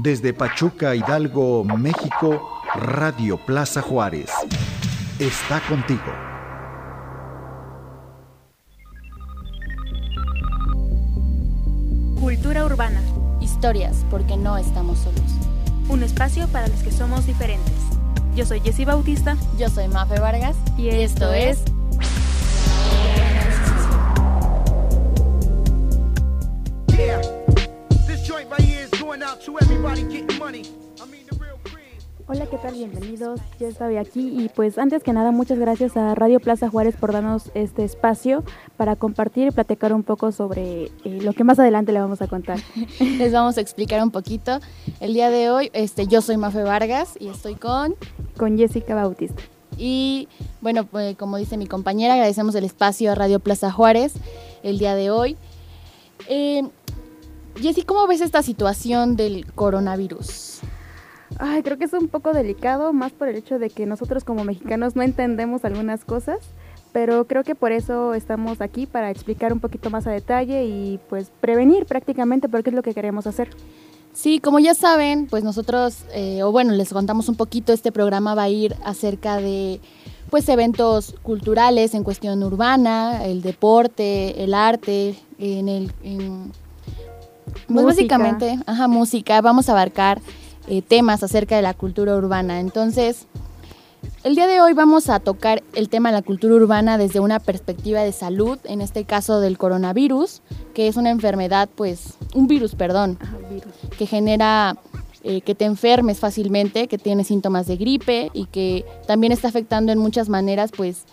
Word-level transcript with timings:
Desde 0.00 0.32
Pachuca, 0.32 0.94
Hidalgo, 0.94 1.64
México, 1.64 2.62
Radio 2.72 3.36
Plaza 3.36 3.82
Juárez. 3.82 4.30
Está 5.18 5.60
contigo. 5.62 6.00
Cultura 12.20 12.64
urbana. 12.64 13.02
Historias, 13.40 14.06
porque 14.08 14.36
no 14.36 14.56
estamos 14.56 15.00
solos. 15.00 15.20
Un 15.88 16.04
espacio 16.04 16.46
para 16.46 16.68
los 16.68 16.80
que 16.84 16.92
somos 16.92 17.26
diferentes. 17.26 17.74
Yo 18.36 18.46
soy 18.46 18.60
Jessie 18.60 18.84
Bautista. 18.84 19.36
Yo 19.58 19.68
soy 19.68 19.88
Mafe 19.88 20.20
Vargas. 20.20 20.54
Y, 20.76 20.90
esto, 20.90 21.32
es... 21.32 21.64
Hola, 32.30 32.44
¿qué 32.44 32.58
tal? 32.58 32.74
Bienvenidos. 32.74 33.40
Yo 33.58 33.68
estoy 33.68 33.96
aquí 33.96 34.28
y 34.38 34.50
pues 34.50 34.76
antes 34.76 35.02
que 35.02 35.14
nada 35.14 35.30
muchas 35.30 35.58
gracias 35.58 35.96
a 35.96 36.14
Radio 36.14 36.40
Plaza 36.40 36.68
Juárez 36.68 36.94
por 36.94 37.10
darnos 37.10 37.50
este 37.54 37.84
espacio 37.84 38.44
para 38.76 38.96
compartir 38.96 39.48
y 39.48 39.50
platicar 39.50 39.94
un 39.94 40.02
poco 40.02 40.30
sobre 40.30 40.90
eh, 41.04 41.20
lo 41.22 41.32
que 41.32 41.42
más 41.42 41.58
adelante 41.58 41.90
le 41.90 42.00
vamos 42.00 42.20
a 42.20 42.26
contar. 42.26 42.58
Les 43.00 43.32
vamos 43.32 43.56
a 43.56 43.62
explicar 43.62 44.02
un 44.02 44.10
poquito. 44.10 44.60
El 45.00 45.14
día 45.14 45.30
de 45.30 45.50
hoy 45.50 45.70
este, 45.72 46.06
yo 46.06 46.20
soy 46.20 46.36
Mafe 46.36 46.62
Vargas 46.64 47.14
y 47.18 47.28
estoy 47.28 47.54
con... 47.54 47.94
Con 48.36 48.58
Jessica 48.58 48.94
Bautista. 48.94 49.42
Y 49.78 50.28
bueno, 50.60 50.84
pues, 50.84 51.16
como 51.16 51.38
dice 51.38 51.56
mi 51.56 51.66
compañera, 51.66 52.12
agradecemos 52.12 52.54
el 52.56 52.64
espacio 52.64 53.10
a 53.10 53.14
Radio 53.14 53.40
Plaza 53.40 53.72
Juárez 53.72 54.12
el 54.62 54.78
día 54.78 54.94
de 54.94 55.10
hoy. 55.10 55.38
Eh, 56.28 56.62
Jessy, 57.58 57.84
¿cómo 57.84 58.06
ves 58.06 58.20
esta 58.20 58.42
situación 58.42 59.16
del 59.16 59.50
coronavirus? 59.54 60.60
Ay, 61.38 61.62
creo 61.62 61.76
que 61.78 61.84
es 61.84 61.92
un 61.92 62.08
poco 62.08 62.32
delicado, 62.32 62.92
más 62.92 63.12
por 63.12 63.28
el 63.28 63.36
hecho 63.36 63.58
de 63.58 63.70
que 63.70 63.86
nosotros 63.86 64.24
como 64.24 64.44
mexicanos 64.44 64.96
no 64.96 65.02
entendemos 65.02 65.64
algunas 65.64 66.04
cosas, 66.04 66.38
pero 66.92 67.26
creo 67.26 67.44
que 67.44 67.54
por 67.54 67.72
eso 67.72 68.14
estamos 68.14 68.60
aquí 68.60 68.86
para 68.86 69.10
explicar 69.10 69.52
un 69.52 69.60
poquito 69.60 69.90
más 69.90 70.06
a 70.06 70.10
detalle 70.10 70.64
y 70.64 70.98
pues 71.08 71.30
prevenir 71.40 71.86
prácticamente 71.86 72.48
porque 72.48 72.70
es 72.70 72.76
lo 72.76 72.82
que 72.82 72.94
queremos 72.94 73.26
hacer. 73.26 73.50
Sí, 74.14 74.40
como 74.40 74.58
ya 74.58 74.74
saben, 74.74 75.26
pues 75.26 75.44
nosotros, 75.44 76.04
eh, 76.12 76.42
o 76.42 76.50
bueno, 76.50 76.72
les 76.72 76.92
contamos 76.92 77.28
un 77.28 77.36
poquito, 77.36 77.72
este 77.72 77.92
programa 77.92 78.34
va 78.34 78.44
a 78.44 78.48
ir 78.48 78.74
acerca 78.84 79.36
de 79.36 79.80
pues 80.30 80.48
eventos 80.48 81.14
culturales 81.22 81.94
en 81.94 82.04
cuestión 82.04 82.42
urbana, 82.42 83.24
el 83.24 83.42
deporte, 83.42 84.42
el 84.42 84.54
arte, 84.54 85.14
en 85.38 85.68
el... 85.68 85.92
pues 87.68 87.86
básicamente, 87.86 88.58
ajá, 88.66 88.88
música, 88.88 89.40
vamos 89.40 89.68
a 89.68 89.72
abarcar 89.72 90.20
eh, 90.68 90.82
temas 90.82 91.22
acerca 91.22 91.56
de 91.56 91.62
la 91.62 91.74
cultura 91.74 92.16
urbana. 92.16 92.60
Entonces, 92.60 93.26
el 94.22 94.34
día 94.34 94.46
de 94.46 94.60
hoy 94.60 94.74
vamos 94.74 95.08
a 95.08 95.20
tocar 95.20 95.62
el 95.74 95.88
tema 95.88 96.10
de 96.10 96.16
la 96.16 96.22
cultura 96.22 96.54
urbana 96.54 96.98
desde 96.98 97.20
una 97.20 97.40
perspectiva 97.40 98.02
de 98.02 98.12
salud, 98.12 98.58
en 98.64 98.80
este 98.80 99.04
caso 99.04 99.40
del 99.40 99.58
coronavirus, 99.58 100.42
que 100.74 100.88
es 100.88 100.96
una 100.96 101.10
enfermedad, 101.10 101.68
pues, 101.74 102.14
un 102.34 102.46
virus, 102.46 102.74
perdón, 102.74 103.18
que 103.96 104.06
genera 104.06 104.76
eh, 105.24 105.40
que 105.40 105.54
te 105.54 105.64
enfermes 105.64 106.20
fácilmente, 106.20 106.86
que 106.86 106.98
tiene 106.98 107.24
síntomas 107.24 107.66
de 107.66 107.76
gripe 107.76 108.30
y 108.32 108.46
que 108.46 108.84
también 109.06 109.32
está 109.32 109.48
afectando 109.48 109.92
en 109.92 109.98
muchas 109.98 110.28
maneras, 110.28 110.70
pues, 110.76 111.04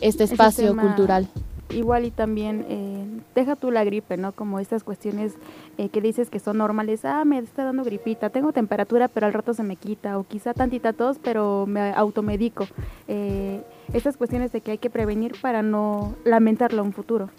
este 0.00 0.24
espacio 0.24 0.76
cultural 0.76 1.28
igual 1.72 2.04
y 2.04 2.10
también 2.10 2.64
eh, 2.68 3.06
deja 3.34 3.56
tú 3.56 3.70
la 3.70 3.84
gripe, 3.84 4.16
¿no? 4.16 4.32
Como 4.32 4.58
estas 4.58 4.84
cuestiones 4.84 5.34
eh, 5.78 5.88
que 5.88 6.00
dices 6.00 6.30
que 6.30 6.38
son 6.38 6.58
normales, 6.58 7.04
ah, 7.04 7.24
me 7.24 7.38
está 7.38 7.64
dando 7.64 7.84
gripita, 7.84 8.30
tengo 8.30 8.52
temperatura, 8.52 9.08
pero 9.08 9.26
al 9.26 9.32
rato 9.32 9.54
se 9.54 9.62
me 9.62 9.76
quita, 9.76 10.18
o 10.18 10.24
quizá 10.24 10.54
tantita 10.54 10.92
tos, 10.92 11.18
pero 11.22 11.66
me 11.66 11.92
automedico. 11.92 12.66
Eh, 13.08 13.62
estas 13.92 14.16
cuestiones 14.16 14.52
de 14.52 14.60
que 14.60 14.72
hay 14.72 14.78
que 14.78 14.90
prevenir 14.90 15.34
para 15.40 15.62
no 15.62 16.14
lamentarlo 16.24 16.82
en 16.82 16.88
un 16.88 16.92
futuro. 16.92 17.30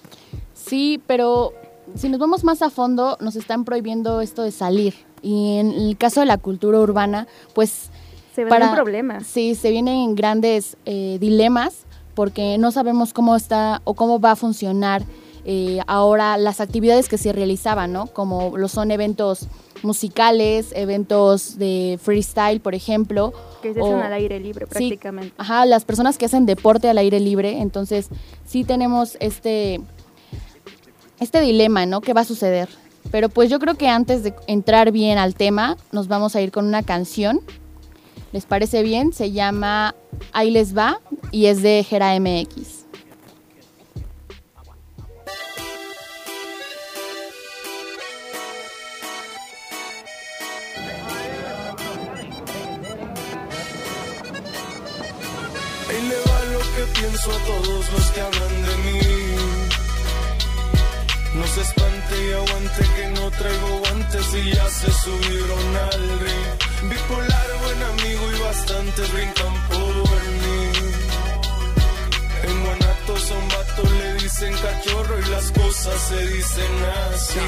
Sí, 0.53 1.02
pero 1.07 1.53
si 1.96 2.09
nos 2.09 2.19
vamos 2.19 2.44
más 2.44 2.62
a 2.62 2.69
fondo, 2.69 3.18
nos 3.22 3.36
están 3.36 3.66
prohibiendo 3.66 4.22
esto 4.22 4.44
de 4.44 4.52
salir. 4.52 4.94
Y 5.22 5.57
en 5.57 5.72
el 5.72 5.97
caso 5.97 6.19
de 6.19 6.25
la 6.25 6.38
cultura 6.38 6.80
urbana, 6.80 7.28
pues... 7.53 7.90
Se 8.36 8.44
ven 8.44 8.72
problemas. 8.74 9.28
Sí, 9.28 9.53
se 9.56 9.69
vienen 9.69 10.16
grandes 10.16 10.75
dilemas 10.86 11.86
porque 12.16 12.57
no 12.57 12.72
sabemos 12.72 13.13
cómo 13.13 13.35
está 13.35 13.81
o 13.84 13.94
cómo 13.94 14.19
va 14.19 14.31
a 14.31 14.35
funcionar 14.35 15.03
eh, 15.46 15.79
ahora 15.88 16.38
las 16.38 16.62
actividades 16.62 17.09
que 17.09 17.18
se 17.18 17.34
realizaban, 17.34 17.91
¿no? 17.91 18.07
Como 18.07 18.57
lo 18.57 18.68
son 18.69 18.91
eventos 18.91 19.47
musicales, 19.81 20.72
eventos 20.74 21.57
de 21.57 22.00
freestyle, 22.01 22.62
por 22.62 22.75
ejemplo. 22.75 23.34
Que 23.62 23.74
se 23.74 23.81
hacen 23.81 24.00
al 24.00 24.13
aire 24.13 24.40
libre 24.40 24.66
prácticamente. 24.68 25.34
ajá, 25.38 25.66
las 25.66 25.84
personas 25.84 26.18
que 26.18 26.25
hacen 26.25 26.46
deporte 26.46 26.90
al 26.90 26.97
aire 26.97 27.19
libre, 27.19 27.59
entonces 27.59 28.07
sí 28.45 28.63
tenemos 28.63 29.18
este, 29.19 29.81
este 31.19 31.41
dilema, 31.41 31.85
¿no? 31.85 32.00
¿Qué 32.00 32.13
va 32.13 32.22
a 32.22 32.25
suceder? 32.25 32.69
Pero 33.12 33.28
pues 33.28 33.50
yo 33.50 33.59
creo 33.59 33.75
que 33.75 33.90
antes 33.90 34.24
de 34.24 34.34
entrar 34.47 34.91
bien 34.91 35.18
al 35.18 35.35
tema, 35.35 35.75
nos 35.91 36.07
vamos 36.07 36.38
a 36.38 36.41
ir 36.41 36.51
con 36.51 36.66
una 36.66 36.84
canción 36.84 37.41
¿Les 38.33 38.45
parece 38.45 38.81
bien? 38.83 39.13
Se 39.13 39.31
llama 39.31 39.95
Ahí 40.33 40.51
les 40.51 40.75
va 40.75 40.99
y 41.31 41.45
es 41.45 41.61
de 41.61 41.85
Gera 41.88 42.19
MX. 42.19 42.83
Pienso 57.00 57.31
a 57.31 57.38
todos 57.45 57.91
los 57.91 58.11
que 58.11 58.21
hablan 58.21 58.61
de 58.65 58.75
mí. 58.77 59.00
No 61.35 61.47
se 61.47 61.61
espante 61.61 62.27
y 62.27 62.31
aguante 62.33 62.83
que 62.95 63.07
no 63.19 63.31
traigo 63.31 63.79
guantes 63.79 64.33
y 64.35 64.53
ya 64.53 64.69
se 64.69 64.91
subieron 64.91 65.77
al 65.77 66.19
ring. 66.19 66.62
Bipolar, 66.89 67.47
buen 67.61 67.83
amigo 67.83 68.31
y 68.35 68.39
bastantes 68.41 69.13
brincan 69.13 69.67
por 69.69 69.77
mí. 69.77 70.71
En 72.44 72.66
Guanato 72.66 73.17
son 73.17 73.47
vatos, 73.47 73.91
le 73.91 74.13
dicen 74.16 74.53
cachorro 74.53 75.19
y 75.19 75.29
las 75.29 75.51
cosas 75.51 76.01
se 76.09 76.27
dicen 76.27 76.71
así. 77.13 77.39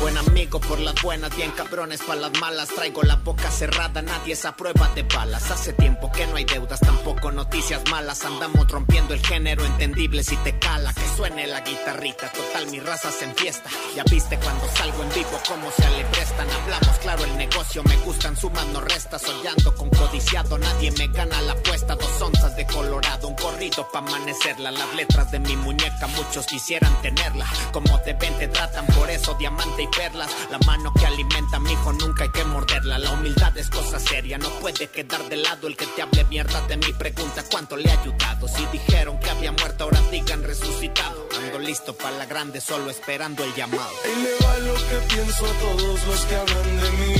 Buen 0.00 0.16
amigo 0.16 0.60
por 0.60 0.78
las 0.78 0.94
buenas, 1.02 1.34
bien 1.36 1.50
cabrones 1.50 2.00
para 2.02 2.20
las 2.20 2.40
malas. 2.40 2.68
Traigo 2.68 3.02
la 3.02 3.16
boca 3.16 3.50
cerrada, 3.50 4.00
nadie 4.00 4.34
es 4.34 4.44
a 4.44 4.54
prueba 4.54 4.88
de 4.94 5.02
balas. 5.02 5.50
Hace 5.50 5.72
tiempo 5.72 6.12
que 6.12 6.26
no 6.28 6.36
hay 6.36 6.44
deudas, 6.44 6.78
tampoco 6.78 7.32
noticias 7.32 7.82
malas. 7.90 8.24
Andamos 8.24 8.70
rompiendo 8.70 9.12
el 9.12 9.26
género 9.26 9.64
entendible 9.64 10.22
si 10.22 10.36
te 10.36 10.56
cala. 10.58 10.94
Suene 11.18 11.48
la 11.48 11.62
guitarrita, 11.62 12.30
total 12.30 12.68
mi 12.68 12.78
raza 12.78 13.10
se 13.10 13.24
enfiesta. 13.24 13.68
Ya 13.96 14.04
viste 14.04 14.38
cuando 14.38 14.68
salgo 14.68 15.02
en 15.02 15.08
vivo 15.08 15.40
cómo 15.48 15.68
se 15.72 15.90
le 15.90 16.04
prestan. 16.04 16.48
Hablamos 16.48 16.98
claro 16.98 17.24
el 17.24 17.36
negocio, 17.36 17.82
me 17.82 17.96
gustan 17.96 18.36
sumas 18.36 18.64
no 18.66 18.80
restas. 18.80 19.22
Soñando 19.22 19.74
con 19.74 19.90
codiciado, 19.90 20.56
nadie 20.58 20.92
me 20.92 21.08
gana 21.08 21.42
la 21.42 21.54
apuesta. 21.54 21.96
Dos 21.96 22.22
onzas 22.22 22.54
de 22.54 22.64
colorado, 22.68 23.26
un 23.26 23.34
corrido 23.34 23.88
pa' 23.90 23.98
amanecerla. 23.98 24.70
Las 24.70 24.94
letras 24.94 25.32
de 25.32 25.40
mi 25.40 25.56
muñeca, 25.56 26.06
muchos 26.06 26.46
quisieran 26.46 27.02
tenerla. 27.02 27.46
Como 27.72 28.00
te 28.02 28.12
ven, 28.12 28.38
te 28.38 28.46
tratan, 28.46 28.86
por 28.86 29.10
eso 29.10 29.34
diamante 29.34 29.82
y 29.82 29.88
perlas. 29.88 30.30
La 30.52 30.58
mano 30.66 30.92
que 30.94 31.04
alimenta 31.04 31.58
mi 31.58 31.72
hijo 31.72 31.92
nunca 31.94 32.22
hay 32.22 32.30
que 32.30 32.44
morderla. 32.44 32.96
La 32.96 33.10
humildad 33.10 33.58
es 33.58 33.68
cosa 33.70 33.98
seria, 33.98 34.38
no 34.38 34.50
puede 34.60 34.86
quedar 34.86 35.28
de 35.28 35.38
lado 35.38 35.66
el 35.66 35.76
que 35.76 35.86
te 35.86 36.02
hable 36.02 36.22
mierda 36.26 36.64
de 36.68 36.76
mi 36.76 36.92
pregunta 36.92 37.42
cuánto 37.50 37.76
le 37.76 37.90
ha 37.90 38.00
ayudado. 38.00 38.46
Si 38.46 38.64
dijeron 38.66 39.18
que 39.18 39.30
había 39.30 39.50
muerto, 39.50 39.82
ahora 39.82 40.00
digan 40.12 40.44
resucitado. 40.44 41.07
Ando 41.38 41.58
listo 41.58 41.94
para 41.94 42.16
la 42.16 42.26
grande, 42.26 42.60
solo 42.60 42.90
esperando 42.90 43.44
el 43.44 43.54
llamado. 43.54 43.90
Y 44.04 44.22
le 44.22 44.46
va 44.46 44.58
lo 44.58 44.74
que 44.74 45.14
pienso 45.14 45.46
a 45.46 45.52
todos 45.52 46.06
los 46.06 46.20
que 46.26 46.36
hablan 46.36 46.80
de 46.80 46.90
mí. 46.90 47.14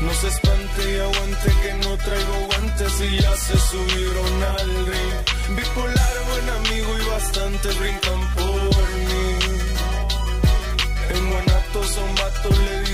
No 0.00 0.14
se 0.14 0.28
espante 0.28 0.92
y 0.92 0.98
aguante 0.98 1.52
que 1.62 1.74
no 1.74 1.96
traigo 1.98 2.46
guantes 2.46 3.00
y 3.02 3.20
ya 3.20 3.36
se 3.36 3.58
subieron 3.58 4.42
al 4.42 4.86
ring. 4.86 5.56
Bipolar, 5.56 6.16
buen 6.30 6.48
amigo 6.48 6.98
y 6.98 7.04
bastante 7.10 7.68
brincan 7.68 8.34
por 8.34 8.88
mí. 8.98 9.29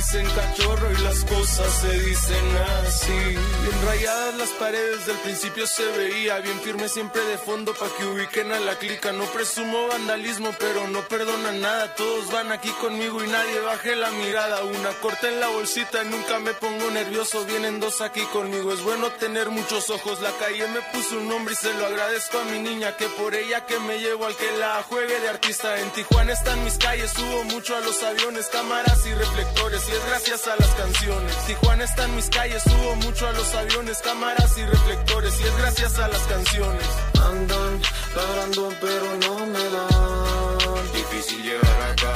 Dicen 0.07 0.27
cachorro 0.31 0.93
y 0.93 1.03
las 1.03 1.25
cosas 1.25 1.73
se 1.81 2.01
dicen 2.01 2.57
así. 2.87 3.13
Bien 3.13 3.87
rayadas 3.87 4.35
las 4.37 4.49
paredes, 4.51 5.07
del 5.07 5.17
principio 5.19 5.67
se 5.67 5.85
veía 5.85 6.39
bien 6.39 6.61
firme 6.61 6.89
siempre 6.89 7.21
de 7.25 7.39
fondo 7.39 7.75
pa' 7.75 7.89
que 7.99 8.07
ubiquen 8.07 8.53
a 8.53 8.61
la 8.61 8.77
clica. 8.77 9.11
No 9.13 9.25
presumo 9.25 9.89
vandalismo, 9.89 10.55
pero 10.59 10.87
no 10.89 11.01
perdonan 11.09 11.61
nada. 11.61 11.95
Todos 11.97 12.31
van 12.31 12.53
aquí 12.53 12.71
conmigo 12.81 13.25
y 13.25 13.27
nadie 13.27 13.61
baje 13.61 13.97
la 13.97 14.11
mirada. 14.13 14.63
Una 14.65 14.91
corta 15.01 15.29
en 15.29 15.41
la 15.41 15.49
bolsita 15.49 16.05
y 16.05 16.09
nunca 16.09 16.39
me 16.39 16.55
pongo 16.55 16.91
nervioso. 16.91 17.45
Vienen 17.45 17.81
dos 17.81 18.01
aquí 18.01 18.23
conmigo, 18.27 18.73
es 18.73 18.83
bueno 18.83 19.11
tener 19.11 19.51
muchos 19.51 19.91
ojos. 19.91 20.21
La 20.21 20.31
calle 20.33 20.69
me 20.69 20.83
puso 20.93 21.17
un 21.17 21.29
nombre 21.29 21.55
y 21.55 21.57
se 21.57 21.75
lo 21.75 21.87
agradezco 21.87 22.39
a 22.39 22.45
mi 22.45 22.61
niña. 22.61 22.97
Que 22.97 23.09
por 23.09 23.35
ella 23.35 23.67
que 23.67 23.79
me 23.81 23.99
llevo 23.99 24.27
al 24.27 24.37
que 24.37 24.57
la 24.57 24.85
juegue 24.85 25.19
de 25.19 25.29
artista. 25.29 25.81
En 25.81 25.91
Tijuana 25.91 26.33
están 26.33 26.63
mis 26.63 26.79
calles, 26.79 27.11
subo 27.11 27.43
mucho 27.45 27.77
a 27.77 27.81
los 27.81 28.01
aviones, 28.05 28.47
cámaras 28.47 29.05
y 29.05 29.15
reflectores. 29.15 29.83
Es 29.97 30.07
gracias 30.07 30.47
a 30.47 30.57
las 30.57 30.75
canciones. 30.75 31.37
Tijuana 31.47 31.85
está 31.85 32.05
en 32.05 32.17
mis 32.17 32.29
calles, 32.29 32.63
subo 32.63 32.97
mucho 32.97 33.27
a 33.27 33.33
los 33.33 33.55
aviones, 33.55 33.99
cámaras 33.99 34.57
y 34.59 34.65
reflectores 34.65 35.41
y 35.41 35.43
es 35.45 35.57
gracias 35.59 35.99
a 35.99 36.09
las 36.09 36.23
canciones. 36.23 36.87
Andan 37.21 37.81
ladrando 38.15 38.73
pero 38.81 39.07
no 39.25 39.47
me 39.47 39.65
dan. 39.75 40.93
Difícil 40.93 41.43
llegar 41.43 41.83
acá. 41.91 42.15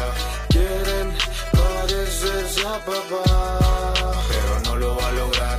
Quieren 0.48 1.16
parecerse 1.52 2.66
a 2.66 2.78
papá, 2.84 4.14
pero 4.28 4.60
no 4.64 4.76
lo 4.76 4.96
va 4.96 5.08
a 5.08 5.12
lograr. 5.12 5.58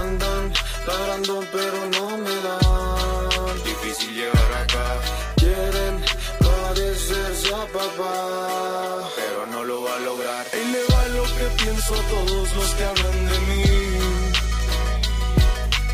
Andan 0.00 0.52
ladrando 0.86 1.44
pero 1.52 1.78
no 1.96 2.18
me 2.18 2.36
dan. 2.46 3.64
Difícil 3.64 4.14
llegar 4.14 4.52
acá. 4.62 4.86
Quieren 5.36 6.04
parecerse 6.40 7.54
a 7.54 7.66
papá, 7.66 9.03
pienso 11.86 12.02
todos 12.08 12.56
los 12.56 12.74
que 12.74 12.84
hablan 12.84 13.26
de 13.26 13.38
mí. 13.40 13.64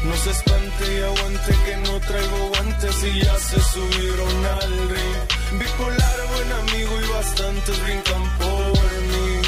No 0.05 0.17
se 0.17 0.31
espante 0.31 0.95
y 0.95 1.03
aguante 1.03 1.53
que 1.65 1.77
no 1.77 2.01
traigo 2.01 2.49
guantes 2.49 3.05
y 3.05 3.21
ya 3.23 3.39
se 3.39 3.61
subieron 3.61 4.47
al 4.47 4.89
ring. 4.89 5.61
Bipolar, 5.61 6.19
buen 6.33 6.53
amigo 6.53 7.01
y 7.01 7.13
bastantes 7.13 7.83
brincan 7.83 8.39
por 8.39 8.93
mí. 9.11 9.41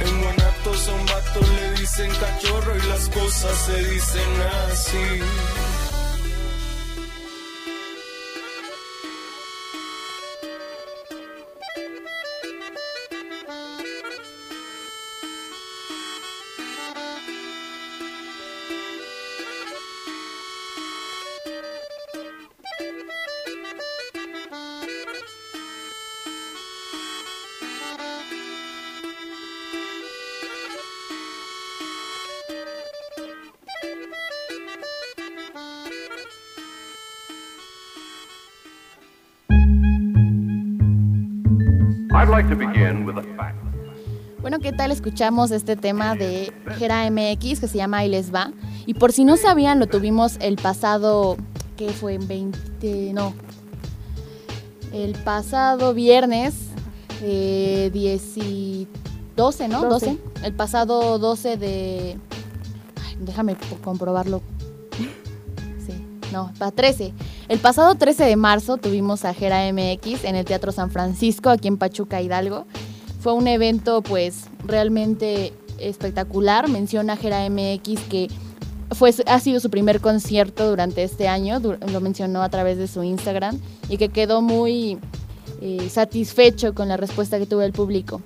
En 0.00 0.22
Guanatos 0.22 0.88
a 0.88 0.92
un 0.92 1.06
vato 1.06 1.40
le 1.40 1.80
dicen 1.80 2.10
cachorro 2.10 2.76
y 2.76 2.88
las 2.88 3.08
cosas 3.08 3.58
se 3.66 3.84
dicen 3.84 4.42
así. 4.70 5.87
Bueno, 44.42 44.58
¿qué 44.58 44.70
tal 44.70 44.90
escuchamos 44.90 45.50
este 45.50 45.76
tema 45.76 46.14
de 46.14 46.52
Gera 46.76 47.10
MX 47.10 47.58
que 47.58 47.68
se 47.68 47.78
llama 47.78 47.98
Ahí 47.98 48.10
les 48.10 48.34
va? 48.34 48.52
Y 48.84 48.94
por 48.94 49.12
si 49.12 49.24
no 49.24 49.38
sabían, 49.38 49.78
lo 49.78 49.86
tuvimos 49.86 50.36
el 50.40 50.56
pasado, 50.56 51.38
¿qué 51.78 51.88
fue? 51.88 52.14
En 52.14 52.28
20, 52.28 53.12
no. 53.14 53.32
El 54.92 55.12
pasado 55.12 55.94
viernes, 55.94 56.54
eh, 57.22 57.90
10 57.94 58.36
y 58.36 58.88
12, 59.34 59.68
¿no? 59.68 59.88
12. 59.88 60.18
El 60.44 60.52
pasado 60.52 61.18
12 61.18 61.56
de... 61.56 62.18
Ay, 63.06 63.16
déjame 63.20 63.56
comprobarlo. 63.82 64.42
Sí, 65.86 65.94
no, 66.30 66.52
para 66.58 66.72
13. 66.72 67.14
El 67.48 67.60
pasado 67.60 67.94
13 67.94 68.24
de 68.24 68.36
marzo 68.36 68.76
tuvimos 68.76 69.24
a 69.24 69.32
Gera 69.32 69.72
MX 69.72 70.24
en 70.24 70.36
el 70.36 70.44
Teatro 70.44 70.70
San 70.70 70.90
Francisco, 70.90 71.48
aquí 71.48 71.66
en 71.66 71.78
Pachuca, 71.78 72.20
Hidalgo. 72.20 72.66
Fue 73.20 73.32
un 73.32 73.48
evento 73.48 74.02
pues 74.02 74.44
realmente 74.66 75.54
espectacular. 75.78 76.68
Menciona 76.68 77.16
Gera 77.16 77.48
MX 77.48 78.02
que 78.10 78.28
fue, 78.90 79.14
ha 79.26 79.40
sido 79.40 79.60
su 79.60 79.70
primer 79.70 80.02
concierto 80.02 80.68
durante 80.68 81.02
este 81.02 81.26
año, 81.26 81.58
lo 81.58 82.00
mencionó 82.02 82.42
a 82.42 82.50
través 82.50 82.76
de 82.76 82.86
su 82.86 83.02
Instagram 83.02 83.58
y 83.88 83.96
que 83.96 84.10
quedó 84.10 84.42
muy 84.42 84.98
eh, 85.62 85.88
satisfecho 85.88 86.74
con 86.74 86.88
la 86.88 86.98
respuesta 86.98 87.38
que 87.38 87.46
tuvo 87.46 87.62
el 87.62 87.72
público. 87.72 88.20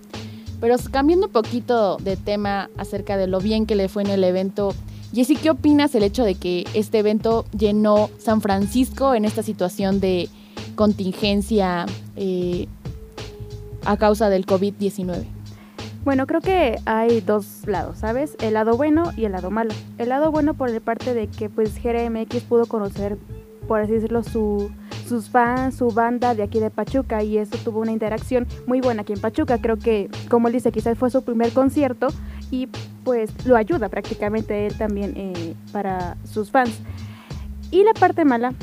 Pero 0.60 0.74
cambiando 0.90 1.26
un 1.26 1.32
poquito 1.32 1.96
de 1.98 2.16
tema 2.16 2.70
acerca 2.76 3.16
de 3.16 3.28
lo 3.28 3.38
bien 3.38 3.66
que 3.66 3.76
le 3.76 3.88
fue 3.88 4.02
en 4.02 4.10
el 4.10 4.24
evento, 4.24 4.74
Jessy, 5.14 5.36
¿qué 5.36 5.50
opinas 5.50 5.94
el 5.94 6.04
hecho 6.04 6.24
de 6.24 6.36
que 6.36 6.64
este 6.72 6.98
evento 6.98 7.44
llenó 7.56 8.08
San 8.18 8.40
Francisco 8.40 9.14
en 9.14 9.26
esta 9.26 9.42
situación 9.42 10.00
de 10.00 10.30
contingencia 10.74 11.84
eh, 12.16 12.66
a 13.84 13.98
causa 13.98 14.30
del 14.30 14.46
COVID-19? 14.46 15.24
Bueno, 16.04 16.26
creo 16.26 16.40
que 16.40 16.78
hay 16.86 17.20
dos 17.20 17.66
lados, 17.66 17.98
¿sabes? 17.98 18.36
El 18.40 18.54
lado 18.54 18.78
bueno 18.78 19.12
y 19.14 19.26
el 19.26 19.32
lado 19.32 19.50
malo. 19.50 19.74
El 19.98 20.08
lado 20.08 20.32
bueno 20.32 20.54
por 20.54 20.70
la 20.70 20.80
parte 20.80 21.12
de 21.12 21.28
que 21.28 21.50
pues 21.50 21.80
GRMX 21.82 22.42
pudo 22.44 22.64
conocer, 22.64 23.18
por 23.68 23.80
así 23.80 23.92
decirlo, 23.92 24.24
su, 24.24 24.70
sus 25.06 25.28
fans, 25.28 25.76
su 25.76 25.88
banda 25.88 26.34
de 26.34 26.42
aquí 26.42 26.58
de 26.58 26.70
Pachuca 26.70 27.22
y 27.22 27.36
eso 27.36 27.58
tuvo 27.62 27.80
una 27.80 27.92
interacción 27.92 28.46
muy 28.66 28.80
buena 28.80 29.02
aquí 29.02 29.12
en 29.12 29.20
Pachuca. 29.20 29.58
Creo 29.58 29.76
que, 29.76 30.08
como 30.30 30.48
él 30.48 30.54
dice, 30.54 30.72
quizás 30.72 30.96
fue 30.96 31.10
su 31.10 31.22
primer 31.22 31.52
concierto 31.52 32.08
y 32.50 32.68
pues 33.04 33.30
lo 33.46 33.56
ayuda 33.56 33.88
prácticamente 33.88 34.66
él 34.66 34.76
también 34.76 35.14
eh, 35.16 35.54
para 35.72 36.16
sus 36.24 36.50
fans. 36.50 36.80
Y 37.70 37.84
la 37.84 37.94
parte 37.94 38.24
mala, 38.24 38.54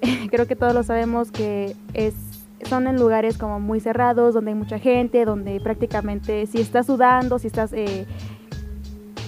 creo 0.30 0.46
que 0.46 0.56
todos 0.56 0.74
lo 0.74 0.82
sabemos 0.82 1.30
que 1.30 1.76
es 1.94 2.14
son 2.68 2.86
en 2.86 2.96
lugares 2.96 3.38
como 3.38 3.58
muy 3.58 3.80
cerrados, 3.80 4.34
donde 4.34 4.50
hay 4.50 4.54
mucha 4.54 4.78
gente, 4.78 5.24
donde 5.24 5.60
prácticamente 5.60 6.46
si 6.46 6.60
estás 6.60 6.86
sudando, 6.86 7.38
si 7.38 7.46
estás 7.46 7.72
eh, 7.72 8.06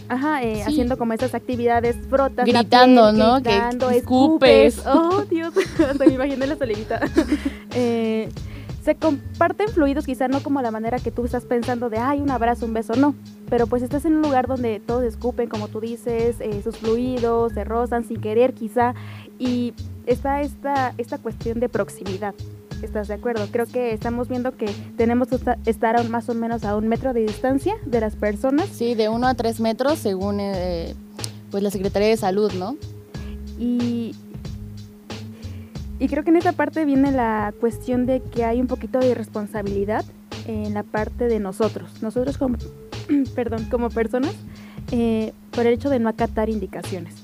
ajá, 0.09 0.43
eh, 0.43 0.63
haciendo 0.63 0.99
como 0.99 1.13
esas 1.13 1.35
actividades, 1.35 1.97
frotas, 2.09 2.47
gritando, 2.47 3.13
¿no? 3.13 3.41
Gritando, 3.41 3.89
que 3.89 3.97
escupes. 3.99 4.83
Oh, 4.87 5.25
Dios, 5.29 5.55
me 5.99 6.07
imagino 6.07 6.45
la 6.45 6.57
solita. 6.57 7.01
eh, 7.75 8.29
se 8.83 8.97
comparten 8.97 9.69
fluidos, 9.69 10.07
quizá 10.07 10.29
no 10.29 10.43
como 10.43 10.61
la 10.61 10.71
manera 10.71 10.99
que 10.99 11.13
tú 11.13 11.25
estás 11.25 11.45
pensando 11.45 11.89
de, 11.89 11.99
ay, 11.99 12.21
un 12.21 12.31
abrazo, 12.31 12.67
un 12.67 12.75
beso, 12.75 12.95
no. 12.97 13.15
Pero 13.49 13.67
pues 13.67 13.83
estás 13.83 14.05
en 14.05 14.15
un 14.15 14.23
lugar 14.23 14.49
donde 14.49 14.81
todos 14.81 15.05
escupen, 15.05 15.49
como 15.49 15.69
tú 15.69 15.81
dices, 15.81 16.37
eh, 16.41 16.61
sus 16.63 16.79
fluidos, 16.79 17.53
se 17.53 17.65
rozan 17.65 18.05
sin 18.05 18.21
querer 18.21 18.55
quizá, 18.55 18.95
y 19.39 19.73
está 20.07 20.41
esta, 20.41 20.95
esta 20.99 21.19
cuestión 21.19 21.61
de 21.61 21.69
proximidad. 21.69 22.35
¿Estás 22.83 23.07
de 23.07 23.15
acuerdo? 23.15 23.47
Creo 23.53 23.67
que 23.67 23.93
estamos 23.93 24.29
viendo 24.29 24.57
que 24.57 24.67
tenemos 24.97 25.29
que 25.29 25.39
estar 25.67 26.09
más 26.09 26.29
o 26.29 26.35
menos 26.35 26.65
a 26.65 26.77
un 26.77 26.89
metro 26.89 27.13
de 27.13 27.21
distancia 27.21 27.77
de 27.87 28.01
las 28.01 28.17
personas. 28.17 28.69
Sí, 28.69 28.97
de 28.97 29.09
uno 29.09 29.29
a 29.29 29.35
tres 29.35 29.61
metros 29.61 30.01
según 30.01 30.41
eh, 30.41 30.97
pues 31.53 31.63
la 31.63 31.71
Secretaría 31.71 32.09
de 32.09 32.17
Salud, 32.17 32.53
¿no? 32.55 32.77
Y, 33.61 34.17
y 36.03 36.09
creo 36.09 36.25
que 36.25 36.31
en 36.31 36.37
esta 36.37 36.51
parte 36.51 36.85
viene 36.85 37.13
la 37.13 37.55
cuestión 37.61 38.07
de 38.07 38.21
que 38.21 38.45
hay 38.45 38.61
un 38.61 38.67
poquito 38.67 38.99
de 38.99 39.11
irresponsabilidad 39.11 40.05
en 40.49 40.75
la 40.75 40.83
parte 40.83 41.29
de 41.29 41.39
nosotros, 41.39 42.03
nosotros 42.03 42.39
como, 42.39 42.57
perdón, 43.37 43.69
como 43.71 43.89
personas, 43.89 44.35
eh, 44.91 45.33
por 45.53 45.65
el 45.65 45.75
hecho 45.75 45.91
de 45.91 46.01
no 46.01 46.09
acatar 46.09 46.49
indicaciones. 46.49 47.15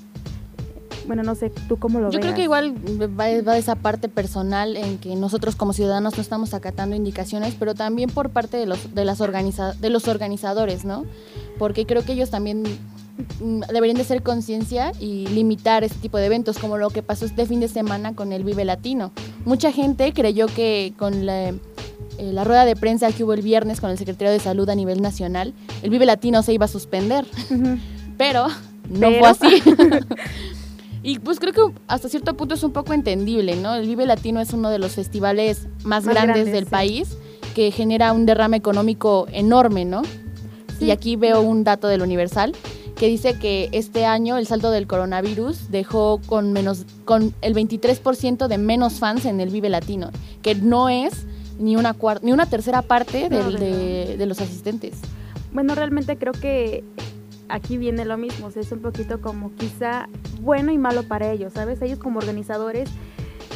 Bueno, 1.07 1.23
no 1.23 1.35
sé, 1.35 1.49
¿tú 1.67 1.75
cómo 1.75 1.99
lo 1.99 2.05
Yo 2.09 2.11
ves? 2.11 2.15
Yo 2.15 2.21
creo 2.21 2.35
que 2.35 2.43
igual 2.43 2.73
va, 3.19 3.57
esa 3.57 3.75
parte 3.75 4.07
personal 4.07 4.77
en 4.77 4.97
que 4.97 5.13
nosotros 5.17 5.57
como 5.57 5.73
ciudadanos 5.73 6.15
no 6.15 6.21
estamos 6.21 6.53
acatando 6.53 6.95
indicaciones, 6.95 7.55
pero 7.59 7.75
también 7.75 8.09
por 8.09 8.29
parte 8.29 8.55
de 8.55 8.65
los, 8.65 8.95
de 8.95 9.03
las 9.03 9.19
organiza, 9.19 9.73
de 9.73 9.89
los 9.89 10.07
organizadores, 10.07 10.85
¿no? 10.85 11.03
Porque 11.57 11.85
creo 11.85 12.05
que 12.05 12.13
ellos 12.13 12.29
también 12.29 12.63
deberían 13.71 13.97
de 13.97 14.03
ser 14.03 14.23
conciencia 14.23 14.91
y 14.99 15.27
limitar 15.27 15.83
este 15.83 15.99
tipo 15.99 16.17
de 16.17 16.25
eventos, 16.25 16.57
como 16.57 16.77
lo 16.77 16.89
que 16.89 17.03
pasó 17.03 17.25
este 17.25 17.45
fin 17.45 17.59
de 17.59 17.67
semana 17.67 18.15
con 18.15 18.33
el 18.33 18.43
Vive 18.43 18.65
Latino. 18.65 19.11
Mucha 19.45 19.71
gente 19.71 20.13
creyó 20.13 20.47
que 20.47 20.93
con 20.97 21.25
la, 21.25 21.49
eh, 21.49 21.55
la 22.17 22.43
rueda 22.43 22.65
de 22.65 22.75
prensa 22.75 23.11
que 23.11 23.23
hubo 23.23 23.33
el 23.33 23.41
viernes 23.41 23.81
con 23.81 23.89
el 23.89 23.97
secretario 23.97 24.31
de 24.31 24.39
Salud 24.39 24.69
a 24.69 24.75
nivel 24.75 25.01
nacional, 25.01 25.53
el 25.81 25.89
Vive 25.89 26.05
Latino 26.05 26.43
se 26.43 26.53
iba 26.53 26.65
a 26.65 26.69
suspender, 26.69 27.25
pero 28.17 28.47
no 28.89 29.09
fue 29.11 29.27
así. 29.27 29.63
Y 31.01 31.19
pues 31.19 31.39
creo 31.39 31.53
que 31.53 31.61
hasta 31.87 32.09
cierto 32.09 32.35
punto 32.35 32.55
es 32.55 32.63
un 32.63 32.71
poco 32.71 32.93
entendible, 32.93 33.55
¿no? 33.55 33.75
El 33.75 33.87
Vive 33.87 34.05
Latino 34.05 34.41
es 34.41 34.51
uno 34.51 34.69
de 34.69 34.79
los 34.79 34.93
festivales 34.93 35.67
más, 35.83 36.05
grandes, 36.05 36.51
del 36.51 36.65
país 36.65 37.17
que 37.55 37.71
genera 37.71 38.11
un 38.11 38.25
derrame 38.25 38.57
económico 38.57 39.25
enorme, 39.31 39.85
¿no? 39.85 40.01
Y 40.79 40.91
aquí 40.91 41.15
veo 41.15 41.41
un 41.41 41.63
dato 41.63 41.87
del 41.87 42.01
Universal 42.01 42.53
que 42.99 43.07
dice 43.07 43.39
que 43.39 43.69
este 43.71 44.05
año 44.05 44.37
el 44.37 44.45
saldo 44.45 44.71
del 44.71 44.85
coronavirus 44.85 45.71
dejó 45.71 46.19
con 46.25 46.51
menos 46.51 46.85
con 47.05 47.33
el 47.41 47.55
23% 47.55 48.47
de 48.47 48.57
menos 48.57 48.99
fans 48.99 49.23
en 49.23 49.39
el 49.39 49.49
Vive 49.49 49.69
Latino, 49.69 50.11
que 50.41 50.53
no 50.53 50.89
es 50.89 51.25
ni 51.57 51.77
una 51.77 51.95
ni 52.21 52.33
una 52.33 52.45
tercera 52.45 52.81
parte 52.81 53.29
de, 53.29 54.17
de, 54.17 54.25
los 54.25 54.41
asistentes. 54.41 54.99
Bueno, 55.53 55.75
realmente 55.75 56.17
creo 56.17 56.33
que 56.33 56.83
aquí 57.47 57.77
viene 57.77 58.03
lo 58.03 58.17
mismo, 58.17 58.49
es 58.53 58.71
un 58.73 58.81
poquito 58.81 59.21
como 59.21 59.55
quizá 59.55 60.09
bueno 60.41 60.73
y 60.73 60.77
malo 60.77 61.03
para 61.03 61.31
ellos, 61.31 61.53
¿sabes? 61.53 61.81
Ellos 61.81 61.99
como 61.99 62.19
organizadores 62.19 62.89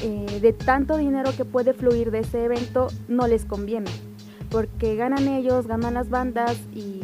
eh, 0.03 0.39
de 0.41 0.53
tanto 0.53 0.95
dinero 0.95 1.31
que 1.35 1.43
puede 1.43 1.73
fluir 1.73 2.11
de 2.11 2.19
ese 2.19 2.45
evento 2.45 2.87
no 3.09 3.27
les 3.27 3.43
conviene 3.43 3.91
porque 4.53 4.95
ganan 4.95 5.27
ellos, 5.27 5.67
ganan 5.67 5.95
las 5.95 6.09
bandas 6.09 6.55
y... 6.73 7.01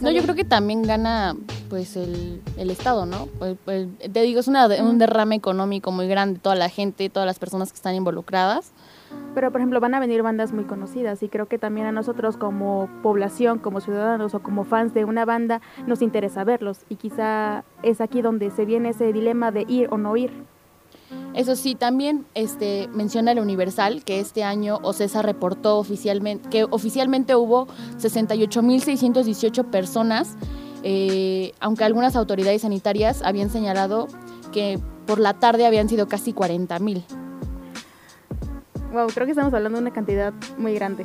No, 0.00 0.10
yo 0.10 0.22
creo 0.22 0.34
que 0.34 0.44
también 0.44 0.82
gana 0.82 1.34
pues 1.68 1.96
el, 1.96 2.42
el 2.56 2.70
Estado, 2.70 3.06
¿no? 3.06 3.26
Pues, 3.38 3.56
pues, 3.64 3.88
te 4.12 4.22
digo, 4.22 4.40
es 4.40 4.48
una, 4.48 4.66
un 4.66 4.98
derrame 4.98 5.36
económico 5.36 5.92
muy 5.92 6.06
grande, 6.08 6.38
toda 6.40 6.54
la 6.56 6.68
gente, 6.68 7.08
todas 7.08 7.26
las 7.26 7.38
personas 7.38 7.70
que 7.72 7.76
están 7.76 7.94
involucradas. 7.94 8.72
Pero, 9.34 9.50
por 9.50 9.60
ejemplo, 9.60 9.80
van 9.80 9.94
a 9.94 10.00
venir 10.00 10.22
bandas 10.22 10.52
muy 10.52 10.64
conocidas 10.64 11.22
y 11.22 11.28
creo 11.28 11.46
que 11.46 11.58
también 11.58 11.86
a 11.86 11.92
nosotros 11.92 12.36
como 12.36 12.88
población, 13.02 13.58
como 13.58 13.80
ciudadanos 13.80 14.34
o 14.34 14.40
como 14.40 14.64
fans 14.64 14.94
de 14.94 15.04
una 15.04 15.24
banda, 15.24 15.60
nos 15.86 16.02
interesa 16.02 16.44
verlos 16.44 16.80
y 16.88 16.96
quizá 16.96 17.64
es 17.82 18.00
aquí 18.00 18.22
donde 18.22 18.50
se 18.50 18.64
viene 18.64 18.90
ese 18.90 19.12
dilema 19.12 19.50
de 19.50 19.64
ir 19.66 19.88
o 19.90 19.98
no 19.98 20.16
ir. 20.16 20.30
Eso 21.34 21.56
sí, 21.56 21.74
también 21.74 22.26
este, 22.34 22.88
menciona 22.94 23.32
el 23.32 23.40
Universal 23.40 24.04
que 24.04 24.20
este 24.20 24.44
año 24.44 24.78
OCESA 24.82 25.20
reportó 25.22 25.78
oficialmente 25.78 26.48
que 26.48 26.64
oficialmente 26.64 27.34
hubo 27.34 27.66
68.618 27.98 29.64
personas, 29.64 30.36
eh, 30.84 31.52
aunque 31.58 31.82
algunas 31.82 32.14
autoridades 32.14 32.62
sanitarias 32.62 33.20
habían 33.22 33.50
señalado 33.50 34.06
que 34.52 34.78
por 35.06 35.18
la 35.18 35.34
tarde 35.34 35.66
habían 35.66 35.88
sido 35.88 36.06
casi 36.06 36.32
40.000. 36.32 37.02
Wow, 38.92 39.08
creo 39.12 39.26
que 39.26 39.32
estamos 39.32 39.52
hablando 39.52 39.78
de 39.78 39.82
una 39.82 39.92
cantidad 39.92 40.32
muy 40.56 40.74
grande. 40.74 41.04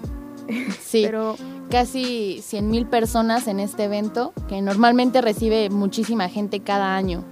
Sí, 0.80 1.01
Pero... 1.06 1.36
casi 1.72 2.38
100.000 2.48 2.88
personas 2.88 3.48
en 3.48 3.60
este 3.60 3.86
evento, 3.86 4.32
que 4.48 4.62
normalmente 4.62 5.22
recibe 5.22 5.72
muchísima 5.72 6.30
gente 6.30 6.60
cada 6.60 6.96
año. 6.96 7.24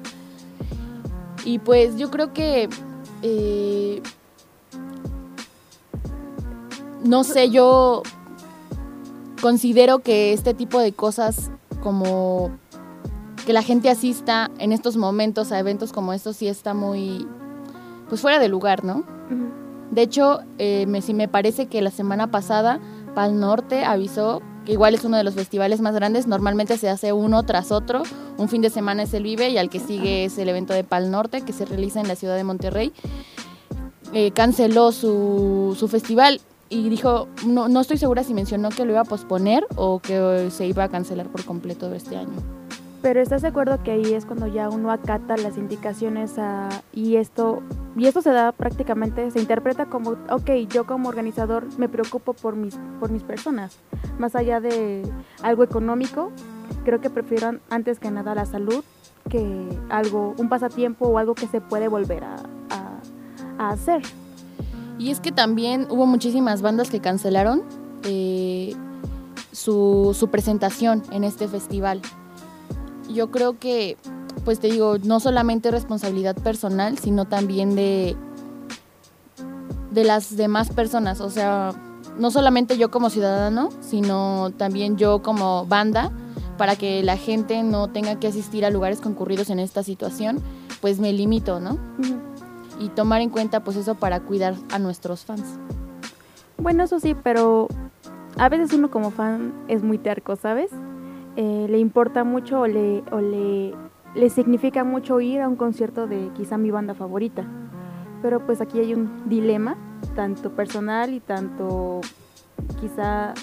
Y 1.48 1.60
pues 1.60 1.96
yo 1.96 2.12
creo 2.12 2.34
que 2.34 2.68
eh, 3.22 4.01
no 7.06 7.24
sé, 7.24 7.50
yo 7.50 8.04
considero 9.42 10.00
que 10.00 10.34
este 10.34 10.54
tipo 10.54 10.77
de 10.82 10.92
cosas 10.92 11.50
como 11.82 12.51
que 13.46 13.54
la 13.54 13.62
gente 13.62 13.89
asista 13.89 14.51
en 14.60 14.74
estos 14.74 14.98
momentos 14.98 15.54
a 15.54 15.60
eventos 15.60 15.94
como 15.94 16.12
estos 16.12 16.36
sí 16.36 16.50
está 16.50 16.74
muy 16.74 17.25
pues 18.10 18.20
fuera 18.20 18.39
de 18.39 18.50
lugar, 18.50 18.84
¿no? 18.84 19.06
De 19.92 20.01
hecho, 20.01 20.42
eh, 20.58 20.86
me, 20.86 21.01
sí 21.01 21.13
me 21.13 21.30
parece 21.30 21.68
que 21.68 21.82
la 21.82 21.92
semana 21.92 22.30
pasada 22.30 22.82
Pal 23.16 23.39
Norte 23.39 23.86
avisó 23.86 24.42
que 24.67 24.74
igual 24.74 24.93
es 24.93 25.05
uno 25.05 25.15
de 25.15 25.24
los 25.24 25.33
festivales 25.33 25.79
más 25.79 25.95
grandes, 25.95 26.27
normalmente 26.27 26.77
se 26.77 26.89
hace 26.89 27.13
uno 27.13 27.41
tras 27.43 27.71
otro, 27.71 28.03
un 28.38 28.50
fin 28.50 28.62
de 28.62 28.69
semana 28.69 29.03
es 29.03 29.13
el 29.13 29.24
Vive 29.24 29.47
y 29.50 29.57
al 29.57 29.69
que 29.69 29.79
sigue 29.79 30.25
es 30.25 30.38
el 30.38 30.50
evento 30.50 30.74
de 30.74 30.83
Pal 30.83 31.09
Norte 31.09 31.39
que 31.39 31.53
se 31.53 31.63
realiza 31.63 32.01
en 32.01 32.09
la 32.09 32.17
ciudad 32.17 32.36
de 32.36 32.43
Monterrey. 32.43 32.91
Eh, 34.12 34.31
canceló 34.31 34.91
su, 34.91 35.74
su 35.79 35.88
festival 35.88 36.41
y 36.67 36.89
dijo, 36.89 37.29
no, 37.45 37.69
no 37.69 37.79
estoy 37.79 37.97
segura 37.97 38.25
si 38.25 38.33
mencionó 38.33 38.67
que 38.67 38.83
lo 38.83 38.91
iba 38.91 39.01
a 39.01 39.05
posponer 39.05 39.65
o 39.77 40.00
que 40.00 40.50
se 40.51 40.67
iba 40.67 40.83
a 40.83 40.89
cancelar 40.89 41.27
por 41.27 41.45
completo 41.45 41.93
este 41.93 42.17
año. 42.17 42.56
Pero 43.07 43.21
¿estás 43.21 43.41
de 43.41 43.47
acuerdo 43.47 43.81
que 43.83 43.91
ahí 43.91 44.13
es 44.13 44.25
cuando 44.25 44.47
ya 44.47 44.67
uno 44.67 44.91
acata 44.91 45.37
las 45.37 45.57
indicaciones 45.57 46.33
y 46.91 47.15
esto 47.15 47.63
y 47.95 48.05
esto 48.05 48.21
se 48.21 48.31
da 48.31 48.51
prácticamente 48.51 49.31
se 49.31 49.39
interpreta 49.39 49.85
como 49.85 50.17
ok 50.29 50.51
yo 50.69 50.85
como 50.85 51.07
organizador 51.07 51.65
me 51.77 51.87
preocupo 51.87 52.33
por 52.33 52.57
mis 52.57 52.77
por 52.99 53.09
mis 53.09 53.23
personas 53.23 53.77
más 54.19 54.35
allá 54.35 54.59
de 54.59 55.03
algo 55.41 55.63
económico 55.63 56.33
creo 56.83 56.99
que 56.99 57.09
prefiero 57.09 57.59
antes 57.69 57.97
que 57.97 58.11
nada 58.11 58.35
la 58.35 58.45
salud 58.45 58.83
que 59.29 59.69
algo 59.87 60.35
un 60.37 60.49
pasatiempo 60.49 61.07
o 61.07 61.17
algo 61.17 61.33
que 61.33 61.47
se 61.47 61.61
puede 61.61 61.87
volver 61.87 62.25
a, 62.25 62.35
hacer. 63.57 64.01
Y 64.99 65.11
es 65.11 65.21
que 65.21 65.31
también 65.31 65.87
hubo 65.89 66.05
muchísimas 66.05 66.61
bandas 66.61 66.89
que 66.89 66.99
cancelaron 66.99 67.63
eh, 68.03 68.75
su, 69.53 70.13
su 70.13 70.27
presentación 70.27 71.03
en 71.11 71.23
este 71.23 71.47
festival 71.47 72.01
yo 73.09 73.31
creo 73.31 73.57
que, 73.59 73.97
pues 74.45 74.59
te 74.59 74.67
digo, 74.67 74.97
no 75.03 75.19
solamente 75.19 75.71
responsabilidad 75.71 76.35
personal, 76.35 76.97
sino 76.97 77.25
también 77.25 77.75
de, 77.75 78.15
de 79.91 80.03
las 80.03 80.35
demás 80.37 80.69
personas. 80.69 81.21
O 81.21 81.29
sea, 81.29 81.73
no 82.17 82.31
solamente 82.31 82.77
yo 82.77 82.91
como 82.91 83.09
ciudadano, 83.09 83.69
sino 83.81 84.51
también 84.57 84.97
yo 84.97 85.21
como 85.21 85.65
banda, 85.65 86.11
para 86.57 86.75
que 86.75 87.03
la 87.03 87.17
gente 87.17 87.61
no 87.63 87.87
tenga 87.87 88.19
que 88.19 88.27
asistir 88.27 88.65
a 88.65 88.69
lugares 88.69 88.99
concurridos 88.99 89.49
en 89.49 89.59
esta 89.59 89.83
situación, 89.83 90.41
pues 90.81 90.99
me 90.99 91.13
limito, 91.13 91.59
¿no? 91.59 91.77
Y 92.79 92.89
tomar 92.89 93.21
en 93.21 93.29
cuenta 93.29 93.63
pues 93.63 93.77
eso 93.77 93.95
para 93.95 94.19
cuidar 94.21 94.55
a 94.71 94.79
nuestros 94.79 95.23
fans. 95.23 95.45
Bueno, 96.57 96.83
eso 96.83 96.99
sí, 96.99 97.15
pero 97.23 97.67
a 98.37 98.49
veces 98.49 98.73
uno 98.73 98.89
como 98.89 99.11
fan 99.11 99.53
es 99.67 99.83
muy 99.83 99.97
terco, 99.97 100.35
¿sabes? 100.35 100.71
Eh, 101.38 101.67
le 101.70 101.77
importa 101.77 102.24
mucho 102.24 102.62
o, 102.62 102.67
le, 102.67 103.03
o 103.12 103.22
le, 103.22 103.74
le 104.15 104.29
significa 104.32 104.84
mucho 104.84 105.22
ir 105.22 105.41
a 105.41 105.48
un 105.48 105.56
concierto 105.56 106.08
de 106.08 106.32
quizá 106.36 106.58
mi 106.58 106.72
banda 106.72 106.96
favorita. 106.96 107.46
Pero 108.24 108.44
pues 108.44 108.60
aquí 108.60 108.79
hay 108.79 108.96
un 108.96 109.29
dilema, 109.29 109.77
tanto 110.15 110.51
personal 110.51 111.13
y 111.13 111.20
tanto 111.20 112.01
quizá 112.82 113.36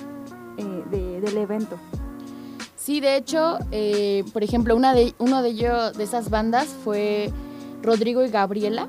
eh, 0.57 1.21
del 1.21 1.37
evento. 1.37 1.77
Sí, 2.75 3.01
de 3.01 3.17
hecho, 3.17 3.59
eh, 3.71 4.25
por 4.33 4.43
ejemplo, 4.43 4.75
una 4.75 4.93
de, 4.93 5.15
uno 5.19 5.43
de 5.43 5.51
ellos, 5.51 5.97
de 5.97 6.03
esas 6.03 6.31
bandas 6.31 6.67
fue 6.67 7.31
Rodrigo 7.81 8.25
y 8.25 8.29
Gabriela, 8.29 8.89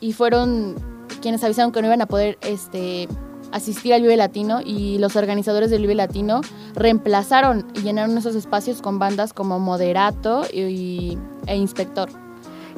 y 0.00 0.12
fueron 0.12 0.74
quienes 1.22 1.42
avisaron 1.42 1.72
que 1.72 1.80
no 1.80 1.88
iban 1.88 2.02
a 2.02 2.06
poder 2.06 2.36
este, 2.42 3.08
asistir 3.54 3.94
al 3.94 4.02
Vive 4.02 4.16
Latino 4.16 4.60
y 4.64 4.98
los 4.98 5.14
organizadores 5.14 5.70
del 5.70 5.82
Vive 5.82 5.94
Latino 5.94 6.40
reemplazaron 6.74 7.66
y 7.74 7.82
llenaron 7.82 8.18
esos 8.18 8.34
espacios 8.34 8.82
con 8.82 8.98
bandas 8.98 9.32
como 9.32 9.60
Moderato 9.60 10.42
y, 10.52 11.16
e 11.46 11.56
Inspector. 11.56 12.10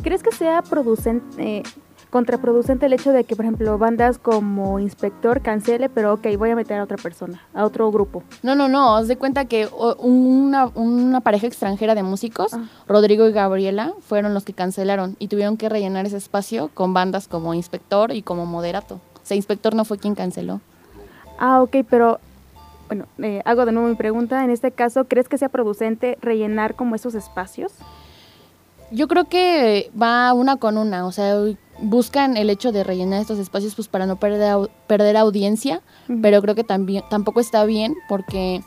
¿Crees 0.03 0.23
que 0.23 0.33
sea 0.33 0.61
producente, 0.61 1.59
eh, 1.59 1.63
contraproducente 2.11 2.85
el 2.87 2.93
hecho 2.93 3.13
de 3.13 3.25
que, 3.25 3.35
por 3.37 3.47
ejemplo, 3.47 3.79
bandas 3.79 4.19
como 4.19 4.79
Inspector 4.79 5.41
cancele, 5.41 5.89
pero 5.89 6.13
ok, 6.13 6.27
voy 6.37 6.51
a 6.51 6.55
meter 6.55 6.79
a 6.79 6.85
otra 6.85 6.99
persona, 6.99 7.43
a 7.55 7.65
otro 7.65 7.91
grupo? 7.91 8.23
No, 8.43 8.55
no, 8.55 8.69
no, 8.69 8.97
os 8.97 9.09
de 9.09 9.17
cuenta 9.17 9.47
que 9.47 9.67
una, 9.99 10.67
una 10.75 11.23
pareja 11.23 11.47
extranjera 11.47 11.95
de 11.95 12.03
músicos, 12.03 12.53
ah. 12.53 12.65
Rodrigo 12.87 13.27
y 13.27 13.33
Gabriela, 13.33 13.95
fueron 14.01 14.35
los 14.35 14.45
que 14.45 14.53
cancelaron 14.53 15.17
y 15.19 15.29
tuvieron 15.29 15.57
que 15.57 15.71
rellenar 15.71 16.05
ese 16.05 16.19
espacio 16.19 16.71
con 16.75 16.93
bandas 16.93 17.29
como 17.29 17.55
Inspector 17.55 18.13
y 18.13 18.21
como 18.21 18.45
Moderato 18.45 19.01
sea, 19.27 19.37
inspector 19.37 19.75
no 19.75 19.85
fue 19.85 19.99
quien 19.99 20.15
canceló. 20.15 20.61
Ah, 21.39 21.63
ok, 21.63 21.77
pero 21.89 22.21
bueno, 22.89 23.07
eh, 23.19 23.43
hago 23.45 23.67
de 23.67 23.73
nuevo 23.73 23.89
mi 23.89 23.97
pregunta. 23.97 24.45
En 24.45 24.51
este 24.51 24.71
caso, 24.71 25.07
¿crees 25.07 25.29
que 25.29 25.39
sea 25.39 25.49
producente 25.49 26.19
rellenar 26.21 26.75
como 26.75 26.95
esos 26.95 27.15
espacios? 27.15 27.73
Yo 28.93 29.09
creo 29.09 29.25
que 29.25 29.91
va 30.01 30.33
una 30.33 30.57
con 30.57 30.79
una, 30.79 31.07
o 31.07 31.13
sea, 31.13 31.37
buscan 31.81 32.37
el 32.37 32.51
hecho 32.51 32.71
de 32.71 32.85
rellenar 32.85 33.21
estos 33.21 33.39
espacios 33.39 33.75
pues 33.75 33.89
para 33.89 34.07
no 34.07 34.17
perder, 34.17 34.71
perder 34.87 35.17
audiencia, 35.17 35.83
pero 36.23 36.41
creo 36.41 36.55
que 36.55 36.63
también 36.63 37.03
tampoco 37.11 37.41
está 37.41 37.65
bien 37.65 37.97
porque 38.09 38.63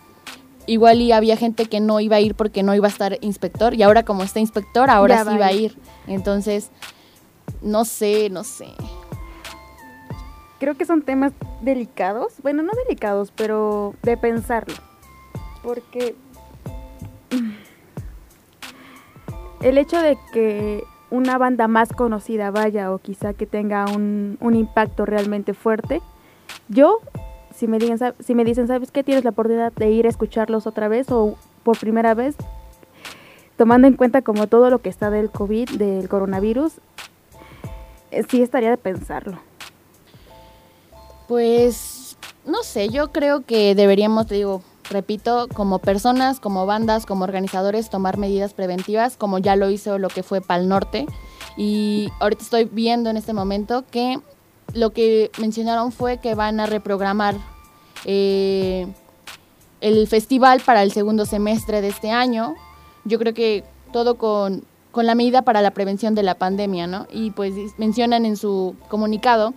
igual 0.67 0.99
y 0.99 1.13
había 1.13 1.37
gente 1.37 1.67
que 1.67 1.79
no 1.79 2.01
iba 2.01 2.17
a 2.17 2.19
ir 2.19 2.35
porque 2.35 2.63
no 2.63 2.75
iba 2.75 2.87
a 2.87 2.91
estar 2.91 3.17
inspector 3.21 3.73
y 3.73 3.81
ahora 3.81 4.03
como 4.03 4.23
está 4.23 4.41
inspector, 4.41 4.89
ahora 4.89 5.23
sí 5.23 5.37
va 5.37 5.47
a 5.47 5.53
ir. 5.53 5.77
Entonces, 6.05 6.69
no 7.61 7.85
sé, 7.85 8.29
no 8.29 8.43
sé 8.43 8.67
creo 10.59 10.75
que 10.75 10.85
son 10.85 11.01
temas 11.01 11.31
delicados, 11.61 12.33
bueno, 12.43 12.61
no 12.61 12.71
delicados, 12.85 13.31
pero 13.35 13.95
de 14.03 14.17
pensarlo. 14.17 14.75
Porque 15.63 16.15
el 19.61 19.77
hecho 19.77 20.01
de 20.01 20.17
que 20.33 20.83
una 21.09 21.37
banda 21.37 21.67
más 21.67 21.91
conocida 21.91 22.51
vaya 22.51 22.93
o 22.93 22.99
quizá 22.99 23.33
que 23.33 23.45
tenga 23.45 23.85
un, 23.85 24.37
impacto 24.53 25.05
realmente 25.05 25.53
fuerte, 25.53 26.01
yo, 26.67 26.99
si 27.55 27.67
me, 27.67 27.79
digan, 27.79 27.97
si 28.19 28.35
me 28.35 28.45
dicen, 28.45 28.67
¿sabes 28.67 28.91
qué? 28.91 29.03
Tienes 29.03 29.23
la 29.23 29.31
oportunidad 29.31 29.73
de 29.73 29.89
ir 29.89 30.05
a 30.05 30.09
escucharlos 30.09 30.67
otra 30.67 30.87
vez 30.87 31.11
o 31.11 31.35
por 31.63 31.77
primera 31.77 32.13
vez, 32.13 32.35
tomando 33.57 33.87
en 33.87 33.95
cuenta 33.95 34.21
como 34.21 34.47
todo 34.47 34.69
lo 34.69 34.79
que 34.79 34.89
está 34.89 35.09
del 35.09 35.29
COVID, 35.29 35.69
del 35.71 36.07
coronavirus, 36.07 36.79
eh, 38.11 38.23
sí 38.29 38.41
estaría 38.41 38.69
de 38.69 38.77
pensarlo. 38.77 39.48
Pues 41.29 42.17
no 42.43 42.63
sé, 42.63 42.89
yo 42.89 43.11
creo 43.11 43.45
que 43.45 43.75
deberíamos, 43.75 44.27
digo, 44.27 44.63
repito, 44.89 45.47
como 45.53 45.77
personas, 45.77 46.39
como 46.39 46.65
bandas, 46.65 47.05
como 47.05 47.23
organizadores, 47.23 47.91
tomar 47.91 48.17
medidas 48.17 48.55
preventivas, 48.55 49.15
como 49.15 49.37
ya 49.37 49.55
lo 49.55 49.69
hizo 49.69 49.99
lo 49.99 50.07
que 50.09 50.23
fue 50.23 50.41
Pal 50.41 50.67
Norte. 50.67 51.05
Y 51.55 52.09
ahorita 52.19 52.41
estoy 52.41 52.65
viendo 52.65 53.11
en 53.11 53.17
este 53.17 53.33
momento 53.33 53.85
que 53.91 54.19
lo 54.73 54.89
que 54.89 55.29
mencionaron 55.37 55.91
fue 55.91 56.17
que 56.17 56.33
van 56.33 56.59
a 56.59 56.65
reprogramar 56.65 57.35
eh, 58.05 58.87
el 59.81 60.07
festival 60.07 60.61
para 60.65 60.81
el 60.81 60.91
segundo 60.91 61.27
semestre 61.27 61.81
de 61.81 61.89
este 61.89 62.09
año. 62.09 62.55
Yo 63.05 63.19
creo 63.19 63.35
que 63.35 63.63
todo 63.93 64.15
con, 64.15 64.63
con 64.91 65.05
la 65.05 65.13
medida 65.13 65.43
para 65.43 65.61
la 65.61 65.75
prevención 65.75 66.15
de 66.15 66.23
la 66.23 66.39
pandemia, 66.39 66.87
¿no? 66.87 67.05
Y 67.11 67.29
pues 67.29 67.53
mencionan 67.77 68.25
en 68.25 68.35
su 68.35 68.75
comunicado 68.87 69.53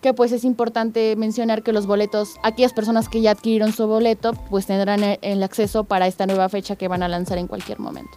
que 0.00 0.14
pues 0.14 0.32
es 0.32 0.44
importante 0.44 1.16
mencionar 1.16 1.62
que 1.62 1.72
los 1.72 1.86
boletos, 1.86 2.36
aquellas 2.42 2.72
personas 2.72 3.08
que 3.08 3.20
ya 3.20 3.32
adquirieron 3.32 3.72
su 3.72 3.86
boleto, 3.86 4.32
pues 4.50 4.66
tendrán 4.66 5.02
e, 5.02 5.18
el 5.22 5.42
acceso 5.42 5.84
para 5.84 6.06
esta 6.06 6.26
nueva 6.26 6.48
fecha 6.48 6.76
que 6.76 6.88
van 6.88 7.02
a 7.02 7.08
lanzar 7.08 7.38
en 7.38 7.46
cualquier 7.46 7.80
momento. 7.80 8.16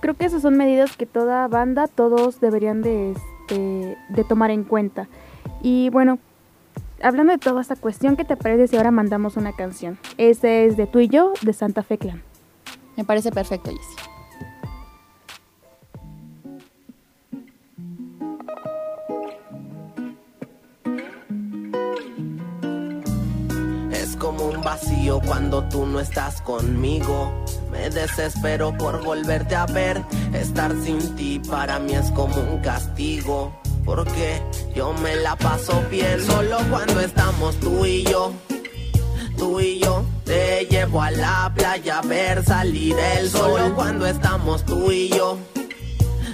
Creo 0.00 0.14
que 0.14 0.24
esas 0.24 0.42
son 0.42 0.56
medidas 0.56 0.96
que 0.96 1.06
toda 1.06 1.46
banda, 1.48 1.86
todos 1.86 2.40
deberían 2.40 2.82
de, 2.82 3.12
este, 3.12 3.98
de 4.08 4.24
tomar 4.24 4.50
en 4.50 4.64
cuenta. 4.64 5.08
Y 5.62 5.90
bueno, 5.90 6.18
hablando 7.02 7.32
de 7.32 7.38
toda 7.38 7.60
esta 7.60 7.76
cuestión, 7.76 8.16
¿qué 8.16 8.24
te 8.24 8.36
parece 8.36 8.68
si 8.68 8.76
ahora 8.76 8.90
mandamos 8.90 9.36
una 9.36 9.52
canción? 9.52 9.98
Ese 10.16 10.66
es 10.66 10.76
de 10.76 10.86
tú 10.86 11.00
y 11.00 11.08
yo, 11.08 11.32
de 11.42 11.52
Santa 11.52 11.82
Fe 11.82 11.98
Clan. 11.98 12.22
Me 12.96 13.04
parece 13.04 13.30
perfecto, 13.30 13.70
Jessy. 24.10 24.18
como 24.18 24.46
un 24.46 24.62
vacío 24.62 25.20
cuando 25.20 25.64
tú 25.64 25.86
no 25.86 26.00
estás 26.00 26.40
conmigo. 26.42 27.32
Me 27.70 27.90
desespero 27.90 28.76
por 28.76 29.02
volverte 29.04 29.54
a 29.54 29.66
ver. 29.66 30.02
Estar 30.32 30.72
sin 30.82 31.16
ti 31.16 31.40
para 31.40 31.78
mí 31.78 31.94
es 31.94 32.10
como 32.12 32.36
un 32.36 32.58
castigo. 32.60 33.52
Porque 33.84 34.42
yo 34.74 34.92
me 34.94 35.16
la 35.16 35.36
paso 35.36 35.82
bien 35.90 36.20
solo 36.24 36.58
cuando 36.70 37.00
estamos 37.00 37.56
tú 37.56 37.84
y 37.86 38.04
yo. 38.04 38.32
Tú 39.36 39.60
y 39.60 39.80
yo 39.80 40.04
te 40.24 40.66
llevo 40.66 41.02
a 41.02 41.10
la 41.10 41.52
playa 41.54 41.98
a 41.98 42.02
ver 42.02 42.44
salir 42.44 42.96
el 43.16 43.30
sol. 43.30 43.58
Solo 43.58 43.74
cuando 43.74 44.06
estamos 44.06 44.64
tú 44.64 44.92
y 44.92 45.08
yo. 45.08 45.38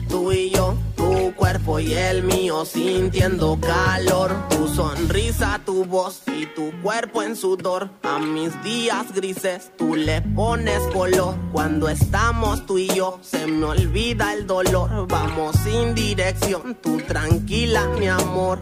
Tú 0.08 0.32
y 0.32 0.50
yo 0.50 0.76
tu 0.96 1.34
cuerpo 1.34 1.80
y 1.80 1.94
el 1.94 2.22
mío 2.22 2.64
sintiendo 2.64 3.58
calor. 3.60 4.34
Tu 4.48 4.68
sonrisa, 4.68 5.60
tu 5.64 5.84
voz 5.84 6.22
y 6.26 6.46
tu 6.46 6.70
cuerpo 6.82 7.22
en 7.22 7.36
sudor. 7.36 7.90
A 8.02 8.18
mis 8.18 8.62
días 8.62 9.12
grises 9.14 9.72
tú 9.76 9.94
le 9.94 10.22
pones 10.22 10.80
color. 10.92 11.34
Cuando 11.52 11.88
estamos 11.88 12.66
tú 12.66 12.78
y 12.78 12.88
yo 12.88 13.18
se 13.22 13.46
me 13.46 13.64
olvida 13.64 14.34
el 14.34 14.46
dolor. 14.46 15.06
Vamos 15.08 15.56
sin 15.64 15.94
dirección, 15.94 16.76
tú 16.82 16.98
tranquila 16.98 17.86
mi 17.98 18.08
amor. 18.08 18.60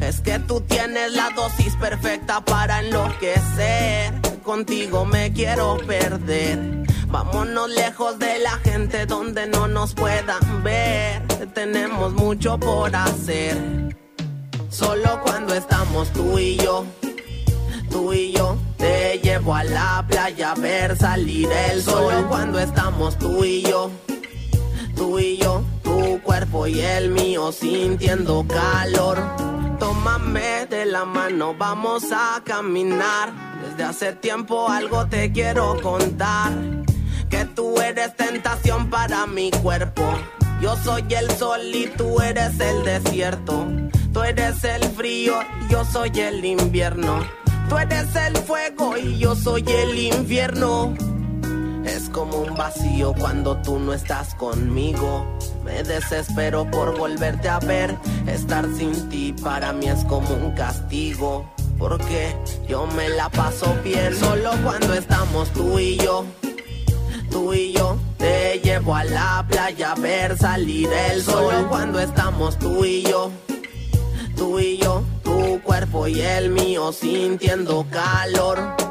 Es 0.00 0.20
que 0.20 0.38
tú 0.40 0.60
tienes 0.60 1.12
la 1.12 1.30
dosis 1.30 1.76
perfecta 1.76 2.44
para 2.44 2.80
enloquecer. 2.80 4.12
Contigo 4.42 5.04
me 5.04 5.32
quiero 5.32 5.78
perder. 5.86 6.82
Vámonos 7.12 7.68
lejos 7.68 8.18
de 8.18 8.38
la 8.38 8.52
gente 8.64 9.04
donde 9.04 9.46
no 9.46 9.68
nos 9.68 9.92
puedan 9.92 10.62
ver. 10.62 11.20
Tenemos 11.52 12.14
mucho 12.14 12.58
por 12.58 12.96
hacer. 12.96 13.54
Solo 14.70 15.20
cuando 15.22 15.54
estamos 15.54 16.10
tú 16.14 16.38
y 16.38 16.56
yo, 16.56 16.86
tú 17.90 18.14
y 18.14 18.32
yo, 18.32 18.56
te 18.78 19.20
llevo 19.22 19.54
a 19.54 19.62
la 19.62 20.02
playa 20.08 20.52
a 20.52 20.54
ver 20.54 20.96
salir 20.96 21.50
el 21.70 21.82
sol. 21.82 22.14
Solo 22.14 22.28
cuando 22.28 22.58
estamos 22.58 23.18
tú 23.18 23.44
y 23.44 23.60
yo, 23.60 23.90
tú 24.96 25.18
y 25.18 25.36
yo, 25.36 25.62
tu 25.82 26.18
cuerpo 26.22 26.66
y 26.66 26.80
el 26.80 27.10
mío 27.10 27.52
sintiendo 27.52 28.46
calor. 28.48 29.22
Tómame 29.78 30.64
de 30.64 30.86
la 30.86 31.04
mano, 31.04 31.54
vamos 31.58 32.04
a 32.10 32.40
caminar. 32.42 33.34
Desde 33.62 33.84
hace 33.84 34.12
tiempo 34.14 34.70
algo 34.70 35.06
te 35.08 35.30
quiero 35.30 35.78
contar 35.82 36.52
tú 37.54 37.80
eres 37.80 38.16
tentación 38.16 38.90
para 38.90 39.26
mi 39.26 39.50
cuerpo. 39.50 40.02
Yo 40.60 40.76
soy 40.76 41.04
el 41.10 41.30
sol 41.32 41.60
y 41.74 41.86
tú 41.86 42.20
eres 42.20 42.58
el 42.60 42.84
desierto. 42.84 43.66
Tú 44.12 44.22
eres 44.22 44.62
el 44.64 44.82
frío 44.90 45.40
yo 45.72 45.84
soy 45.86 46.10
el 46.16 46.44
invierno. 46.44 47.24
Tú 47.68 47.78
eres 47.78 48.14
el 48.14 48.36
fuego 48.36 48.96
y 48.98 49.18
yo 49.18 49.34
soy 49.34 49.64
el 49.66 49.98
infierno. 49.98 50.94
Es 51.84 52.10
como 52.10 52.38
un 52.40 52.54
vacío 52.54 53.14
cuando 53.18 53.56
tú 53.62 53.78
no 53.78 53.94
estás 53.94 54.34
conmigo. 54.34 55.26
Me 55.64 55.82
desespero 55.82 56.70
por 56.70 56.98
volverte 56.98 57.48
a 57.48 57.58
ver. 57.60 57.96
Estar 58.26 58.66
sin 58.76 59.08
ti 59.08 59.34
para 59.42 59.72
mí 59.72 59.88
es 59.88 60.04
como 60.04 60.28
un 60.34 60.52
castigo. 60.52 61.50
Porque 61.78 62.36
yo 62.68 62.86
me 62.88 63.08
la 63.08 63.30
paso 63.30 63.74
bien 63.82 64.14
solo 64.14 64.50
cuando 64.62 64.92
estamos 64.92 65.50
tú 65.54 65.78
y 65.78 65.96
yo 65.96 66.26
tú 67.32 67.54
y 67.54 67.72
yo. 67.72 67.96
Te 68.18 68.60
llevo 68.62 68.94
a 68.94 69.04
la 69.04 69.44
playa 69.48 69.92
a 69.92 69.94
ver 69.94 70.36
salir 70.38 70.88
el 71.10 71.22
sol. 71.22 71.52
Solo 71.52 71.68
cuando 71.68 71.98
estamos 71.98 72.58
tú 72.58 72.84
y 72.84 73.02
yo. 73.02 73.32
Tú 74.36 74.60
y 74.60 74.76
yo, 74.76 75.02
tu 75.22 75.60
cuerpo 75.62 76.06
y 76.06 76.20
el 76.20 76.50
mío 76.50 76.92
sintiendo 76.92 77.86
calor. 77.90 78.81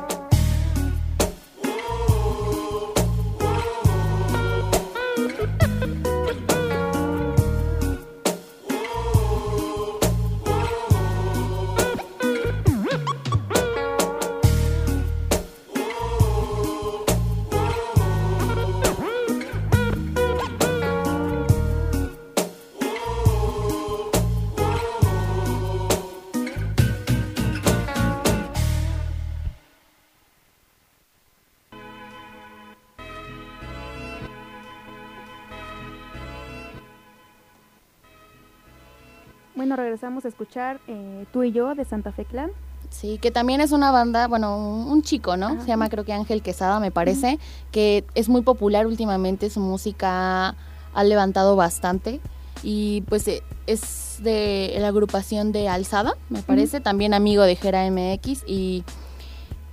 Bueno, 39.61 39.75
regresamos 39.75 40.25
a 40.25 40.27
escuchar 40.27 40.79
eh, 40.87 41.27
Tú 41.31 41.43
y 41.43 41.51
yo 41.51 41.75
de 41.75 41.85
Santa 41.85 42.11
Fe 42.11 42.25
Clan. 42.25 42.49
Sí, 42.89 43.19
que 43.19 43.29
también 43.29 43.61
es 43.61 43.71
una 43.71 43.91
banda, 43.91 44.27
bueno, 44.27 44.57
un, 44.57 45.03
chico, 45.03 45.37
¿no? 45.37 45.61
Se 45.61 45.67
llama 45.67 45.87
creo 45.87 46.03
que 46.03 46.13
Ángel 46.13 46.41
Quesada, 46.41 46.79
me 46.79 46.89
parece, 46.89 47.37
que 47.71 48.03
es 48.15 48.27
muy 48.27 48.41
popular 48.41 48.87
últimamente, 48.87 49.51
su 49.51 49.59
música 49.59 50.55
ha 50.95 51.03
levantado 51.03 51.55
bastante 51.55 52.21
y 52.63 53.01
pues 53.01 53.27
eh, 53.27 53.43
es 53.67 54.17
de 54.23 54.75
la 54.79 54.87
agrupación 54.87 55.51
de 55.51 55.69
Alzada, 55.69 56.15
me 56.29 56.41
parece, 56.41 56.79
también 56.79 57.13
amigo 57.13 57.43
de 57.43 57.55
Jera 57.55 57.87
MX 57.91 58.45
y 58.47 58.83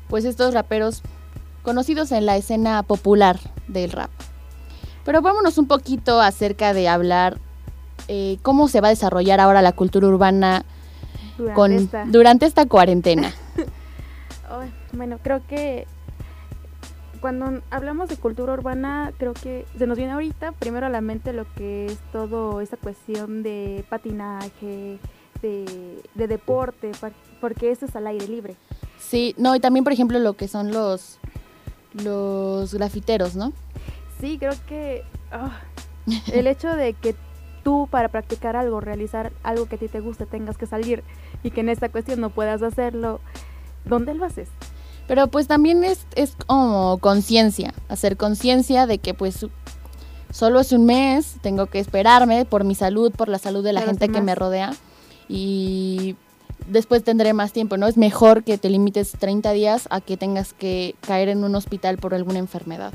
pues 0.09 0.27
estos 0.27 0.53
raperos 0.53 1.01
conocidos 1.63 2.13
en 2.13 2.27
la 2.27 2.37
escena 2.37 2.83
popular 2.83 3.41
del 3.69 3.91
rap. 3.93 4.11
Pero 5.07 5.23
vámonos 5.23 5.57
un 5.57 5.67
poquito 5.67 6.21
acerca 6.21 6.75
de 6.75 6.89
hablar 6.91 7.41
eh, 8.09 8.39
cómo 8.43 8.69
se 8.69 8.81
va 8.81 8.89
a 8.89 8.91
desarrollar 8.91 9.41
ahora 9.41 9.63
la 9.63 9.73
cultura 9.73 10.09
urbana 10.09 10.65
durante, 11.37 11.55
con, 11.55 11.73
esta. 11.73 12.05
durante 12.07 12.47
esta 12.47 12.67
cuarentena. 12.67 13.33
bueno, 14.93 15.19
creo 15.23 15.47
que 15.47 15.87
cuando 17.21 17.61
hablamos 17.71 18.09
de 18.09 18.17
cultura 18.17 18.53
urbana, 18.53 19.13
creo 19.19 19.35
que 19.35 19.67
se 19.77 19.87
nos 19.87 19.99
viene 19.99 20.13
ahorita 20.13 20.53
primero 20.53 20.87
a 20.87 20.89
la 20.89 21.01
mente 21.01 21.33
lo 21.33 21.47
que 21.55 21.87
es 21.87 21.99
todo 22.13 22.61
esta 22.61 22.77
cuestión 22.77 23.43
de 23.43 23.85
patinaje, 23.89 24.99
de, 25.43 26.03
deporte, 26.15 26.93
porque 27.41 27.71
eso 27.71 27.87
es 27.87 27.97
al 27.97 28.07
aire 28.07 28.27
libre. 28.27 28.57
Sí, 28.99 29.35
no, 29.39 29.55
y 29.55 29.61
también 29.61 29.85
por 29.85 29.93
ejemplo 29.93 30.19
lo 30.19 30.35
que 30.35 30.49
son 30.49 30.73
los 30.73 31.19
los 31.93 32.75
grafiteros, 32.75 33.35
¿no? 33.35 33.53
Sí, 34.21 34.39
creo 34.39 34.53
que 34.67 35.05
ah, 35.33 35.61
el 36.33 36.47
hecho 36.47 36.75
de 36.75 36.95
que 36.95 37.15
tú 37.69 37.87
para 37.91 38.09
practicar 38.09 38.57
algo, 38.57 38.81
realizar 38.81 39.31
algo 39.43 39.67
que 39.67 39.77
a 39.77 39.79
ti 39.79 39.89
te 39.89 40.01
guste, 40.01 40.25
tengas 40.25 40.57
que 40.57 40.67
salir 40.67 41.05
y 41.43 41.51
que 41.51 41.61
en 41.61 41.69
esta 41.69 41.91
cuestión 41.91 42.19
no 42.19 42.31
puedas 42.31 42.63
hacerlo, 42.63 43.21
¿dónde 43.85 44.15
lo 44.15 44.25
haces? 44.25 44.49
Pero 45.07 45.27
pues 45.27 45.49
también 45.49 45.85
es, 45.85 46.07
es 46.15 46.35
como 46.47 46.97
conciencia, 46.97 47.75
hacer 47.91 48.17
conciencia 48.17 48.87
de 48.87 48.97
que 48.97 49.13
pues 49.13 49.45
solo 50.31 50.61
es 50.61 50.73
un 50.73 50.87
mes, 50.87 51.37
tengo 51.43 51.67
que 51.67 51.79
esperarme 51.79 52.47
por 52.47 52.65
mi 52.65 52.75
salud, 52.75 53.13
por 53.13 53.29
la 53.29 53.39
salud 53.39 53.63
de 53.63 53.75
la 53.75 53.83
gente 53.83 54.09
que 54.09 54.23
me 54.23 54.35
rodea 54.35 54.73
y 55.29 56.17
después 56.69 57.05
tendré 57.05 57.35
más 57.35 57.53
tiempo, 57.53 57.77
¿no? 57.77 57.87
Es 57.87 57.99
mejor 57.99 58.45
que 58.45 58.57
te 58.57 58.71
limites 58.71 59.13
30 59.13 59.53
días 59.53 59.89
a 59.91 60.01
que 60.01 60.17
tengas 60.17 60.55
que 60.55 60.95
caer 61.03 61.29
en 61.29 61.45
un 61.45 61.55
hospital 61.55 61.99
por 61.99 62.15
alguna 62.15 62.39
enfermedad 62.39 62.95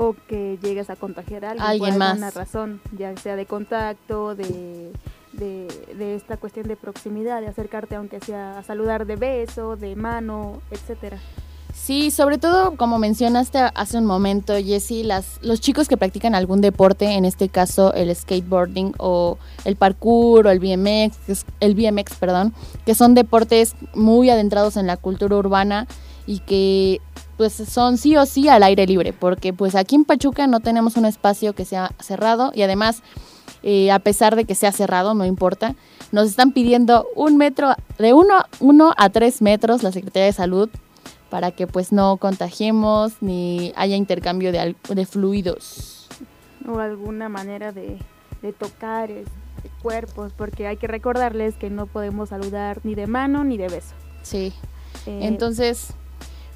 o 0.00 0.16
que 0.28 0.58
llegues 0.62 0.88
a 0.88 0.96
contagiar 0.96 1.44
a 1.44 1.50
alguien, 1.50 1.94
por 1.94 2.02
alguna 2.02 2.30
razón, 2.30 2.80
ya 2.96 3.14
sea 3.18 3.36
de 3.36 3.44
contacto, 3.44 4.34
de, 4.34 4.92
de, 5.34 6.16
esta 6.16 6.38
cuestión 6.38 6.66
de 6.68 6.76
proximidad, 6.76 7.42
de 7.42 7.48
acercarte 7.48 7.96
aunque 7.96 8.18
sea 8.20 8.58
a 8.58 8.62
saludar 8.62 9.04
de 9.04 9.16
beso, 9.16 9.76
de 9.76 9.94
mano, 9.96 10.62
etcétera. 10.70 11.18
Sí, 11.74 12.10
sobre 12.10 12.38
todo 12.38 12.76
como 12.76 12.98
mencionaste 12.98 13.58
hace 13.74 13.98
un 13.98 14.06
momento, 14.06 14.54
Jessy, 14.56 15.02
las, 15.02 15.38
los 15.42 15.60
chicos 15.60 15.86
que 15.86 15.98
practican 15.98 16.34
algún 16.34 16.62
deporte, 16.62 17.04
en 17.12 17.26
este 17.26 17.50
caso 17.50 17.92
el 17.92 18.14
skateboarding 18.16 18.94
o 18.96 19.36
el 19.66 19.76
parkour 19.76 20.46
o 20.46 20.50
el 20.50 20.60
BMX, 20.60 21.44
el 21.60 21.74
BMX, 21.74 22.14
perdón, 22.14 22.54
que 22.86 22.94
son 22.94 23.14
deportes 23.14 23.74
muy 23.94 24.30
adentrados 24.30 24.78
en 24.78 24.86
la 24.86 24.96
cultura 24.96 25.36
urbana 25.36 25.86
y 26.26 26.38
que 26.38 27.00
pues 27.40 27.54
son 27.54 27.96
sí 27.96 28.18
o 28.18 28.26
sí 28.26 28.50
al 28.50 28.62
aire 28.62 28.86
libre, 28.86 29.14
porque 29.14 29.54
pues 29.54 29.74
aquí 29.74 29.94
en 29.94 30.04
Pachuca 30.04 30.46
no 30.46 30.60
tenemos 30.60 30.98
un 30.98 31.06
espacio 31.06 31.54
que 31.54 31.64
sea 31.64 31.90
cerrado 31.98 32.52
y 32.54 32.60
además 32.60 33.02
eh, 33.62 33.90
a 33.90 33.98
pesar 33.98 34.36
de 34.36 34.44
que 34.44 34.54
sea 34.54 34.72
cerrado, 34.72 35.14
no 35.14 35.24
importa, 35.24 35.74
nos 36.12 36.28
están 36.28 36.52
pidiendo 36.52 37.06
un 37.16 37.38
metro, 37.38 37.72
de 37.98 38.12
uno, 38.12 38.42
uno 38.58 38.92
a 38.98 39.08
tres 39.08 39.40
metros 39.40 39.82
la 39.82 39.90
Secretaría 39.90 40.26
de 40.26 40.34
Salud 40.34 40.68
para 41.30 41.50
que 41.50 41.66
pues 41.66 41.92
no 41.92 42.18
contagiemos 42.18 43.14
ni 43.22 43.72
haya 43.74 43.96
intercambio 43.96 44.52
de, 44.52 44.76
de 44.90 45.06
fluidos. 45.06 46.08
O 46.68 46.78
alguna 46.78 47.30
manera 47.30 47.72
de, 47.72 47.96
tocar 48.58 49.10
este, 49.10 49.32
cuerpos, 49.80 50.34
porque 50.36 50.66
hay 50.66 50.76
que 50.76 50.88
recordarles 50.88 51.54
que 51.54 51.70
no 51.70 51.86
podemos 51.86 52.28
saludar 52.28 52.80
ni 52.84 52.94
de 52.94 53.06
mano 53.06 53.44
ni 53.44 53.56
de 53.56 53.68
beso. 53.68 53.94
Sí. 54.24 54.52
Eh, 55.06 55.20
Entonces, 55.22 55.94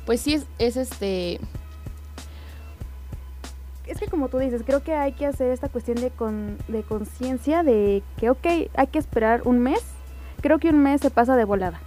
pues 0.06 0.20
sí 0.20 0.34
es, 0.34 0.46
es 0.58 0.76
este 0.76 1.40
es 3.86 3.98
que 3.98 4.06
como 4.06 4.28
tú 4.28 4.38
dices, 4.38 4.62
creo 4.64 4.82
que 4.82 4.94
hay 4.94 5.12
que 5.12 5.26
hacer 5.26 5.50
esta 5.50 5.68
cuestión 5.68 5.98
de, 5.98 6.10
con, 6.10 6.56
de 6.68 6.82
conciencia 6.82 7.62
de 7.62 8.02
que, 8.16 8.30
ok, 8.30 8.46
hay 8.74 8.86
que 8.90 8.98
esperar 8.98 9.42
un 9.44 9.58
mes. 9.58 9.82
Creo 10.40 10.58
que 10.58 10.70
un 10.70 10.82
mes 10.82 11.00
se 11.00 11.10
pasa 11.10 11.36
de 11.36 11.44
volada. 11.44 11.80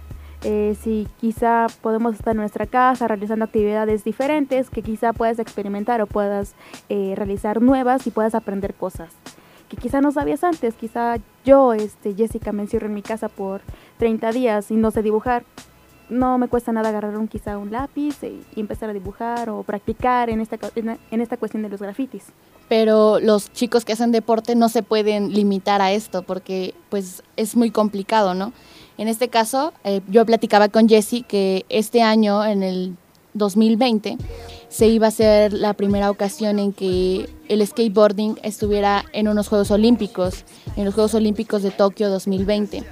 Eh, 0.44 0.76
si 0.80 1.08
quizá 1.20 1.66
podemos 1.82 2.14
estar 2.14 2.30
en 2.30 2.38
nuestra 2.38 2.66
casa 2.66 3.08
realizando 3.08 3.44
actividades 3.44 4.04
diferentes, 4.04 4.70
que 4.70 4.82
quizá 4.82 5.12
puedas 5.12 5.40
experimentar 5.40 6.00
o 6.00 6.06
puedas 6.06 6.54
eh, 6.88 7.14
realizar 7.16 7.60
nuevas 7.60 8.06
y 8.06 8.10
puedas 8.10 8.34
aprender 8.34 8.74
cosas 8.74 9.12
que 9.68 9.76
quizá 9.76 10.00
no 10.00 10.12
sabías 10.12 10.44
antes. 10.44 10.74
Quizá 10.74 11.18
yo, 11.44 11.74
este, 11.74 12.14
Jessica, 12.14 12.52
me 12.52 12.62
encierro 12.62 12.86
en 12.86 12.94
mi 12.94 13.02
casa 13.02 13.28
por 13.28 13.60
30 13.98 14.32
días 14.32 14.70
y 14.70 14.76
no 14.76 14.90
sé 14.90 15.02
dibujar 15.02 15.44
no 16.10 16.38
me 16.38 16.48
cuesta 16.48 16.72
nada 16.72 16.88
agarrar 16.88 17.16
un, 17.16 17.28
quizá 17.28 17.58
un 17.58 17.70
lápiz 17.70 18.16
y, 18.22 18.60
empezar 18.60 18.90
a 18.90 18.92
dibujar 18.92 19.50
o 19.50 19.62
practicar 19.62 20.30
en 20.30 20.40
esta, 20.40 20.58
en 20.76 21.20
esta 21.20 21.36
cuestión 21.36 21.62
de 21.62 21.68
los 21.68 21.80
grafitis. 21.80 22.24
Pero 22.68 23.18
los 23.20 23.50
chicos 23.52 23.84
que 23.84 23.94
hacen 23.94 24.12
deporte 24.12 24.54
no 24.54 24.68
se 24.68 24.82
pueden 24.82 25.32
limitar 25.32 25.80
a 25.80 25.92
esto 25.92 26.22
porque 26.22 26.74
pues 26.90 27.22
es 27.36 27.56
muy 27.56 27.70
complicado, 27.70 28.34
¿no? 28.34 28.52
En 28.98 29.08
este 29.08 29.28
caso, 29.28 29.72
eh, 29.84 30.00
yo 30.08 30.26
platicaba 30.26 30.68
con 30.68 30.88
Jesse 30.88 31.24
que 31.26 31.64
este 31.68 32.02
año, 32.02 32.44
en 32.44 32.62
el 32.62 32.96
2020, 33.34 34.18
se 34.68 34.86
iba 34.88 35.06
a 35.06 35.10
ser 35.10 35.52
la 35.52 35.72
primera 35.72 36.10
ocasión 36.10 36.58
en 36.58 36.72
que 36.72 37.28
el 37.48 37.66
skateboarding 37.66 38.38
estuviera 38.42 39.04
en 39.12 39.28
unos 39.28 39.48
Juegos 39.48 39.70
Olímpicos, 39.70 40.44
en 40.76 40.84
los 40.84 40.94
Juegos 40.94 41.14
Olímpicos 41.14 41.62
de 41.62 41.70
Tokio 41.70 42.10
2020 42.10 42.82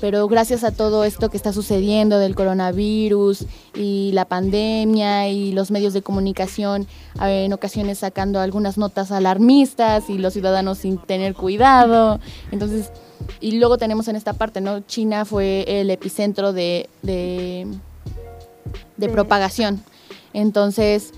pero 0.00 0.28
gracias 0.28 0.64
a 0.64 0.70
todo 0.70 1.04
esto 1.04 1.28
que 1.28 1.36
está 1.36 1.52
sucediendo 1.52 2.18
del 2.18 2.34
coronavirus 2.34 3.46
y 3.74 4.12
la 4.12 4.24
pandemia 4.24 5.28
y 5.28 5.52
los 5.52 5.70
medios 5.70 5.92
de 5.92 6.02
comunicación 6.02 6.86
en 7.20 7.52
ocasiones 7.52 7.98
sacando 7.98 8.40
algunas 8.40 8.78
notas 8.78 9.10
alarmistas 9.10 10.08
y 10.08 10.18
los 10.18 10.32
ciudadanos 10.32 10.78
sin 10.78 10.98
tener 10.98 11.34
cuidado. 11.34 12.20
Entonces, 12.52 12.92
y 13.40 13.58
luego 13.58 13.78
tenemos 13.78 14.08
en 14.08 14.16
esta 14.16 14.32
parte, 14.32 14.60
¿no? 14.60 14.80
China 14.80 15.24
fue 15.24 15.64
el 15.66 15.90
epicentro 15.90 16.52
de, 16.52 16.88
de, 17.02 17.66
de 18.96 19.08
propagación. 19.08 19.82
Entonces, 20.32 21.12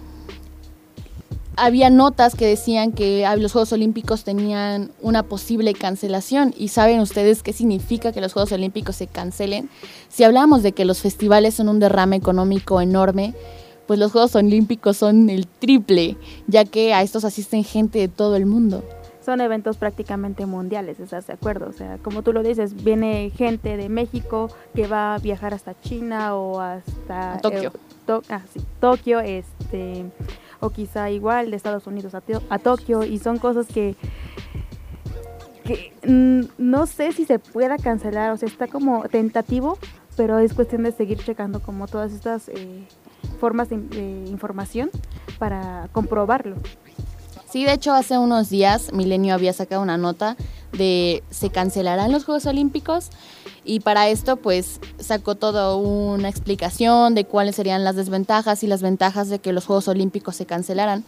había 1.61 1.91
notas 1.91 2.35
que 2.35 2.47
decían 2.47 2.93
que 2.93 3.29
los 3.39 3.53
Juegos 3.53 3.73
Olímpicos 3.73 4.25
tenían 4.25 4.93
una 5.03 5.23
posible 5.23 5.75
cancelación. 5.75 6.55
¿Y 6.57 6.69
saben 6.69 7.01
ustedes 7.01 7.43
qué 7.43 7.53
significa 7.53 8.13
que 8.13 8.23
los 8.23 8.33
Juegos 8.33 8.53
Olímpicos 8.53 8.97
se 8.97 9.07
cancelen? 9.07 9.69
Si 10.09 10.25
hablamos 10.25 10.63
de 10.63 10.73
que 10.73 10.87
los 10.87 11.01
festivales 11.01 11.55
son 11.55 11.69
un 11.69 11.79
derrame 11.79 12.17
económico 12.17 12.81
enorme, 12.81 13.35
pues 13.87 13.99
los 13.99 14.11
Juegos 14.13 14.35
Olímpicos 14.37 14.97
son 14.97 15.29
el 15.29 15.47
triple, 15.47 16.17
ya 16.47 16.65
que 16.65 16.95
a 16.95 17.03
estos 17.03 17.25
asisten 17.25 17.63
gente 17.63 17.99
de 17.99 18.09
todo 18.09 18.37
el 18.37 18.47
mundo. 18.47 18.83
Son 19.23 19.43
eventos 19.43 19.77
prácticamente 19.77 20.47
mundiales, 20.47 20.99
¿estás 20.99 21.27
de 21.27 21.35
acuerdo? 21.35 21.69
O 21.69 21.73
sea, 21.73 21.99
como 21.99 22.23
tú 22.23 22.33
lo 22.33 22.43
dices, 22.43 22.83
viene 22.83 23.31
gente 23.37 23.77
de 23.77 23.91
México 23.91 24.49
que 24.75 24.87
va 24.87 25.15
a 25.15 25.19
viajar 25.19 25.53
hasta 25.53 25.79
China 25.83 26.35
o 26.37 26.59
hasta 26.59 27.39
Tokio. 27.43 27.73
ah, 28.31 28.41
sí, 28.53 28.61
Tokio, 28.81 29.21
este 29.21 30.07
o 30.61 30.71
quizá 30.71 31.11
igual 31.11 31.51
de 31.51 31.57
Estados 31.57 31.87
Unidos 31.87 32.15
a, 32.15 32.59
Tokio 32.59 33.05
y 33.05 33.19
son 33.19 33.39
cosas 33.39 33.67
que 33.67 33.97
que 35.65 35.93
mm, 36.07 36.53
no 36.59 36.87
sé 36.87 37.13
si 37.13 37.25
se 37.25 37.39
pueda 37.39 37.77
cancelar, 37.77 38.33
o 38.33 38.37
sea, 38.37 38.49
está 38.49 38.67
como 38.67 39.09
tentativo, 39.09 39.79
pero 40.17 40.39
es 40.39 40.55
cuestión 40.55 40.83
de 40.83 40.93
seguir 40.93 41.19
checando 41.19 41.61
como 41.61 41.87
todas 41.87 42.13
estas 42.13 42.49
eh, 42.49 42.85
formas 43.39 43.69
de, 43.69 43.77
información 44.29 44.91
para 45.39 45.89
comprobarlo. 45.93 46.57
Sí, 47.49 47.65
de 47.65 47.73
hecho 47.73 47.93
hace 47.93 48.19
unos 48.19 48.49
días 48.49 48.93
Milenio 48.93 49.35
había 49.35 49.53
sacado 49.53 49.83
una 49.83 49.97
nota 49.97 50.37
de 50.73 51.25
se 51.31 51.51
cancelarán 51.51 52.13
los 52.13 52.25
Juegos 52.25 52.47
Olímpicos 52.47 53.11
y 53.71 53.79
para 53.79 54.09
esto 54.09 54.35
pues 54.35 54.81
sacó 54.99 55.37
toda 55.37 55.77
una 55.77 56.29
explicación 56.29 57.15
de 57.15 57.25
cuáles 57.25 57.55
serían 57.55 57.85
las 57.85 57.95
desventajas 57.95 58.65
y 58.65 58.67
las 58.67 58.83
ventajas 58.83 59.29
de 59.29 59.39
que 59.39 59.53
los 59.53 59.65
Juegos 59.65 59.87
Olímpicos 59.87 60.35
se 60.35 60.45
cancelaran. 60.45 61.05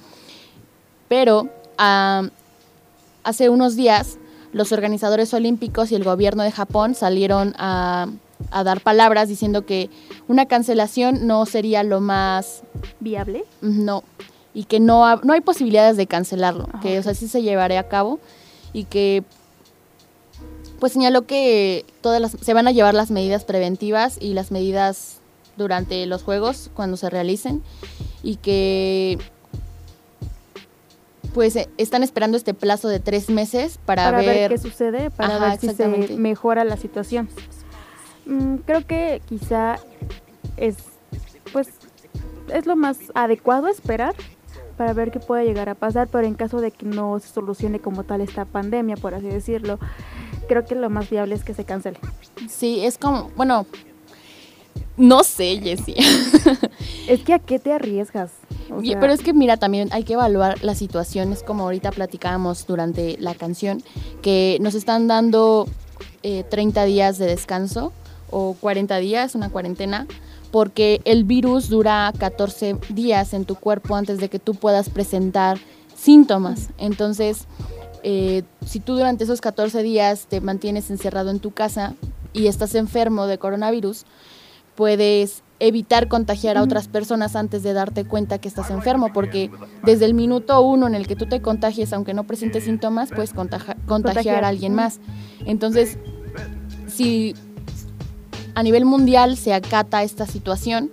Pero 1.08 1.48
hace 1.76 3.48
unos 3.48 3.74
días 3.74 4.16
los 4.52 4.70
organizadores 4.70 5.34
olímpicos 5.34 5.90
y 5.90 5.96
el 5.96 6.04
gobierno 6.04 6.44
de 6.44 6.52
Japón 6.52 6.94
salieron 6.94 7.52
a, 7.58 8.06
dar 8.52 8.80
palabras 8.80 9.28
diciendo 9.28 9.66
que 9.66 9.90
una 10.28 10.46
cancelación 10.46 11.26
no 11.26 11.46
sería 11.46 11.82
lo 11.82 12.00
más 12.00 12.62
viable. 13.00 13.44
No, 13.60 14.04
y 14.54 14.64
que 14.64 14.78
no, 14.78 15.16
no 15.16 15.32
hay 15.32 15.40
posibilidades 15.40 15.96
de 15.96 16.06
cancelarlo, 16.06 16.68
que 16.80 17.00
o 17.00 17.02
sea, 17.02 17.14
sí 17.14 17.26
se 17.26 17.42
llevaría 17.42 17.80
a 17.80 17.88
cabo 17.88 18.20
y 18.72 18.84
que 18.84 19.24
pues 20.82 20.94
señaló 20.94 21.28
que 21.28 21.84
todas 22.00 22.20
las, 22.20 22.32
se 22.32 22.54
van 22.54 22.66
a 22.66 22.72
llevar 22.72 22.92
las 22.92 23.12
medidas 23.12 23.44
preventivas 23.44 24.16
y 24.20 24.34
las 24.34 24.50
medidas 24.50 25.20
durante 25.56 26.04
los 26.06 26.24
juegos 26.24 26.72
cuando 26.74 26.96
se 26.96 27.08
realicen 27.08 27.62
y 28.24 28.34
que 28.34 29.16
pues 31.34 31.54
eh, 31.54 31.68
están 31.78 32.02
esperando 32.02 32.36
este 32.36 32.52
plazo 32.52 32.88
de 32.88 32.98
tres 32.98 33.30
meses 33.30 33.78
para, 33.86 34.10
ver... 34.10 34.50
qué 34.50 34.58
sucede, 34.58 35.10
para 35.10 35.38
ver 35.38 35.60
si 35.60 35.68
se 35.68 35.86
mejora 35.86 36.64
la 36.64 36.76
situación. 36.76 37.28
Mm, 38.26 38.56
creo 38.66 38.84
que 38.84 39.22
quizá 39.28 39.78
es 40.56 40.74
pues 41.52 41.68
es 42.52 42.66
lo 42.66 42.74
más 42.74 42.98
adecuado 43.14 43.68
esperar 43.68 44.16
para 44.72 44.92
ver 44.92 45.10
qué 45.10 45.20
puede 45.20 45.44
llegar 45.44 45.68
a 45.68 45.74
pasar, 45.74 46.08
pero 46.08 46.26
en 46.26 46.34
caso 46.34 46.60
de 46.60 46.70
que 46.70 46.86
no 46.86 47.18
se 47.18 47.28
solucione 47.28 47.80
como 47.80 48.04
tal 48.04 48.20
esta 48.20 48.44
pandemia, 48.44 48.96
por 48.96 49.14
así 49.14 49.26
decirlo, 49.26 49.78
creo 50.48 50.64
que 50.64 50.74
lo 50.74 50.90
más 50.90 51.08
viable 51.08 51.34
es 51.34 51.44
que 51.44 51.54
se 51.54 51.64
cancele. 51.64 51.98
Sí, 52.48 52.84
es 52.84 52.98
como, 52.98 53.30
bueno, 53.36 53.66
no 54.96 55.24
sé, 55.24 55.60
Jessie. 55.62 55.96
es 57.08 57.22
que 57.22 57.34
a 57.34 57.38
qué 57.38 57.58
te 57.58 57.72
arriesgas. 57.72 58.30
Pero 58.68 59.12
es 59.12 59.22
que 59.22 59.32
mira, 59.32 59.56
también 59.56 59.88
hay 59.92 60.04
que 60.04 60.14
evaluar 60.14 60.62
las 60.62 60.78
situaciones, 60.78 61.42
como 61.42 61.64
ahorita 61.64 61.90
platicábamos 61.90 62.66
durante 62.66 63.16
la 63.18 63.34
canción, 63.34 63.82
que 64.22 64.58
nos 64.60 64.74
están 64.74 65.08
dando 65.08 65.66
30 66.22 66.82
eh, 66.82 66.86
días 66.86 67.18
de 67.18 67.26
descanso 67.26 67.92
o 68.30 68.56
40 68.60 68.96
días, 68.98 69.34
una 69.34 69.50
cuarentena, 69.50 70.06
porque 70.52 71.00
el 71.04 71.24
virus 71.24 71.68
dura 71.68 72.12
14 72.16 72.76
días 72.90 73.32
en 73.32 73.46
tu 73.46 73.56
cuerpo 73.56 73.96
antes 73.96 74.18
de 74.18 74.28
que 74.28 74.38
tú 74.38 74.54
puedas 74.54 74.90
presentar 74.90 75.58
síntomas. 75.96 76.68
Entonces, 76.78 77.46
eh, 78.04 78.42
si 78.66 78.78
tú 78.78 78.94
durante 78.94 79.24
esos 79.24 79.40
14 79.40 79.82
días 79.82 80.26
te 80.28 80.40
mantienes 80.40 80.90
encerrado 80.90 81.30
en 81.30 81.40
tu 81.40 81.52
casa 81.52 81.94
y 82.34 82.48
estás 82.48 82.74
enfermo 82.74 83.26
de 83.26 83.38
coronavirus, 83.38 84.04
puedes 84.76 85.42
evitar 85.58 86.08
contagiar 86.08 86.58
a 86.58 86.62
otras 86.62 86.88
personas 86.88 87.34
antes 87.34 87.62
de 87.62 87.72
darte 87.72 88.04
cuenta 88.04 88.38
que 88.38 88.48
estás 88.48 88.70
enfermo, 88.70 89.12
porque 89.12 89.50
desde 89.84 90.04
el 90.04 90.12
minuto 90.12 90.60
uno 90.60 90.86
en 90.86 90.94
el 90.94 91.06
que 91.06 91.16
tú 91.16 91.26
te 91.26 91.40
contagies, 91.40 91.92
aunque 91.92 92.14
no 92.14 92.24
presentes 92.24 92.64
síntomas, 92.64 93.10
puedes 93.10 93.32
contagiar 93.32 94.44
a 94.44 94.48
alguien 94.48 94.74
más. 94.74 94.98
Entonces, 95.46 95.98
si 96.88 97.34
a 98.54 98.62
nivel 98.62 98.84
mundial 98.84 99.36
se 99.36 99.54
acata 99.54 100.02
esta 100.02 100.26
situación 100.26 100.90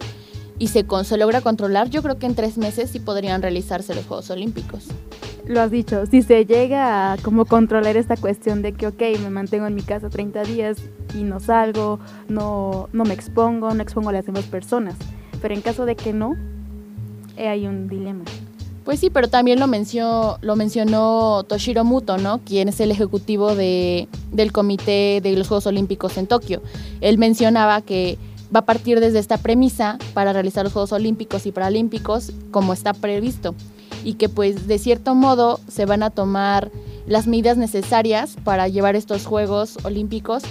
y 0.57 0.67
se, 0.67 0.85
se 1.03 1.17
logra 1.17 1.41
controlar, 1.41 1.89
yo 1.89 2.01
creo 2.03 2.19
que 2.19 2.25
en 2.25 2.35
tres 2.35 2.57
meses 2.57 2.89
sí 2.89 2.99
podrían 2.99 3.41
realizarse 3.41 3.95
los 3.95 4.05
Juegos 4.05 4.29
Olímpicos 4.29 4.87
lo 5.49 5.61
has 5.61 5.71
dicho, 5.71 6.05
si 6.05 6.21
se 6.21 6.45
llega 6.45 7.11
a 7.11 7.17
como 7.17 7.45
controlar 7.45 7.97
esta 7.97 8.15
cuestión 8.15 8.61
de 8.61 8.73
que, 8.73 8.85
ok, 8.85 9.01
me 9.19 9.31
mantengo 9.31 9.65
en 9.65 9.73
mi 9.73 9.81
casa 9.81 10.07
30 10.07 10.43
días 10.43 10.77
y 11.15 11.23
no 11.23 11.39
salgo, 11.39 11.99
no, 12.27 12.87
no 12.93 13.03
me 13.03 13.15
expongo, 13.15 13.73
no 13.73 13.81
expongo 13.81 14.09
a 14.09 14.13
las 14.13 14.27
demás 14.27 14.45
personas, 14.45 14.93
pero 15.41 15.55
en 15.55 15.61
caso 15.61 15.87
de 15.87 15.95
que 15.95 16.13
no, 16.13 16.35
hay 17.35 17.65
un 17.65 17.87
dilema. 17.87 18.25
Pues 18.89 19.01
sí, 19.01 19.11
pero 19.11 19.27
también 19.27 19.59
lo 19.59 19.67
mencionó, 19.67 20.39
lo 20.41 20.55
mencionó 20.55 21.43
Toshiro 21.43 21.83
Muto, 21.83 22.17
¿no? 22.17 22.39
Quien 22.39 22.69
es 22.69 22.79
el 22.79 22.89
ejecutivo 22.89 23.53
de, 23.53 24.07
del 24.31 24.51
Comité 24.51 25.19
de 25.21 25.33
los 25.33 25.47
Juegos 25.47 25.67
Olímpicos 25.67 26.17
en 26.17 26.25
Tokio. 26.25 26.63
Él 26.99 27.19
mencionaba 27.19 27.81
que 27.81 28.17
va 28.53 28.61
a 28.61 28.65
partir 28.65 28.99
desde 28.99 29.19
esta 29.19 29.37
premisa 29.37 29.99
para 30.15 30.33
realizar 30.33 30.63
los 30.63 30.73
Juegos 30.73 30.91
Olímpicos 30.91 31.45
y 31.45 31.51
Paralímpicos 31.51 32.31
como 32.49 32.73
está 32.73 32.93
previsto 32.93 33.53
y 34.03 34.15
que 34.15 34.27
pues 34.27 34.65
de 34.65 34.79
cierto 34.79 35.13
modo 35.13 35.59
se 35.67 35.85
van 35.85 36.01
a 36.01 36.09
tomar 36.09 36.71
las 37.05 37.27
medidas 37.27 37.57
necesarias 37.57 38.37
para 38.43 38.69
llevar 38.69 38.95
estos 38.95 39.23
Juegos 39.23 39.77
Olímpicos 39.83 40.41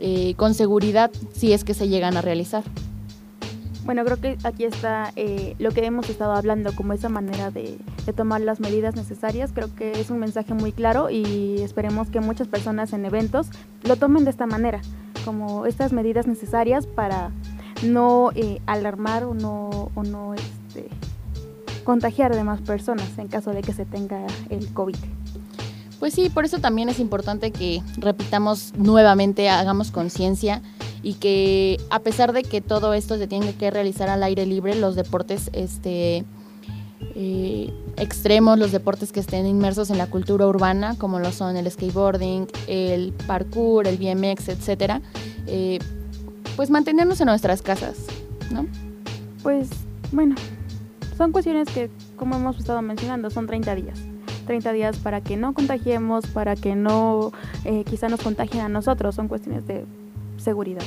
eh, 0.00 0.34
con 0.36 0.52
seguridad 0.52 1.10
si 1.32 1.54
es 1.54 1.64
que 1.64 1.72
se 1.72 1.88
llegan 1.88 2.18
a 2.18 2.20
realizar. 2.20 2.62
Bueno, 3.86 4.04
creo 4.04 4.20
que 4.20 4.36
aquí 4.42 4.64
está 4.64 5.12
eh, 5.14 5.54
lo 5.60 5.70
que 5.70 5.86
hemos 5.86 6.10
estado 6.10 6.32
hablando, 6.32 6.74
como 6.74 6.92
esa 6.92 7.08
manera 7.08 7.52
de, 7.52 7.78
tomar 8.16 8.40
las 8.40 8.58
medidas 8.58 8.96
necesarias. 8.96 9.52
Creo 9.54 9.72
que 9.76 9.92
es 9.92 10.10
un 10.10 10.18
mensaje 10.18 10.54
muy 10.54 10.72
claro 10.72 11.08
y 11.08 11.62
esperemos 11.62 12.10
que 12.10 12.18
muchas 12.18 12.48
personas 12.48 12.92
en 12.92 13.04
eventos 13.04 13.46
lo 13.84 13.94
tomen 13.94 14.24
de 14.24 14.30
esta 14.30 14.46
manera, 14.46 14.80
como 15.24 15.66
estas 15.66 15.92
medidas 15.92 16.26
necesarias 16.26 16.88
para 16.88 17.30
no 17.84 18.32
eh, 18.34 18.60
alarmar 18.66 19.22
o 19.22 19.34
no, 19.34 19.92
o 19.94 20.02
no 20.02 20.34
este, 20.34 20.88
contagiar 21.84 22.32
a 22.32 22.36
demás 22.36 22.60
personas 22.62 23.16
en 23.18 23.28
caso 23.28 23.52
de 23.52 23.62
que 23.62 23.72
se 23.72 23.84
tenga 23.84 24.26
el 24.50 24.66
COVID. 24.72 24.96
Pues 26.00 26.12
sí, 26.12 26.28
por 26.28 26.44
eso 26.44 26.58
también 26.58 26.88
es 26.88 26.98
importante 26.98 27.52
que 27.52 27.82
repitamos 27.98 28.72
nuevamente, 28.76 29.48
hagamos 29.48 29.92
conciencia 29.92 30.60
y 31.06 31.14
que 31.14 31.78
a 31.90 32.00
pesar 32.00 32.32
de 32.32 32.42
que 32.42 32.60
todo 32.60 32.92
esto 32.92 33.16
se 33.16 33.28
tiene 33.28 33.54
que 33.54 33.70
realizar 33.70 34.08
al 34.08 34.24
aire 34.24 34.44
libre, 34.44 34.74
los 34.74 34.96
deportes 34.96 35.50
este, 35.52 36.24
eh, 37.14 37.72
extremos, 37.96 38.58
los 38.58 38.72
deportes 38.72 39.12
que 39.12 39.20
estén 39.20 39.46
inmersos 39.46 39.90
en 39.90 39.98
la 39.98 40.08
cultura 40.08 40.48
urbana, 40.48 40.96
como 40.98 41.20
lo 41.20 41.30
son 41.30 41.56
el 41.56 41.70
skateboarding, 41.70 42.48
el 42.66 43.12
parkour, 43.28 43.86
el 43.86 43.98
BMX, 43.98 44.48
etcétera, 44.48 45.00
eh, 45.46 45.78
pues 46.56 46.70
mantenernos 46.70 47.20
en 47.20 47.26
nuestras 47.26 47.62
casas, 47.62 47.98
¿no? 48.50 48.66
Pues 49.44 49.68
bueno, 50.10 50.34
son 51.16 51.30
cuestiones 51.30 51.68
que, 51.68 51.88
como 52.16 52.34
hemos 52.34 52.58
estado 52.58 52.82
mencionando, 52.82 53.30
son 53.30 53.46
30 53.46 53.76
días. 53.76 54.00
30 54.46 54.72
días 54.72 54.96
para 54.96 55.20
que 55.20 55.36
no 55.36 55.54
contagiemos, 55.54 56.26
para 56.26 56.56
que 56.56 56.74
no 56.74 57.30
eh, 57.64 57.84
quizá 57.84 58.08
nos 58.08 58.20
contagien 58.22 58.64
a 58.64 58.68
nosotros, 58.68 59.14
son 59.14 59.28
cuestiones 59.28 59.68
de 59.68 59.84
seguridad. 60.46 60.84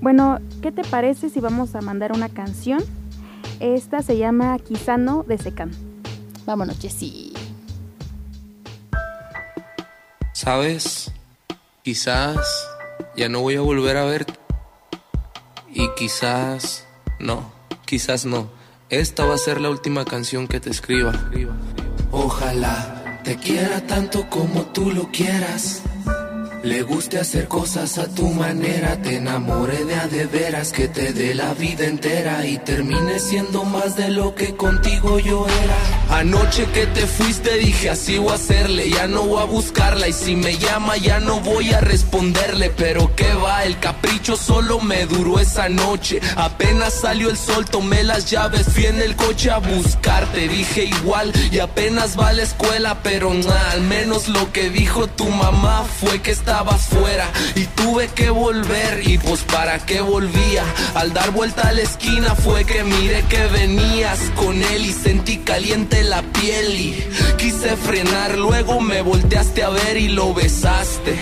Bueno, 0.00 0.40
¿qué 0.60 0.72
te 0.72 0.82
parece 0.82 1.30
si 1.30 1.38
vamos 1.38 1.76
a 1.76 1.80
mandar 1.80 2.10
una 2.10 2.28
canción? 2.28 2.82
Esta 3.60 4.02
se 4.02 4.18
llama 4.18 4.58
Quizano 4.58 5.22
de 5.22 5.38
Secan. 5.38 5.70
Vámonos, 6.46 6.80
Jessy. 6.80 7.32
¿Sabes? 10.32 11.12
Quizás 11.84 12.38
ya 13.16 13.28
no 13.28 13.40
voy 13.40 13.54
a 13.54 13.60
volver 13.60 13.96
a 13.96 14.04
verte. 14.04 14.34
Y 15.72 15.88
quizás 15.96 16.86
no, 17.20 17.52
quizás 17.84 18.26
no. 18.26 18.50
Esta 18.90 19.24
va 19.26 19.34
a 19.34 19.38
ser 19.38 19.60
la 19.60 19.70
última 19.70 20.04
canción 20.04 20.48
que 20.48 20.58
te 20.58 20.70
escriba. 20.70 21.12
Ojalá 22.10 23.20
te 23.22 23.36
quiera 23.36 23.86
tanto 23.86 24.28
como 24.28 24.62
tú 24.72 24.90
lo 24.90 25.08
quieras. 25.12 25.82
Le 26.68 26.82
guste 26.82 27.18
hacer 27.18 27.48
cosas 27.48 27.96
a 27.96 28.06
tu 28.08 28.28
manera, 28.28 29.00
te 29.00 29.16
enamore 29.16 29.86
de 29.86 29.94
a 29.94 30.06
de 30.06 30.26
veras, 30.26 30.70
que 30.70 30.86
te 30.86 31.14
dé 31.14 31.34
la 31.34 31.54
vida 31.54 31.86
entera 31.86 32.44
y 32.44 32.58
termine 32.58 33.18
siendo 33.20 33.64
más 33.64 33.96
de 33.96 34.10
lo 34.10 34.34
que 34.34 34.54
contigo 34.54 35.18
yo 35.18 35.46
era. 35.46 36.18
Anoche 36.18 36.66
que 36.74 36.86
te 36.86 37.06
fuiste 37.06 37.56
dije 37.56 37.88
así 37.88 38.18
voy 38.18 38.32
a 38.32 38.34
hacerle, 38.34 38.90
ya 38.90 39.06
no 39.06 39.22
voy 39.22 39.40
a 39.40 39.46
buscarla 39.46 40.08
y 40.08 40.12
si 40.12 40.36
me 40.36 40.58
llama 40.58 40.98
ya 40.98 41.20
no 41.20 41.40
voy 41.40 41.72
a 41.72 41.80
responderle, 41.80 42.68
pero 42.68 43.16
qué 43.16 43.32
va, 43.32 43.64
el 43.64 43.78
capricho 43.78 44.36
solo 44.36 44.78
me 44.78 45.06
duró 45.06 45.40
esa 45.40 45.70
noche. 45.70 46.20
Apenas 46.36 46.92
salió 46.92 47.30
el 47.30 47.38
sol, 47.38 47.64
tomé 47.64 48.02
las 48.02 48.30
llaves, 48.30 48.66
fui 48.68 48.84
en 48.84 49.00
el 49.00 49.16
coche 49.16 49.50
a 49.50 49.56
buscarte, 49.56 50.46
dije 50.48 50.84
igual 50.84 51.32
y 51.50 51.60
apenas 51.60 52.18
va 52.18 52.28
a 52.28 52.32
la 52.34 52.42
escuela, 52.42 53.02
pero 53.02 53.32
nada, 53.32 53.70
al 53.70 53.80
menos 53.80 54.28
lo 54.28 54.52
que 54.52 54.68
dijo 54.68 55.06
tu 55.06 55.30
mamá 55.30 55.86
fue 55.98 56.20
que 56.20 56.32
estaba 56.32 56.57
fuera 56.64 57.30
y 57.54 57.64
tuve 57.64 58.08
que 58.08 58.30
volver 58.30 59.06
y 59.06 59.18
pues 59.18 59.42
para 59.42 59.78
qué 59.78 60.00
volvía. 60.00 60.64
Al 60.94 61.12
dar 61.12 61.30
vuelta 61.30 61.68
a 61.68 61.72
la 61.72 61.82
esquina 61.82 62.34
fue 62.34 62.64
que 62.64 62.82
miré 62.82 63.22
que 63.28 63.46
venías 63.46 64.18
con 64.34 64.60
él 64.62 64.84
y 64.84 64.92
sentí 64.92 65.38
caliente 65.38 66.02
la 66.02 66.22
piel 66.22 66.74
y 66.74 67.04
quise 67.36 67.76
frenar. 67.76 68.36
Luego 68.36 68.80
me 68.80 69.02
volteaste 69.02 69.62
a 69.62 69.68
ver 69.70 69.96
y 69.96 70.08
lo 70.08 70.34
besaste 70.34 71.16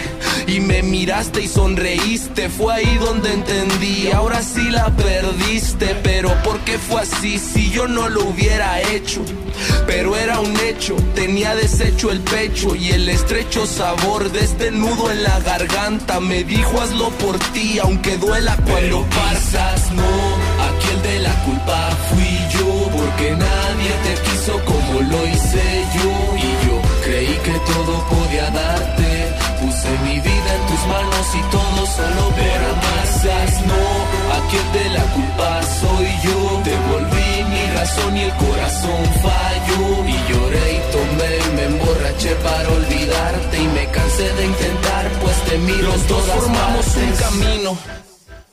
y 0.47 0.61
me 0.61 0.83
miraste 0.83 1.43
y 1.43 1.49
sonreíste. 1.49 2.49
Fue 2.49 2.73
ahí 2.73 2.99
donde 2.99 3.33
entendí, 3.33 4.11
ahora 4.11 4.43
sí 4.43 4.71
la 4.71 4.95
perdiste, 4.97 5.97
pero 6.03 6.31
¿por 6.43 6.61
qué 6.61 6.79
fue 6.79 7.03
así 7.03 7.39
si 7.39 7.71
yo 7.71 7.87
no 7.87 8.09
lo 8.09 8.25
hubiera 8.25 8.81
hecho? 8.81 9.23
Pero 9.87 10.17
era 10.17 10.41
un 10.41 10.55
hecho, 10.61 10.97
tenía 11.15 11.55
deshecho 11.55 12.11
el 12.11 12.21
pecho 12.21 12.75
y 12.75 12.91
el 12.91 13.09
estrecho 13.09 13.67
sabor 13.67 14.31
de 14.31 14.41
este 14.41 14.71
nudo 14.71 15.11
en 15.11 15.23
la 15.23 15.26
garganta 15.45 16.21
me 16.21 16.45
dijo 16.45 16.81
hazlo 16.81 17.09
por 17.23 17.39
ti, 17.53 17.79
aunque 17.79 18.17
duela 18.19 18.57
cuando 18.67 19.03
pasas. 19.21 19.93
No, 19.93 20.11
aquí 20.67 20.89
el 20.95 21.03
de 21.03 21.19
la 21.21 21.35
culpa 21.45 21.79
fui 22.09 22.33
yo, 22.57 22.69
porque 22.97 23.31
nadie 23.31 23.93
te 24.05 24.15
quiso 24.25 24.55
como 24.65 25.01
lo 25.01 25.27
hice 25.27 25.85
yo. 25.97 26.13
Y 26.37 26.51
yo 26.67 26.77
creí 27.05 27.39
que 27.47 27.57
todo 27.73 27.93
podía 28.15 28.51
darte, 28.51 29.09
puse 29.61 29.91
mi 30.05 30.21
vida 30.21 30.51
en 30.59 30.63
tus 30.71 30.83
manos 30.95 31.27
y 31.35 31.43
todo 31.57 31.81
solo 31.97 32.25
por 32.39 32.61
amasas. 32.75 33.53
No, 33.71 33.83
aquí 34.37 34.57
el 34.57 34.73
de 34.79 34.91
la 34.99 35.05
culpa 35.17 35.61
soy 35.81 36.09
yo, 36.25 36.61
te 36.65 36.75
volví 36.91 37.16
razón 37.77 38.17
y 38.17 38.23
el 38.23 38.35
corazón 38.35 39.03
falló. 39.23 40.09
Y 40.09 40.33
lloré 40.33 40.65
y 40.77 40.81
tomé 40.97 41.31
y 41.45 41.57
me 41.57 41.65
emborraché 41.65 42.35
para 42.37 42.69
olvidarte 42.69 43.63
y 43.63 43.69
me 43.69 43.85
cansé 43.91 44.33
de 44.35 44.45
intentar, 44.47 45.11
pues 45.23 45.37
te 45.45 45.59
miro 45.59 45.83
Los 45.83 46.09
dos 46.09 46.25
formamos 46.25 46.87
un 46.97 47.13
camino. 47.25 48.06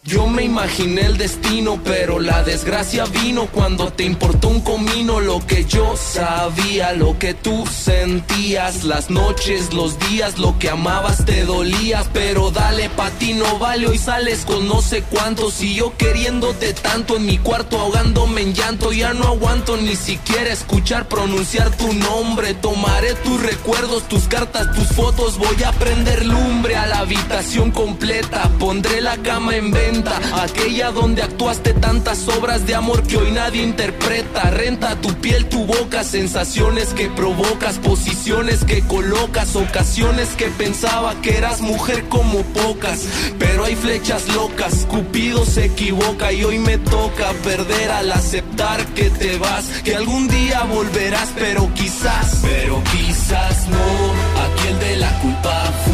Yo 0.05 0.27
me 0.27 0.43
imaginé 0.43 1.05
el 1.05 1.17
destino, 1.17 1.79
pero 1.81 2.19
la 2.19 2.43
desgracia 2.43 3.05
vino 3.05 3.47
cuando 3.47 3.93
te 3.93 4.03
importó 4.03 4.49
un 4.49 4.59
comino. 4.59 5.21
Lo 5.21 5.39
que 5.47 5.63
yo 5.63 5.95
sabía, 5.95 6.91
lo 6.91 7.17
que 7.17 7.33
tú 7.33 7.65
sentías, 7.65 8.83
las 8.83 9.09
noches, 9.09 9.71
los 9.71 9.97
días, 10.09 10.39
lo 10.39 10.59
que 10.59 10.69
amabas 10.69 11.23
te 11.23 11.45
dolías, 11.45 12.09
pero 12.11 12.51
dale 12.51 12.89
pa' 12.89 13.11
ti 13.11 13.33
no 13.33 13.57
vale, 13.59 13.87
hoy 13.87 13.97
sales 13.97 14.43
con 14.45 14.67
no 14.67 14.81
sé 14.81 15.03
cuántos 15.03 15.61
y 15.61 15.75
yo 15.75 15.95
queriéndote 15.95 16.73
tanto 16.73 17.15
en 17.15 17.25
mi 17.25 17.37
cuarto 17.37 17.79
ahogándome 17.79 18.41
en 18.41 18.53
llanto, 18.53 18.91
ya 18.91 19.13
no 19.13 19.27
aguanto 19.27 19.77
ni 19.77 19.95
siquiera 19.95 20.51
escuchar 20.51 21.07
pronunciar 21.07 21.71
tu 21.77 21.93
nombre, 21.93 22.53
tomaré 22.55 23.13
tus 23.15 23.41
recuerdos, 23.41 24.09
tus 24.09 24.27
cartas, 24.27 24.69
tus 24.75 24.87
fotos, 24.87 25.37
voy 25.37 25.63
a 25.63 25.71
prender 25.71 26.25
lumbre 26.25 26.75
a 26.75 26.87
la 26.87 26.99
habitación 26.99 27.71
completa, 27.71 28.49
pondré 28.59 28.99
la 28.99 29.15
cama 29.17 29.55
en 29.55 29.71
venta 29.71 29.92
aquella 30.33 30.91
donde 30.91 31.21
actuaste 31.21 31.73
tantas 31.73 32.27
obras 32.27 32.65
de 32.65 32.75
amor 32.75 33.03
que 33.03 33.17
hoy 33.17 33.31
nadie 33.31 33.61
interpreta. 33.63 34.49
Renta 34.49 34.95
tu 34.95 35.13
piel, 35.15 35.47
tu 35.49 35.65
boca, 35.65 36.03
sensaciones 36.03 36.93
que 36.93 37.09
provocas, 37.09 37.77
posiciones 37.79 38.63
que 38.63 38.81
colocas, 38.81 39.55
ocasiones 39.55 40.29
que 40.29 40.47
pensaba 40.47 41.15
que 41.21 41.37
eras 41.37 41.61
mujer 41.61 42.05
como 42.09 42.41
pocas. 42.43 43.05
Pero 43.39 43.65
hay 43.65 43.75
flechas 43.75 44.27
locas, 44.29 44.85
Cupido 44.89 45.45
se 45.45 45.65
equivoca 45.65 46.31
y 46.31 46.43
hoy 46.43 46.59
me 46.59 46.77
toca 46.77 47.31
perder 47.43 47.91
al 47.91 48.11
aceptar 48.11 48.85
que 48.87 49.09
te 49.09 49.37
vas, 49.37 49.65
que 49.83 49.95
algún 49.95 50.27
día 50.27 50.63
volverás, 50.63 51.29
pero 51.37 51.69
quizás, 51.73 52.39
pero 52.41 52.81
quizás 52.91 53.67
no. 53.67 54.43
Aquí 54.43 54.67
el 54.67 54.79
de 54.79 54.95
la 54.97 55.19
culpa 55.19 55.73
fui 55.85 55.92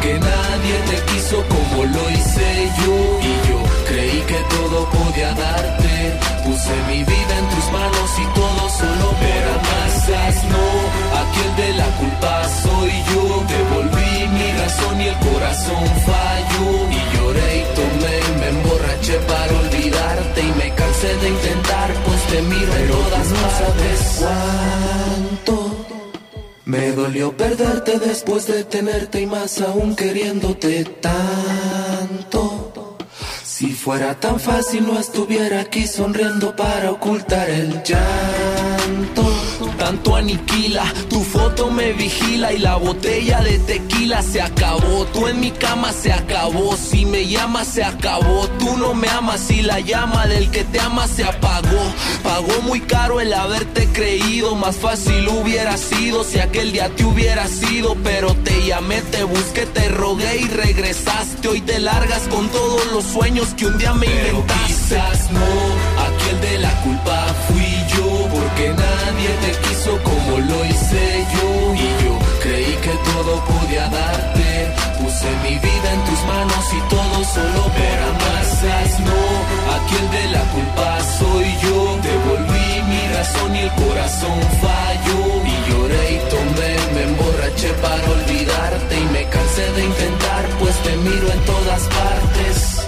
porque 0.00 0.18
nadie 0.18 0.76
te 0.88 1.12
quiso 1.12 1.44
como 1.48 1.84
lo 1.84 2.10
hice 2.10 2.72
yo. 2.80 2.96
Y 3.20 3.48
yo 3.48 3.58
creí 3.86 4.20
que 4.26 4.38
todo 4.56 4.88
podía 4.88 5.34
darte. 5.34 6.18
Puse 6.44 6.74
mi 6.88 7.04
vida 7.04 7.34
en 7.38 7.48
tus 7.54 7.66
manos 7.70 8.10
y 8.18 8.26
todo 8.38 8.62
solo 8.80 9.08
por 9.20 9.44
amasas. 9.58 10.44
No, 10.52 10.66
aquí 11.20 11.40
el 11.48 11.56
de 11.56 11.72
la 11.74 11.88
culpa 12.00 12.42
soy 12.62 12.92
yo. 13.12 13.44
Te 13.50 13.60
volví 13.74 14.28
mi 14.38 14.52
razón 14.62 15.00
y 15.02 15.08
el 15.08 15.18
corazón 15.18 15.84
falló. 16.08 16.70
Y 16.96 17.16
lloré 17.16 17.48
y 17.60 17.64
tomé 17.78 18.14
y 18.26 18.40
me 18.40 18.48
emborraché 18.56 19.16
para 19.28 19.52
olvidarte. 19.52 20.40
Y 20.40 20.52
me 20.60 20.74
cansé 20.74 21.14
de 21.16 21.28
intentar, 21.28 21.92
pues 22.06 22.20
te 22.30 22.42
miro 22.42 22.74
en 22.74 22.88
todas 22.88 23.26
no 23.28 23.46
sabes 23.58 24.00
cuánto. 24.18 25.59
Me 26.70 26.92
dolió 26.92 27.36
perderte 27.36 27.98
después 27.98 28.46
de 28.46 28.62
tenerte 28.62 29.20
y 29.20 29.26
más 29.26 29.60
aún 29.60 29.96
queriéndote 29.96 30.84
tanto. 30.84 32.96
Si 33.42 33.72
fuera 33.72 34.14
tan 34.20 34.38
fácil 34.38 34.86
no 34.86 34.96
estuviera 34.96 35.62
aquí 35.62 35.88
sonriendo 35.88 36.54
para 36.54 36.92
ocultar 36.92 37.50
el 37.50 37.82
llanto. 37.82 38.69
Tanto 39.78 40.14
aniquila, 40.14 40.84
tu 41.08 41.22
foto 41.22 41.70
me 41.70 41.92
vigila 41.92 42.52
y 42.52 42.58
la 42.58 42.76
botella 42.76 43.40
de 43.40 43.58
tequila 43.58 44.22
se 44.22 44.40
acabó. 44.40 45.06
Tú 45.06 45.26
en 45.26 45.40
mi 45.40 45.50
cama 45.50 45.92
se 45.92 46.12
acabó, 46.12 46.76
si 46.76 47.04
me 47.06 47.26
llamas 47.26 47.68
se 47.68 47.82
acabó. 47.82 48.46
Tú 48.58 48.76
no 48.76 48.94
me 48.94 49.08
amas 49.08 49.50
y 49.50 49.62
la 49.62 49.80
llama 49.80 50.26
del 50.26 50.50
que 50.50 50.64
te 50.64 50.80
ama 50.80 51.08
se 51.08 51.24
apagó. 51.24 51.82
Pagó 52.22 52.62
muy 52.62 52.80
caro 52.80 53.20
el 53.20 53.32
haberte 53.32 53.88
creído, 53.88 54.54
más 54.54 54.76
fácil 54.76 55.28
hubiera 55.28 55.76
sido 55.76 56.24
si 56.24 56.38
aquel 56.38 56.72
día 56.72 56.88
te 56.94 57.04
hubiera 57.04 57.46
sido. 57.48 57.96
Pero 58.04 58.34
te 58.34 58.66
llamé, 58.66 59.00
te 59.02 59.24
busqué, 59.24 59.66
te 59.66 59.88
rogué 59.88 60.40
y 60.42 60.48
regresaste. 60.48 61.48
Hoy 61.48 61.60
te 61.62 61.80
largas 61.80 62.22
con 62.28 62.48
todos 62.48 62.92
los 62.92 63.04
sueños 63.04 63.48
que 63.54 63.66
un 63.66 63.78
día 63.78 63.94
me 63.94 64.06
Pero 64.06 64.44
Quizás 64.66 65.30
no, 65.32 65.40
aquí 66.20 66.30
el 66.30 66.40
de 66.40 66.58
la 66.58 66.70
culpa 66.82 67.26
fui 67.48 67.70
yo, 67.94 68.28
porque 68.28 68.68
nadie 68.68 69.30
te 69.42 69.68
quiso 69.68 69.98
como 70.02 70.38
lo 70.38 70.64
hice 70.64 71.26
yo. 71.34 71.74
Y 71.74 72.04
yo 72.04 72.18
creí 72.42 72.74
que 72.84 72.94
todo 73.10 73.44
podía 73.44 73.88
darte, 73.88 74.74
puse 74.98 75.28
mi 75.44 75.58
vida 75.58 75.92
en 75.92 76.04
tus 76.04 76.20
manos 76.24 76.64
y 76.72 76.80
todo 76.94 77.24
solo 77.24 77.62
por 77.62 77.98
amarse. 78.12 78.68
No, 79.04 79.20
aquí 79.76 79.94
el 80.02 80.10
de 80.10 80.30
la 80.36 80.44
culpa 80.54 80.98
soy 81.18 81.46
yo, 81.62 81.98
devolví 82.02 82.82
mi 82.90 83.14
razón 83.14 83.56
y 83.56 83.58
el 83.60 83.70
corazón 83.72 84.38
falló. 84.62 85.20
Y 85.52 85.70
lloré 85.70 86.12
y 86.12 86.18
tomé, 86.34 86.72
me 86.94 87.02
emborraché 87.10 87.70
para 87.80 88.10
olvidarte 88.10 89.00
y 89.00 89.04
me 89.12 89.24
cansé 89.28 89.72
de 89.72 89.84
intentar, 89.84 90.44
pues 90.58 90.74
te 90.82 90.96
miro 90.96 91.32
en 91.32 91.40
todas 91.44 91.82
partes. 91.82 92.79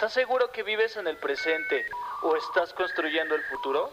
¿Estás 0.10 0.24
seguro 0.24 0.52
que 0.52 0.64
vives 0.64 0.98
en 0.98 1.06
el 1.06 1.18
presente 1.18 1.86
o 2.24 2.36
estás 2.36 2.74
construyendo 2.74 3.36
el 3.36 3.44
futuro? 3.44 3.92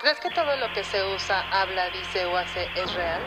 ¿Crees 0.00 0.18
que 0.20 0.30
todo 0.30 0.56
lo 0.56 0.72
que 0.72 0.82
se 0.82 1.04
usa, 1.04 1.44
habla, 1.52 1.90
dice 1.90 2.24
o 2.24 2.38
hace 2.38 2.70
es 2.74 2.94
real? 2.94 3.20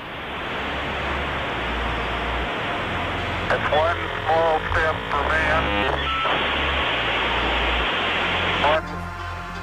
It's 3.52 3.70
one 3.72 4.02
small 4.26 4.60
step 4.72 4.96
for 5.12 5.24
man, 5.30 5.64
one 8.64 8.88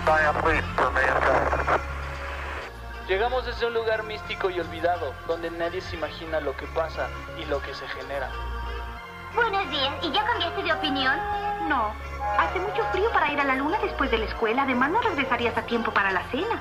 giant 0.07 0.47
leap 0.47 0.65
for 0.77 0.93
mankind. 0.93 1.92
Llegamos 3.09 3.45
desde 3.45 3.67
un 3.67 3.75
lugar 3.75 4.05
místico 4.05 4.49
y 4.49 4.61
olvidado, 4.61 5.13
donde 5.27 5.51
nadie 5.51 5.81
se 5.81 5.97
imagina 5.97 6.41
lo 6.41 6.57
que 6.57 6.67
pasa 6.69 7.09
y 7.37 7.45
lo 7.47 7.61
que 7.61 7.75
se 7.75 7.87
genera. 7.89 8.31
Buenos 9.35 9.69
días, 9.71 9.93
¿y 10.03 10.13
ya 10.13 10.25
cambiaste 10.25 10.63
de 10.63 10.73
opinión? 10.73 11.17
No. 11.69 11.93
Hace 12.39 12.61
mucho 12.61 12.85
frío 12.93 13.11
para 13.13 13.33
ir 13.33 13.41
a 13.41 13.45
la 13.45 13.57
luna 13.57 13.79
después 13.83 14.11
de 14.11 14.19
la 14.19 14.27
escuela. 14.27 14.63
Además, 14.63 14.91
no 14.91 15.01
regresarías 15.01 15.57
a 15.57 15.63
tiempo 15.63 15.93
para 15.93 16.13
la 16.13 16.23
cena. 16.31 16.61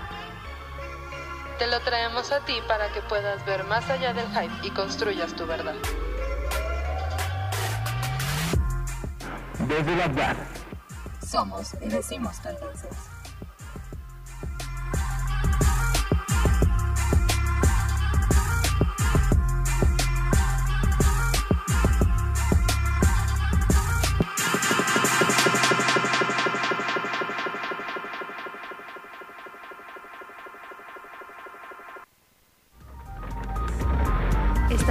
Te 1.59 1.67
lo 1.67 1.79
traemos 1.81 2.31
a 2.31 2.39
ti 2.39 2.59
para 2.67 2.87
que 2.89 3.01
puedas 3.01 3.45
ver 3.45 3.63
más 3.65 3.87
allá 3.89 4.13
del 4.13 4.27
hype 4.29 4.67
y 4.67 4.71
construyas 4.71 5.33
tu 5.33 5.45
verdad. 5.45 5.75
Desde 9.59 9.95
la 9.95 10.07
verdad. 10.07 10.35
Somos 11.23 11.75
y 11.75 11.87
decimos 11.87 12.41
tendencias. 12.41 13.10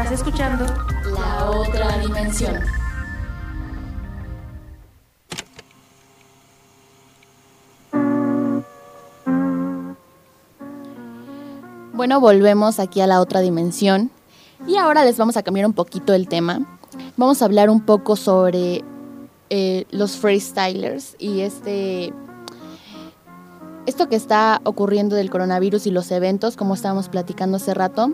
Estás 0.02 0.20
escuchando 0.20 0.64
La 1.12 1.50
otra 1.50 1.98
dimensión. 1.98 2.58
Bueno, 11.92 12.18
volvemos 12.18 12.78
aquí 12.78 13.02
a 13.02 13.06
la 13.06 13.20
otra 13.20 13.40
dimensión 13.40 14.10
y 14.66 14.78
ahora 14.78 15.04
les 15.04 15.18
vamos 15.18 15.36
a 15.36 15.42
cambiar 15.42 15.66
un 15.66 15.74
poquito 15.74 16.14
el 16.14 16.28
tema. 16.28 16.60
Vamos 17.18 17.42
a 17.42 17.44
hablar 17.44 17.68
un 17.68 17.82
poco 17.82 18.16
sobre 18.16 18.82
eh, 19.50 19.84
los 19.90 20.16
freestylers 20.16 21.14
y 21.18 21.40
este 21.40 22.14
esto 23.84 24.08
que 24.08 24.16
está 24.16 24.62
ocurriendo 24.64 25.14
del 25.14 25.28
coronavirus 25.28 25.86
y 25.86 25.90
los 25.90 26.10
eventos, 26.10 26.56
como 26.56 26.72
estábamos 26.72 27.10
platicando 27.10 27.58
hace 27.58 27.74
rato. 27.74 28.12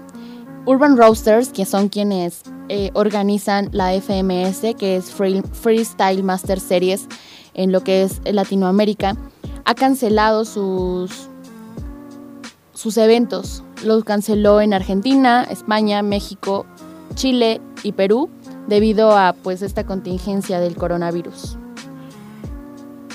Urban 0.67 0.97
Roasters, 0.97 1.51
que 1.51 1.65
son 1.65 1.89
quienes 1.89 2.43
eh, 2.69 2.91
organizan 2.95 3.69
la 3.73 3.93
FMS, 3.95 4.75
que 4.77 4.97
es 4.97 5.13
Free- 5.13 5.43
Freestyle 5.53 6.23
Master 6.25 6.59
Series 6.61 7.07
en 7.55 7.71
lo 7.73 7.83
que 7.83 8.03
es 8.03 8.21
Latinoamérica, 8.25 9.17
ha 9.65 9.75
cancelado 9.75 10.45
sus, 10.45 11.29
sus 12.75 12.97
eventos. 12.97 13.63
Los 13.85 14.05
canceló 14.05 14.61
en 14.61 14.75
Argentina, 14.75 15.47
España, 15.49 16.03
México, 16.03 16.67
Chile 17.15 17.61
y 17.83 17.93
Perú 17.93 18.29
debido 18.67 19.17
a 19.17 19.35
pues 19.35 19.63
esta 19.63 19.85
contingencia 19.87 20.59
del 20.61 20.77
coronavirus. 20.77 21.57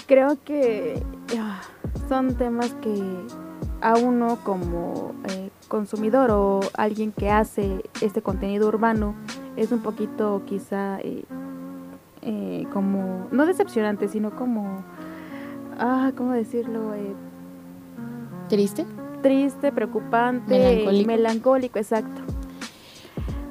Creo 0.07 0.37
que 0.43 1.03
ah, 1.37 1.61
son 2.09 2.35
temas 2.35 2.73
que 2.81 3.01
a 3.81 3.95
uno 3.95 4.37
como 4.43 5.13
eh, 5.29 5.49
consumidor 5.71 6.31
o 6.31 6.59
alguien 6.73 7.13
que 7.13 7.29
hace 7.29 7.81
este 8.01 8.21
contenido 8.21 8.67
urbano 8.67 9.15
es 9.55 9.71
un 9.71 9.79
poquito 9.79 10.41
quizá 10.45 10.99
eh, 10.99 11.23
eh, 12.23 12.67
como, 12.73 13.27
no 13.31 13.45
decepcionante, 13.45 14.09
sino 14.09 14.35
como, 14.35 14.83
ah, 15.79 16.11
¿cómo 16.17 16.33
decirlo? 16.33 16.93
Eh, 16.93 17.13
¿Triste? 18.49 18.85
triste, 19.21 19.71
preocupante, 19.71 20.57
Melancólico. 20.57 21.07
melancólico, 21.07 21.79
exacto. 21.79 22.21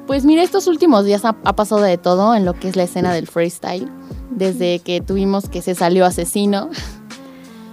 Pues 0.06 0.26
mira, 0.26 0.42
estos 0.42 0.66
últimos 0.66 1.04
días 1.06 1.24
ha, 1.24 1.36
ha 1.44 1.54
pasado 1.54 1.80
de 1.80 1.96
todo 1.96 2.34
en 2.34 2.44
lo 2.44 2.52
que 2.52 2.68
es 2.68 2.76
la 2.76 2.82
escena 2.82 3.14
del 3.14 3.28
freestyle. 3.28 3.88
Desde 4.30 4.80
que 4.80 5.00
tuvimos 5.00 5.48
que 5.48 5.62
se 5.62 5.74
salió 5.74 6.04
asesino 6.04 6.68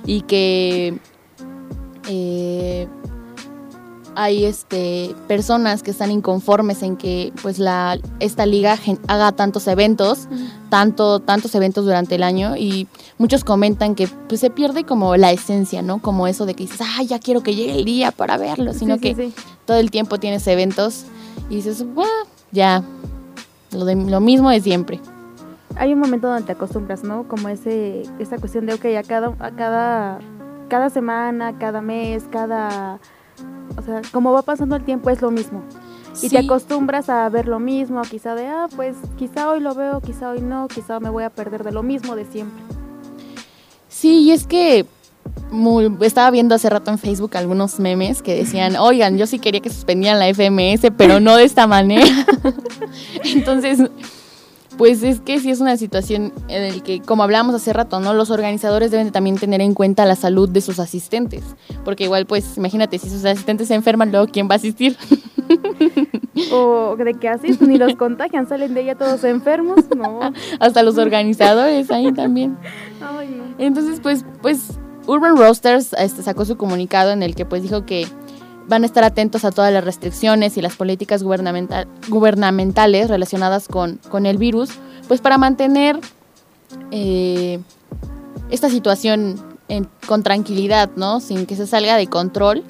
y 0.06 0.22
que 0.22 1.00
eh, 2.08 2.88
hay 4.18 4.46
este, 4.46 5.16
personas 5.28 5.84
que 5.84 5.92
están 5.92 6.10
inconformes 6.10 6.82
en 6.82 6.98
que 6.98 7.32
pues 7.44 7.60
la, 7.60 8.00
esta 8.20 8.48
liga 8.48 8.76
haga 9.08 9.32
tantos 9.32 9.68
eventos, 9.68 10.28
tanto, 10.72 11.20
tantos 11.20 11.54
eventos 11.54 11.86
durante 11.86 12.16
el 12.16 12.24
año 12.24 12.58
y 12.58 12.88
muchos 13.20 13.44
comentan 13.44 13.94
que 13.94 14.08
pues, 14.08 14.42
se 14.42 14.50
pierde 14.50 14.86
como 14.86 15.16
la 15.18 15.32
esencia, 15.32 15.84
¿no? 15.84 16.02
Como 16.02 16.26
eso 16.26 16.48
de 16.48 16.56
que 16.56 16.64
dices, 16.64 16.82
ah, 16.82 17.04
ya 17.04 17.20
quiero 17.20 17.44
que 17.44 17.54
llegue 17.54 17.78
el 17.78 17.86
día 17.86 18.12
para 18.12 18.38
verlo, 18.38 18.74
sino 18.74 18.96
Sí, 18.96 19.02
que 19.02 19.16
sí. 19.16 19.34
todo 19.66 19.78
el 19.78 19.92
tiempo 19.92 20.20
tienes 20.20 20.48
eventos 20.48 21.06
y 21.52 21.58
dices, 21.58 21.86
ya, 22.52 22.84
lo, 23.72 23.86
de, 23.86 23.96
lo 23.96 24.20
mismo 24.20 24.50
de 24.50 24.62
siempre. 24.62 25.00
Hay 25.76 25.94
un 25.94 26.00
momento 26.00 26.28
donde 26.28 26.42
te 26.44 26.54
acostumbras, 26.54 27.04
¿no? 27.04 27.28
Como 27.28 27.50
ese, 27.50 28.02
esa 28.18 28.40
cuestión 28.40 28.66
de, 28.66 28.74
ok, 28.74 28.86
a 28.98 29.04
cada, 29.04 29.28
a 29.38 29.52
cada, 29.52 30.18
cada 30.70 30.90
semana, 30.90 31.60
cada 31.60 31.82
mes, 31.82 32.24
cada... 32.32 33.00
O 33.78 33.82
sea, 33.82 34.02
como 34.12 34.34
va 34.34 34.42
pasando 34.42 34.76
el 34.76 34.84
tiempo 34.84 35.10
es 35.10 35.22
lo 35.22 35.32
mismo. 35.32 35.64
Y 36.22 36.30
te 36.30 36.40
acostumbras 36.40 37.10
a 37.10 37.30
ver 37.30 37.48
lo 37.48 37.60
mismo, 37.60 38.02
quizá 38.02 38.34
de, 38.34 38.48
ah, 38.48 38.68
pues 38.76 38.96
quizá 39.18 39.50
hoy 39.50 39.60
lo 39.60 39.76
veo, 39.76 40.02
quizá 40.02 40.32
hoy 40.32 40.42
no, 40.42 40.68
quizá 40.68 41.00
me 41.00 41.10
voy 41.10 41.24
a 41.24 41.30
perder 41.30 41.64
de 41.64 41.72
lo 41.72 41.84
mismo 41.84 42.16
de 42.16 42.26
siempre. 42.26 42.64
Sí, 43.88 44.24
y 44.24 44.32
es 44.32 44.48
que 44.48 44.86
estaba 46.02 46.32
viendo 46.32 46.56
hace 46.56 46.70
rato 46.70 46.92
en 46.92 46.98
Facebook 46.98 47.38
algunos 47.38 47.80
memes 47.80 48.22
que 48.22 48.36
decían, 48.36 48.76
oigan, 48.80 49.18
yo 49.18 49.28
sí 49.28 49.40
quería 49.40 49.62
que 49.62 49.70
suspendieran 49.70 50.20
la 50.20 50.28
FMS, 50.34 50.92
pero 50.98 51.20
no 51.20 51.36
de 51.36 51.44
esta 51.44 51.68
manera. 51.68 52.06
Entonces, 53.24 53.80
pues 54.78 55.04
es 55.04 55.20
que 55.22 55.40
sí 55.40 55.50
es 55.50 55.60
una 55.60 55.78
situación 55.78 56.34
en 56.48 56.78
la 56.78 56.84
que, 56.84 57.02
como 57.02 57.24
hablábamos 57.24 57.56
hace 57.56 57.74
rato, 57.74 58.00
¿no? 58.00 58.14
Los 58.14 58.30
organizadores 58.30 58.92
deben 58.92 59.12
también 59.12 59.38
tener 59.38 59.62
en 59.62 59.74
cuenta 59.74 60.06
la 60.06 60.16
salud 60.16 60.48
de 60.50 60.62
sus 60.62 60.80
asistentes. 60.80 61.44
Porque 61.84 62.04
igual, 62.04 62.26
pues, 62.26 62.58
imagínate, 62.58 63.00
si 63.00 63.10
sus 63.10 63.26
asistentes 63.26 63.68
se 63.70 63.76
enferman, 63.76 64.12
luego, 64.12 64.28
¿quién 64.28 64.48
va 64.48 64.54
a 64.54 64.58
asistir? 64.58 64.96
o 66.52 66.96
de 66.96 67.14
que 67.16 67.28
asisten 67.28 67.72
y 67.72 67.78
los 67.78 67.96
contagian, 67.96 68.48
salen 68.48 68.74
de 68.74 68.82
ella 68.82 68.96
todos 68.96 69.24
enfermos, 69.24 69.86
no. 69.96 70.20
Hasta 70.60 70.84
los 70.84 70.98
organizadores 70.98 71.90
ahí 71.92 72.12
también. 72.12 72.58
Entonces, 73.58 74.00
pues, 74.02 74.26
pues 74.42 74.78
Urban 75.08 75.38
Roasters 75.38 75.94
este, 75.98 76.22
sacó 76.22 76.46
su 76.46 76.58
comunicado 76.58 77.12
en 77.12 77.24
el 77.24 77.34
que 77.34 77.46
pues 77.46 77.64
dijo 77.64 77.86
que 77.86 78.08
van 78.68 78.84
a 78.84 78.86
estar 78.86 79.04
atentos 79.04 79.46
a 79.46 79.52
todas 79.52 79.72
las 79.74 79.84
restricciones 79.84 80.58
y 80.58 80.62
las 80.62 80.76
políticas 80.76 81.24
gubernamental, 81.24 81.88
gubernamentales 82.10 83.10
relacionadas 83.10 83.68
con, 83.68 84.00
con, 84.10 84.26
el 84.26 84.38
virus, 84.38 84.70
pues 85.08 85.22
para 85.22 85.38
mantener 85.38 86.00
eh, 86.92 87.60
esta 88.50 88.70
situación 88.70 89.42
con 90.08 90.24
tranquilidad, 90.24 90.90
¿no? 90.96 91.20
Sin 91.20 91.46
que 91.46 91.56
se 91.56 91.68
salga 91.68 91.98
de 91.98 92.08
control 92.08 92.64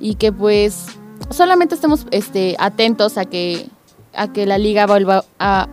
y 0.00 0.16
que 0.16 0.32
pues 0.32 0.86
solamente 1.30 1.74
estemos 1.74 2.06
este, 2.10 2.56
atentos 2.58 3.16
a 3.16 3.24
que, 3.24 3.68
a 4.14 4.32
que 4.32 4.46
la 4.46 4.58
liga 4.58 4.86
vuelva 4.86 5.24
a... 5.38 5.68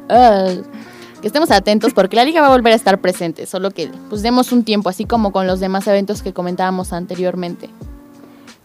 Que 1.22 1.28
estemos 1.28 1.52
atentos 1.52 1.94
porque 1.94 2.16
la 2.16 2.24
liga 2.24 2.40
va 2.40 2.48
a 2.48 2.52
volver 2.52 2.72
a 2.72 2.78
estar 2.78 3.02
presente, 3.02 3.46
solo 3.46 3.72
que 3.72 3.92
pues 4.08 4.22
demos 4.22 4.54
un 4.54 4.64
tiempo, 4.64 4.88
así 4.88 5.04
como 5.04 5.34
con 5.34 5.48
los 5.48 5.60
demás 5.60 5.86
eventos 5.88 6.22
que 6.24 6.32
comentábamos 6.32 6.94
anteriormente. 6.94 7.70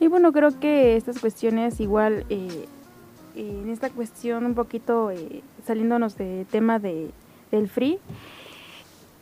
Y 0.04 0.08
bueno, 0.08 0.32
creo 0.32 0.60
que 0.60 0.98
estas 0.98 1.18
cuestiones 1.18 1.80
igual, 1.80 2.26
eh, 2.28 2.66
en 3.36 3.70
esta 3.70 3.88
cuestión 3.88 4.44
un 4.44 4.54
poquito 4.54 5.10
eh, 5.10 5.42
saliéndonos 5.66 6.18
del 6.18 6.44
tema 6.44 6.78
de, 6.78 7.10
del 7.50 7.70
free, 7.70 7.98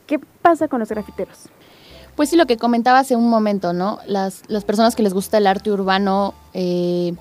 ¿qué 0.07 0.19
pasa 0.41 0.67
con 0.67 0.81
los 0.81 0.89
grafiteros? 0.89 1.45
Pues 2.17 2.31
sí, 2.31 2.35
lo 2.35 2.47
que 2.47 2.57
comentaba 2.57 2.99
hace 2.99 3.15
un 3.15 3.29
momento, 3.29 3.71
¿no? 3.71 3.99
Las, 4.07 4.43
las 4.49 4.65
personas 4.65 4.93
que 4.97 5.03
les 5.03 5.13
gusta 5.13 5.37
el 5.37 5.47
arte 5.47 5.71
urbano, 5.71 6.33
eh, 6.53 7.13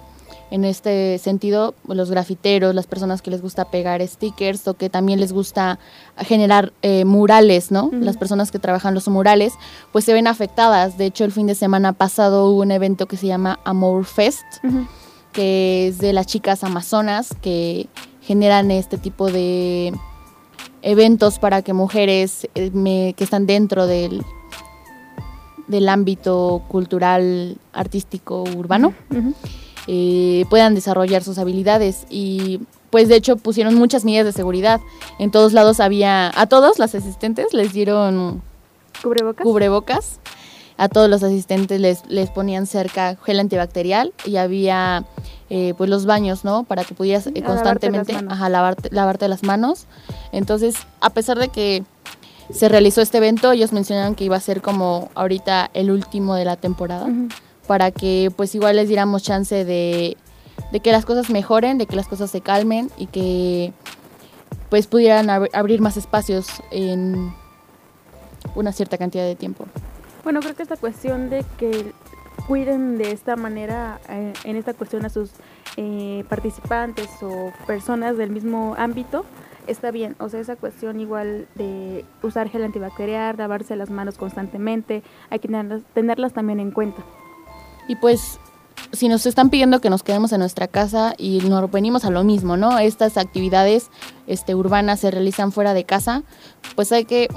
en 0.53 0.67
este 0.67 1.17
sentido, 1.17 1.75
los 1.89 2.11
grafiteros, 2.11 2.75
las 2.75 2.87
personas 2.87 3.23
que 3.23 3.31
les 3.31 3.41
gusta 3.41 3.65
pegar 3.71 4.07
stickers 4.07 4.69
o 4.69 4.75
que 4.75 4.91
también 4.91 5.19
les 5.19 5.33
gusta 5.33 5.79
generar 6.19 6.75
eh, 6.83 7.07
murales, 7.07 7.71
¿no? 7.71 7.89
Las 7.91 8.19
personas 8.19 8.51
que 8.51 8.59
trabajan 8.59 8.93
los 8.93 9.09
murales, 9.09 9.55
pues 9.93 10.05
se 10.05 10.13
ven 10.13 10.27
afectadas. 10.27 10.99
De 10.99 11.07
hecho, 11.07 11.25
el 11.25 11.33
fin 11.33 11.47
de 11.47 11.55
semana 11.55 11.95
pasado 11.95 12.51
hubo 12.51 12.61
un 12.61 12.71
evento 12.71 13.07
que 13.07 13.17
se 13.17 13.29
llama 13.29 13.61
Amor 13.65 14.05
Fest, 14.05 14.45
que 15.33 15.89
es 15.89 15.97
de 15.97 16.13
las 16.13 16.27
chicas 16.27 16.63
amazonas 16.65 17.31
que 17.41 17.89
generan 18.21 18.71
este 18.71 18.99
tipo 18.99 19.33
de 19.33 19.95
eventos 20.83 21.39
para 21.39 21.63
que 21.63 21.73
mujeres 21.73 22.47
eh, 22.55 23.15
que 23.17 23.25
están 23.25 23.47
dentro 23.47 23.87
del, 23.87 24.23
del 25.67 25.89
ámbito 25.89 26.63
cultural, 26.69 27.57
artístico, 27.73 28.43
urbano, 28.55 28.93
eh, 29.87 30.45
puedan 30.51 30.75
desarrollar 30.75 31.25
sus 31.25 31.39
habilidades 31.39 32.07
y 32.09 32.61
pues 32.91 33.09
de 33.09 33.17
hecho 33.17 33.37
pusieron 33.37 33.75
muchas 33.75 34.05
medidas 34.05 34.27
de 34.27 34.33
seguridad. 34.33 34.81
En 35.19 35.31
todos 35.31 35.53
lados 35.53 35.81
había, 35.81 36.31
a 36.39 36.47
todos 36.47 36.79
las 36.79 36.95
asistentes 36.95 37.53
les 37.53 37.73
dieron 37.73 38.43
cubrebocas. 39.03 39.45
cubrebocas. 39.45 40.21
A 40.79 40.89
todos 40.89 41.09
los 41.09 41.23
asistentes 41.23 41.81
les, 41.81 42.05
les 42.09 42.31
ponían 42.31 42.67
cerca 42.67 43.17
gel 43.23 43.41
antibacterial 43.41 44.13
y 44.25 44.37
había 44.37 45.05
eh, 45.49 45.75
pues 45.77 45.89
los 45.91 46.07
baños, 46.07 46.45
¿no? 46.45 46.65
Para 46.65 46.83
que 46.83 46.95
pudieras 46.95 47.27
eh, 47.27 47.43
constantemente 47.43 48.15
ajá, 48.29 48.49
lavarte, 48.49 48.89
lavarte 48.91 49.29
las 49.29 49.43
manos. 49.43 49.87
Entonces, 50.33 50.75
a 51.01 51.11
pesar 51.11 51.39
de 51.39 51.49
que 51.49 51.85
se 52.51 52.69
realizó 52.69 53.01
este 53.01 53.19
evento, 53.19 53.53
ellos 53.53 53.73
mencionaron 53.73 54.15
que 54.15 54.25
iba 54.25 54.37
a 54.37 54.41
ser 54.41 54.63
como 54.63 55.11
ahorita 55.15 55.71
el 55.75 55.91
último 55.91 56.35
de 56.35 56.47
la 56.47 56.57
temporada 56.57 57.07
para 57.67 57.91
que 57.91 58.31
pues 58.37 58.55
igual 58.55 58.77
les 58.77 58.89
diéramos 58.89 59.23
chance 59.23 59.65
de, 59.65 60.17
que 60.83 60.93
las 60.93 61.05
cosas 61.05 61.31
mejoren, 61.31 61.79
de 61.79 61.87
que 61.87 61.97
las 61.97 62.09
cosas 62.09 62.31
se 62.31 62.41
calmen 62.41 62.91
y 62.97 63.07
que 63.07 63.73
pues 64.71 64.87
pudieran 64.87 65.29
abrir 65.31 65.81
más 65.81 65.97
espacios 65.97 66.49
en 66.71 67.33
una 68.55 68.73
cierta 68.73 68.99
cantidad 68.99 69.25
de 69.25 69.35
tiempo. 69.35 69.67
Bueno, 70.25 70.41
creo 70.41 70.55
que 70.55 70.63
esta 70.63 70.77
cuestión 70.77 71.31
de 71.31 71.45
que 71.59 71.93
cuiden 72.47 72.99
de 72.99 73.13
esta 73.13 73.37
manera, 73.37 74.01
eh, 74.09 74.33
en 74.45 74.57
esta 74.57 74.73
cuestión 74.75 75.05
a 75.05 75.09
sus 75.09 75.31
eh, 75.77 76.25
participantes 76.29 77.09
o 77.23 77.53
personas 77.67 78.17
del 78.17 78.31
mismo 78.31 78.75
ámbito, 78.79 79.25
está 79.67 79.91
bien. 79.91 80.17
O 80.19 80.29
sea, 80.29 80.41
esa 80.41 80.57
cuestión 80.57 81.01
igual 81.01 81.47
de 81.55 82.05
usar 82.23 82.49
gel 82.49 82.65
antibacterial, 82.65 83.37
lavarse 83.37 83.77
las 83.77 83.91
manos 83.91 84.19
constantemente, 84.19 85.03
hay 85.31 85.39
que 85.39 85.49
tenerlas 85.95 86.33
también 86.33 86.61
en 86.61 86.71
cuenta. 86.71 87.03
Y 87.93 87.97
pues 87.97 88.41
si 88.93 89.07
nos 89.09 89.27
están 89.27 89.51
pidiendo 89.51 89.83
que 89.83 89.91
nos 89.91 90.03
quedemos 90.03 90.33
en 90.33 90.41
nuestra 90.41 90.67
casa 90.67 91.13
y 91.19 91.41
nos 91.41 91.71
venimos 91.71 92.07
a 92.07 92.11
lo 92.11 92.25
mismo, 92.25 92.57
¿no? 92.57 92.79
Estas 92.79 93.19
actividades 93.19 93.91
este, 94.27 94.55
urbanas 94.55 95.01
se 95.01 95.11
realizan 95.11 95.53
fuera 95.53 95.75
de 95.75 95.85
casa, 95.85 96.23
pues 96.75 96.91
hay 96.91 97.05
que 97.05 97.29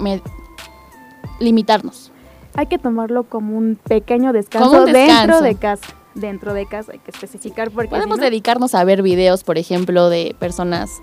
limitarnos. 1.42 2.10
Hay 2.54 2.68
que 2.68 2.78
tomarlo 2.78 3.26
como 3.26 3.58
un 3.58 3.78
pequeño 3.84 4.32
descanso, 4.32 4.86
dentro 4.86 5.42
de 5.42 5.56
casa. 5.56 5.94
Dentro 6.14 6.54
de 6.54 6.68
casa 6.68 6.94
hay 6.94 7.00
que 7.00 7.12
especificar 7.12 7.70
porque 7.70 7.90
podemos 7.90 8.22
dedicarnos 8.22 8.74
a 8.76 8.86
ver 8.86 9.02
videos, 9.02 9.44
por 9.44 9.58
ejemplo, 9.58 10.10
de 10.10 10.38
personas. 10.40 11.02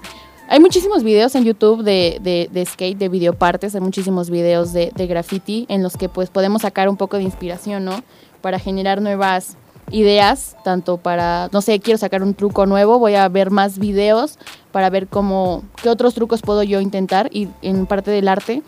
Hay 0.49 0.61
muchísimos 0.61 1.03
videos 1.03 1.35
en 1.35 1.45
YouTube 1.45 1.83
de, 1.83 2.21
de, 2.23 2.49
de 2.51 2.65
skate, 2.65 2.97
de 2.97 3.11
videopartes, 3.11 3.75
hay 3.75 3.83
muchísimos 3.83 4.31
videos 4.31 4.73
de, 4.73 4.93
de 4.95 5.07
graffiti 5.07 5.67
en 5.69 5.83
los 5.83 5.99
que 5.99 6.09
pues 6.09 6.31
podemos 6.31 6.63
sacar 6.63 6.89
un 6.89 6.97
poco 6.97 7.19
de 7.19 7.25
inspiración, 7.25 7.85
¿no? 7.85 8.03
Para 8.43 8.59
generar 8.59 9.01
nuevas 9.01 9.57
ideas, 9.91 10.57
tanto 10.65 10.97
para, 10.97 11.49
no 11.53 11.61
sé, 11.61 11.81
quiero 11.81 11.99
sacar 11.99 12.23
un 12.23 12.35
truco 12.35 12.67
nuevo, 12.67 12.99
voy 12.99 13.15
a 13.15 13.29
ver 13.29 13.51
más 13.51 13.79
videos 13.79 14.39
para 14.71 14.91
ver 14.91 15.07
cómo, 15.07 15.63
qué 15.83 15.89
otros 15.89 16.15
trucos 16.15 16.43
puedo 16.43 16.63
yo 16.63 16.81
intentar 16.81 17.29
y 17.33 17.49
en 17.63 17.87
parte 17.87 18.11
del 18.11 18.29
arte, 18.29 18.63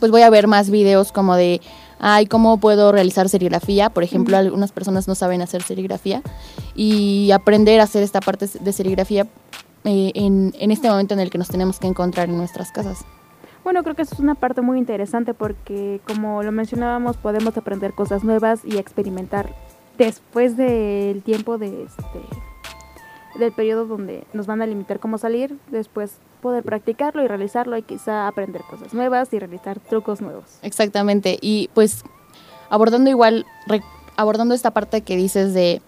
pues 0.00 0.10
voy 0.10 0.22
a 0.22 0.30
ver 0.30 0.46
más 0.46 0.70
videos 0.70 1.12
como 1.12 1.36
de, 1.36 1.60
ay, 1.98 2.26
cómo 2.26 2.58
puedo 2.58 2.92
realizar 2.92 3.28
serigrafía, 3.28 3.90
por 3.90 4.02
ejemplo, 4.02 4.36
algunas 4.36 4.72
personas 4.72 5.08
no 5.08 5.14
saben 5.14 5.42
hacer 5.42 5.62
serigrafía 5.62 6.22
y 6.74 7.30
aprender 7.32 7.80
a 7.80 7.84
hacer 7.84 8.02
esta 8.02 8.20
parte 8.20 8.46
de 8.46 8.72
serigrafía 8.72 9.26
eh, 9.84 10.12
en, 10.14 10.54
en 10.58 10.70
este 10.70 10.88
momento 10.88 11.14
en 11.14 11.20
el 11.20 11.30
que 11.30 11.38
nos 11.38 11.48
tenemos 11.48 11.78
que 11.78 11.86
encontrar 11.86 12.28
en 12.28 12.38
nuestras 12.38 12.72
casas. 12.72 13.04
Bueno, 13.66 13.82
creo 13.82 13.96
que 13.96 14.02
eso 14.02 14.14
es 14.14 14.20
una 14.20 14.36
parte 14.36 14.60
muy 14.60 14.78
interesante 14.78 15.34
porque, 15.34 16.00
como 16.06 16.44
lo 16.44 16.52
mencionábamos, 16.52 17.16
podemos 17.16 17.56
aprender 17.56 17.94
cosas 17.94 18.22
nuevas 18.22 18.60
y 18.64 18.78
experimentar 18.78 19.52
después 19.98 20.56
del 20.56 21.20
tiempo 21.24 21.58
de 21.58 21.82
este 21.82 22.20
del 23.40 23.50
periodo 23.50 23.84
donde 23.84 24.24
nos 24.32 24.46
van 24.46 24.62
a 24.62 24.66
limitar 24.66 25.00
cómo 25.00 25.18
salir, 25.18 25.58
después 25.72 26.18
poder 26.40 26.62
practicarlo 26.62 27.24
y 27.24 27.26
realizarlo 27.26 27.76
y 27.76 27.82
quizá 27.82 28.28
aprender 28.28 28.62
cosas 28.70 28.94
nuevas 28.94 29.32
y 29.32 29.40
realizar 29.40 29.80
trucos 29.80 30.20
nuevos. 30.20 30.60
Exactamente, 30.62 31.36
y 31.40 31.68
pues 31.74 32.04
abordando 32.70 33.10
igual, 33.10 33.46
abordando 34.16 34.54
esta 34.54 34.70
parte 34.70 35.00
que 35.00 35.16
dices 35.16 35.54
de 35.54 35.82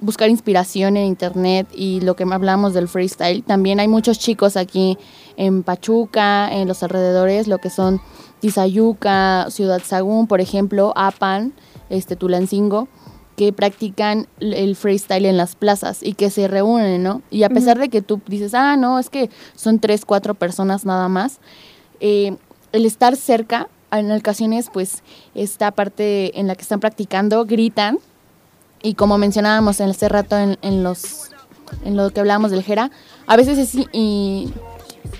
buscar 0.00 0.30
inspiración 0.30 0.96
en 0.96 1.06
internet 1.06 1.68
y 1.74 2.00
lo 2.00 2.16
que 2.16 2.24
hablamos 2.24 2.74
del 2.74 2.88
freestyle. 2.88 3.42
También 3.42 3.80
hay 3.80 3.88
muchos 3.88 4.18
chicos 4.18 4.56
aquí 4.56 4.98
en 5.36 5.62
Pachuca, 5.62 6.52
en 6.52 6.68
los 6.68 6.82
alrededores, 6.82 7.46
lo 7.46 7.58
que 7.58 7.70
son 7.70 8.00
Tizayuca, 8.40 9.46
Ciudad 9.50 9.82
Sagún, 9.84 10.26
por 10.26 10.40
ejemplo, 10.40 10.92
Apan, 10.96 11.52
este 11.88 12.16
Tulancingo, 12.16 12.88
que 13.36 13.52
practican 13.52 14.26
el 14.40 14.76
freestyle 14.76 15.26
en 15.26 15.36
las 15.36 15.54
plazas 15.54 16.02
y 16.02 16.14
que 16.14 16.30
se 16.30 16.48
reúnen, 16.48 17.02
¿no? 17.02 17.22
Y 17.30 17.44
a 17.44 17.48
pesar 17.48 17.78
de 17.78 17.88
que 17.88 18.02
tú 18.02 18.20
dices, 18.26 18.54
ah, 18.54 18.76
no, 18.76 18.98
es 18.98 19.08
que 19.08 19.30
son 19.54 19.78
tres, 19.78 20.04
cuatro 20.04 20.34
personas 20.34 20.84
nada 20.84 21.08
más, 21.08 21.38
eh, 22.00 22.36
el 22.72 22.84
estar 22.84 23.16
cerca, 23.16 23.68
en 23.92 24.12
ocasiones, 24.12 24.68
pues, 24.72 25.02
esta 25.34 25.70
parte 25.70 26.38
en 26.38 26.46
la 26.46 26.54
que 26.54 26.62
están 26.62 26.80
practicando, 26.80 27.44
gritan 27.44 27.98
y 28.82 28.94
como 28.94 29.18
mencionábamos 29.18 29.80
en 29.80 29.90
hace 29.90 30.08
rato 30.08 30.36
en, 30.38 30.82
los 30.82 31.30
en 31.84 31.96
lo 31.96 32.10
que 32.10 32.20
hablábamos 32.20 32.50
del 32.50 32.62
Jera, 32.62 32.90
a 33.26 33.36
veces 33.36 33.58
es... 33.58 33.86
Y, 33.92 34.52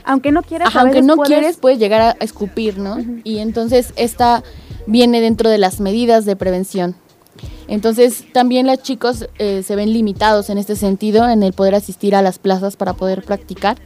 aunque 0.05 0.33
no 0.33 0.43
quieras, 0.43 0.69
Ajá, 0.69 0.83
aunque 0.83 1.03
no 1.03 1.17
quieres, 1.19 1.57
puedes 1.57 1.79
llegar 1.79 2.01
a 2.01 2.25
escupir, 2.25 2.79
¿no? 2.79 2.99
Y 3.25 3.39
entonces 3.39 3.93
esta 3.97 4.43
viene 4.87 5.21
dentro 5.21 5.49
de 5.49 5.59
las 5.59 5.81
medidas 5.81 6.25
de 6.25 6.37
prevención. 6.37 6.97
Entonces 7.69 8.25
también 8.33 8.67
los 8.67 8.83
chicos 8.83 9.29
eh, 9.39 9.63
se 9.63 9.77
ven 9.77 9.93
limitados 9.93 10.51
en 10.51 10.59
este 10.59 10.77
sentido, 10.77 11.29
en 11.29 11.43
el 11.43 11.53
poder 11.53 11.75
asistir 11.75 12.15
a 12.15 12.23
las 12.23 12.39
plazas 12.39 12.77
para 12.77 12.95
poder 12.95 13.23
practicar. 13.23 13.79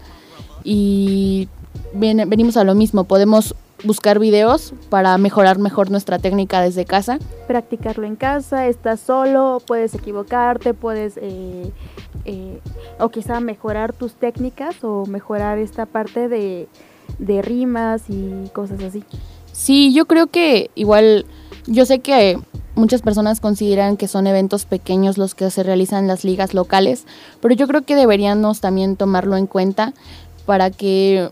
Y 0.65 1.49
venimos 1.93 2.57
a 2.57 2.65
lo 2.65 2.75
mismo, 2.75 3.05
podemos 3.05 3.55
buscar 3.83 4.19
videos 4.19 4.73
para 4.89 5.17
mejorar 5.19 5.59
mejor 5.59 5.91
nuestra 5.91 6.19
técnica 6.19 6.61
desde 6.61 6.85
casa. 6.85 7.19
Practicarlo 7.47 8.07
en 8.07 8.17
casa, 8.17 8.67
estás 8.67 9.01
solo, 9.01 9.61
puedes 9.67 9.95
equivocarte, 9.95 10.75
puedes 10.75 11.17
eh, 11.17 11.71
eh, 12.25 12.61
o 12.99 13.09
quizá 13.09 13.41
mejorar 13.41 13.93
tus 13.93 14.15
técnicas 14.15 14.83
o 14.83 15.07
mejorar 15.07 15.59
esta 15.59 15.87
parte 15.87 16.29
de, 16.29 16.69
de 17.19 17.43
rimas 17.43 18.05
y 18.09 18.49
cosas 18.53 18.83
así. 18.83 19.05
Sí, 19.53 19.93
yo 19.93 20.07
creo 20.07 20.27
que 20.29 20.71
igual, 20.75 21.27
yo 21.67 21.87
sé 21.87 22.01
que 22.01 22.39
muchas 22.75 23.03
personas 23.03 23.41
consideran 23.41 23.97
que 23.97 24.09
son 24.09 24.27
eventos 24.27 24.65
pequeños 24.65 25.19
los 25.19 25.35
que 25.35 25.51
se 25.51 25.63
realizan 25.63 26.05
en 26.05 26.09
las 26.09 26.25
ligas 26.25 26.55
locales, 26.55 27.07
pero 27.41 27.55
yo 27.55 27.67
creo 27.69 27.83
que 27.83 27.95
deberíamos 27.95 28.61
también 28.61 28.97
tomarlo 28.97 29.37
en 29.37 29.47
cuenta 29.47 29.95
para 30.47 30.71
que 30.71 31.31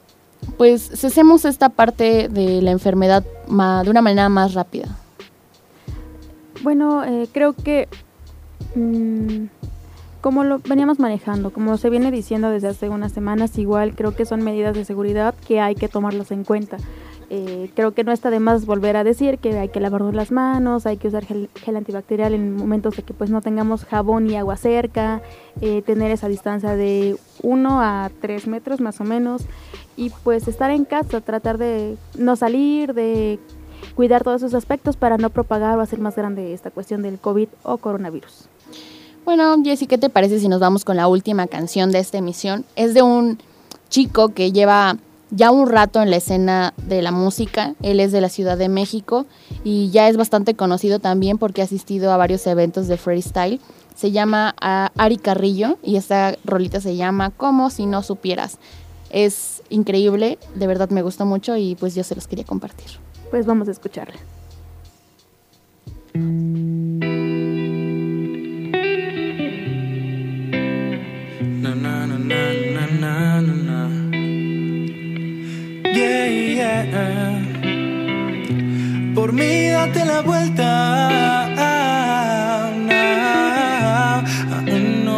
pues 0.57 0.83
cesemos 0.95 1.45
esta 1.45 1.69
parte 1.69 2.29
de 2.29 2.63
la 2.63 2.71
enfermedad 2.71 3.23
de 3.23 3.91
una 3.91 4.03
manera 4.03 4.29
más 4.29 4.55
rápida. 4.55 4.89
Bueno, 6.63 7.05
eh, 7.05 7.29
creo 7.33 7.55
que 7.55 7.89
mm, 8.75 9.47
como 10.21 10.45
lo 10.45 10.61
veníamos 10.61 11.01
manejando, 11.01 11.53
como 11.53 11.77
se 11.77 11.91
viene 11.91 12.11
diciendo 12.13 12.49
desde 12.49 12.69
hace 12.69 12.89
unas 12.89 13.13
semanas, 13.13 13.59
igual 13.59 13.95
creo 13.97 14.15
que 14.15 14.25
son 14.25 14.43
medidas 14.43 14.75
de 14.75 14.85
seguridad 14.85 15.35
que 15.47 15.61
hay 15.61 15.75
que 15.75 15.89
tomarlas 15.89 16.31
en 16.31 16.45
cuenta. 16.45 16.77
Eh, 17.35 17.71
creo 17.75 17.93
que 17.93 18.05
no 18.05 18.13
está 18.13 18.29
de 18.29 18.41
más 18.41 18.67
volver 18.67 18.95
a 18.95 19.05
decir 19.05 19.39
que 19.39 19.59
hay 19.59 19.71
que 19.71 19.81
lavarnos 19.81 20.13
las 20.13 20.31
manos, 20.31 20.85
hay 20.85 20.99
que 20.99 21.09
usar 21.09 21.25
gel, 21.25 21.49
antibacterial 21.75 22.35
en 22.35 22.55
momentos 22.55 22.95
de 22.95 23.05
que 23.05 23.15
pues 23.15 23.31
no 23.31 23.41
tengamos 23.41 23.87
jabón 23.87 24.29
y 24.29 24.37
agua 24.37 24.59
cerca, 24.59 25.23
eh, 25.63 25.81
tener 25.81 26.11
esa 26.11 26.29
distancia 26.29 26.77
de 26.77 27.17
1 27.41 27.81
a 27.81 28.11
3 28.21 28.49
metros 28.49 28.83
más 28.83 29.01
o 29.01 29.05
menos 29.05 29.45
y 29.97 30.11
pues 30.11 30.47
estar 30.47 30.71
en 30.71 30.85
casa, 30.85 31.23
tratar 31.23 31.57
de 31.57 31.97
no 32.19 32.37
salir, 32.37 32.93
de 32.93 33.39
cuidar 33.95 34.25
todos 34.25 34.43
esos 34.43 34.53
aspectos 34.53 34.99
para 34.99 35.17
no 35.17 35.31
propagar 35.31 35.79
o 35.79 35.81
hacer 35.81 36.01
más 36.01 36.15
grande 36.15 36.53
esta 36.53 36.71
cuestión 36.71 37.01
del 37.01 37.19
COVID 37.19 37.49
o 37.63 37.79
coronavirus. 37.79 38.51
Bueno, 39.25 39.57
Jessy, 39.65 39.87
¿qué 39.87 39.97
te 39.97 40.11
parece 40.11 40.39
si 40.39 40.49
nos 40.49 40.61
vamos 40.61 40.85
con 40.85 40.99
la 40.99 41.09
última 41.09 41.47
canción 41.47 41.93
de 41.93 42.01
esta 42.01 42.19
emisión? 42.19 42.67
Es 42.77 42.93
de 42.93 43.01
un 43.01 43.39
chico 43.89 44.35
que 44.35 44.53
lleva 44.53 44.99
ya 45.33 45.51
un 45.51 45.69
rato 45.69 46.01
en 46.03 46.11
la 46.11 46.17
escena 46.17 46.75
de 46.77 47.03
la 47.03 47.11
música. 47.11 47.75
Él 47.83 48.01
es 48.01 48.13
de 48.13 48.21
la 48.21 48.29
Ciudad 48.29 48.59
de 48.59 48.69
México 48.69 49.27
y 49.65 49.91
ya 49.91 50.09
es 50.09 50.17
bastante 50.17 50.55
conocido 50.55 50.99
también 50.99 51.39
porque 51.39 51.63
ha 51.63 51.65
asistido 51.65 52.13
a 52.13 52.17
varios 52.17 52.47
eventos 52.47 52.87
de 52.87 52.99
freestyle. 52.99 53.61
Se 53.97 54.11
llama 54.11 54.55
ah, 54.61 54.93
Ari 54.97 55.17
Carrillo 55.17 55.79
y 55.83 55.97
esta 55.97 56.37
rolita 56.45 56.81
se 56.81 56.97
llama 56.97 57.31
Como 57.31 57.71
si 57.71 57.87
no 57.87 58.03
supieras. 58.03 58.59
Es 59.11 59.63
increíble, 59.71 60.39
de 60.55 60.67
verdad 60.67 60.91
me 60.91 61.03
gustó 61.03 61.27
mucho 61.27 61.57
y 61.57 61.75
pues 61.77 61.95
yo 61.95 62.05
se 62.05 62.15
los 62.15 62.27
quería 62.27 62.45
compartir. 62.45 62.89
Pues 63.31 63.47
vamos 63.47 63.69
a 63.69 63.71
escucharla. 63.73 64.17
Por 79.15 79.33
mí 79.33 79.69
date 79.69 80.05
la 80.05 80.21
vuelta. 80.23 81.23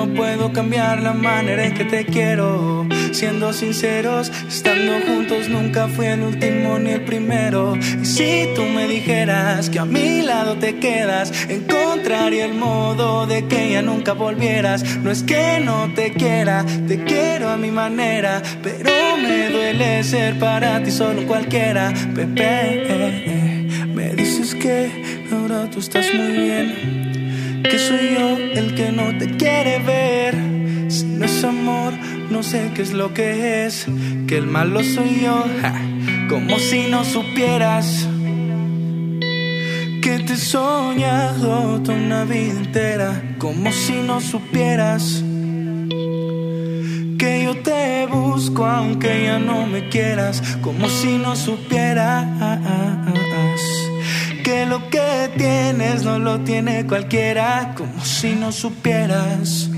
No 0.06 0.14
puedo 0.14 0.52
cambiar 0.52 1.02
la 1.02 1.12
manera 1.12 1.64
en 1.64 1.74
que 1.74 1.84
te 1.84 2.04
quiero. 2.04 2.86
Siendo 3.12 3.52
sinceros, 3.52 4.30
estando 4.48 4.92
juntos 5.06 5.48
nunca 5.48 5.88
fui 5.88 6.06
el 6.06 6.22
último 6.22 6.78
ni 6.78 6.90
el 6.90 7.04
primero. 7.04 7.76
Y 7.76 8.04
si 8.04 8.48
tú 8.54 8.62
me 8.62 8.86
dijeras 8.86 9.70
que 9.70 9.78
a 9.78 9.84
mi 9.84 10.22
lado 10.22 10.56
te 10.56 10.78
quedas, 10.78 11.32
encontraría 11.48 12.44
el 12.44 12.54
modo 12.54 13.26
de 13.26 13.46
que 13.46 13.70
ya 13.70 13.82
nunca 13.82 14.12
volvieras. 14.12 14.82
No 14.98 15.10
es 15.10 15.22
que 15.22 15.60
no 15.60 15.90
te 15.94 16.12
quiera, 16.12 16.64
te 16.86 17.02
quiero 17.04 17.48
a 17.48 17.56
mi 17.56 17.70
manera, 17.70 18.42
pero 18.62 18.90
me 19.22 19.50
duele 19.50 20.02
ser 20.04 20.38
para 20.38 20.82
ti 20.82 20.90
solo 20.90 21.26
cualquiera. 21.26 21.92
Pepe, 22.14 23.68
me 23.94 24.10
dices 24.14 24.54
que 24.54 24.90
ahora 25.32 25.70
tú 25.70 25.78
estás 25.78 26.06
muy 26.14 26.32
bien, 26.32 27.03
que 27.64 27.78
soy 27.78 28.14
yo 28.14 28.36
el 28.36 28.74
que 28.74 28.92
no 28.92 29.16
te 29.18 29.36
quiere 29.36 29.78
ver. 29.80 30.34
Si 30.90 31.04
no 31.04 31.24
es 31.24 31.44
amor 31.44 31.94
no 32.30 32.42
sé 32.42 32.72
qué 32.74 32.82
es 32.82 32.92
lo 32.92 33.14
que 33.14 33.64
es, 33.64 33.86
que 34.26 34.38
el 34.38 34.46
malo 34.46 34.82
soy 34.82 35.20
yo, 35.22 35.44
como 36.28 36.58
si 36.58 36.88
no 36.88 37.04
supieras. 37.04 38.08
Que 40.02 40.18
te 40.26 40.32
he 40.32 40.36
soñado 40.36 41.80
toda 41.82 41.96
una 41.96 42.24
vida 42.24 42.52
entera, 42.52 43.22
como 43.38 43.70
si 43.72 43.94
no 44.06 44.20
supieras. 44.20 45.22
Que 47.18 47.42
yo 47.44 47.56
te 47.62 48.06
busco 48.06 48.66
aunque 48.66 49.24
ya 49.24 49.38
no 49.38 49.66
me 49.66 49.88
quieras, 49.88 50.42
como 50.60 50.88
si 50.88 51.18
no 51.18 51.36
supieras 51.36 52.26
que 54.44 54.66
lo 54.66 54.88
que 54.90 55.30
tienes 55.36 56.04
no 56.04 56.18
lo 56.20 56.40
tiene 56.40 56.86
cualquiera, 56.86 57.74
como 57.76 58.04
si 58.04 58.34
no 58.34 58.52
supieras 58.52 59.70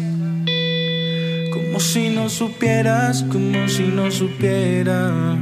como 1.77 1.81
si 1.81 2.09
no 2.09 2.29
supieras, 2.31 3.23
como 3.31 3.69
si 3.69 3.83
no 3.83 4.11
supieras. 4.11 5.37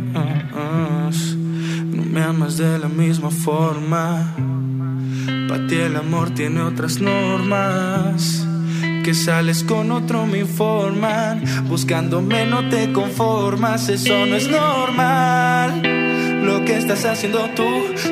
No 1.93 2.03
me 2.03 2.23
amas 2.23 2.57
de 2.57 2.77
la 2.77 2.89
misma 2.89 3.31
forma. 3.31 4.35
Para 5.49 5.67
ti 5.69 5.77
el 5.77 5.95
amor 5.95 6.31
tiene 6.31 6.61
otras 6.63 7.01
normas. 7.01 8.45
Que 9.05 9.15
sales 9.15 9.63
con 9.63 9.93
otro 9.93 10.27
me 10.27 10.39
informan. 10.41 11.45
Buscándome 11.69 12.47
no 12.47 12.69
te 12.69 12.93
conformas, 12.93 13.89
eso 13.89 14.27
no 14.27 14.35
es 14.35 14.49
normal 14.49 16.04
lo 16.45 16.65
que 16.65 16.77
estás 16.77 17.05
haciendo 17.05 17.49
tú. 17.57 17.65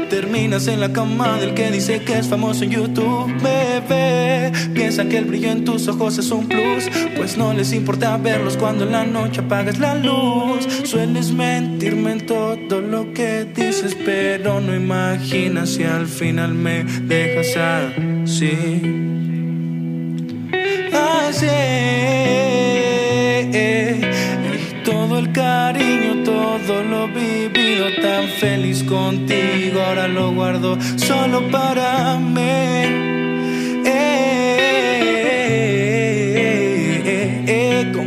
Terminas 0.09 0.67
en 0.67 0.81
la 0.81 0.93
cama 0.93 1.39
del 1.39 1.55
que 1.55 1.71
dice 1.71 2.03
que 2.03 2.19
es 2.19 2.27
famoso 2.27 2.65
en 2.65 2.71
YouTube. 2.71 3.33
Bebé, 3.43 4.53
piensan 4.75 5.09
que 5.09 5.19
el 5.19 5.25
brillo 5.27 5.51
en 5.51 5.65
tus 5.65 5.87
ojos 5.89 6.19
es 6.19 6.31
un 6.31 6.49
plus. 6.49 6.89
Pues 7.17 7.37
no 7.37 7.53
les 7.53 7.73
importa 7.73 8.17
verlos 8.17 8.57
cuando 8.57 8.85
en 8.85 8.93
la 8.93 9.05
noche 9.05 9.41
apagas 9.41 9.79
la 9.79 9.95
luz. 9.95 10.67
Sueles 10.85 11.33
mentirme 11.33 12.13
en 12.13 12.27
todo 12.27 12.81
lo 12.81 13.13
que 13.13 13.45
dices, 13.45 13.97
pero 14.05 14.61
no 14.61 14.75
imaginas 14.75 15.71
si 15.71 15.85
al 15.85 16.07
final 16.07 16.55
me 16.55 16.85
dejas 16.85 17.57
así. 17.57 18.53
Así. 20.93 22.22
Todo 26.25 26.83
lo 26.83 27.09
vivido 27.09 27.87
tan 28.01 28.29
feliz 28.41 28.83
contigo, 28.85 29.81
ahora 29.87 30.09
lo 30.09 30.33
guardo 30.33 30.79
solo 30.97 31.51
para 31.51 32.17
mí. 32.19 33.13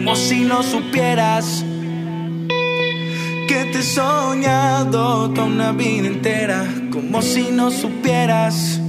como 0.06 0.16
si 0.16 0.46
no 0.46 0.64
supieras 0.64 1.66
que 3.48 3.66
te 3.72 3.80
he 3.80 3.84
soñado 3.84 5.30
toda 5.32 5.44
una 5.44 5.72
vida 5.72 6.08
entera, 6.08 6.64
como 6.92 7.22
si 7.22 7.50
no 7.52 7.72
supieras 7.72 8.80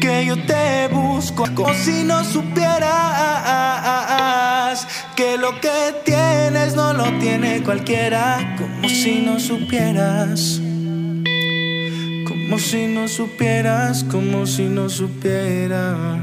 que 0.00 0.26
yo 0.26 0.36
te 0.46 0.88
busco, 0.90 1.44
como 1.54 1.72
si 1.74 2.02
no 2.02 2.24
supieras 2.24 2.96
que 5.16 5.38
lo 5.38 5.58
que 5.60 5.94
tienes 6.04 6.76
no 6.76 6.92
lo 6.92 7.04
tiene 7.18 7.62
cualquiera, 7.62 8.54
como 8.58 8.88
si 8.88 9.22
no 9.22 9.40
supieras. 9.40 10.60
Como 12.28 12.58
si 12.58 12.86
no 12.86 13.08
supieras, 13.08 14.04
como 14.04 14.44
si 14.46 14.64
no 14.64 14.90
supieras. 14.90 16.20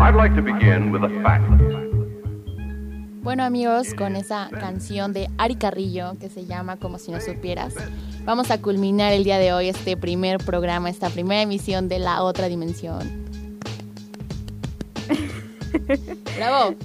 I'd 0.00 0.14
like 0.14 0.34
to 0.36 0.42
begin 0.42 0.92
with 0.92 1.02
a 1.02 1.10
fact. 1.22 1.87
Bueno 3.22 3.42
amigos, 3.42 3.94
con 3.94 4.16
esa 4.16 4.48
canción 4.48 5.12
de 5.12 5.28
Ari 5.38 5.56
Carrillo 5.56 6.16
que 6.20 6.28
se 6.28 6.46
llama 6.46 6.76
Como 6.76 6.98
si 6.98 7.10
no 7.10 7.20
supieras, 7.20 7.74
vamos 8.24 8.50
a 8.50 8.60
culminar 8.60 9.12
el 9.12 9.24
día 9.24 9.38
de 9.38 9.52
hoy 9.52 9.68
este 9.68 9.96
primer 9.96 10.38
programa, 10.38 10.88
esta 10.88 11.10
primera 11.10 11.42
emisión 11.42 11.88
de 11.88 11.98
La 11.98 12.22
Otra 12.22 12.48
Dimensión. 12.48 13.28
¡Bravo! 16.36 16.74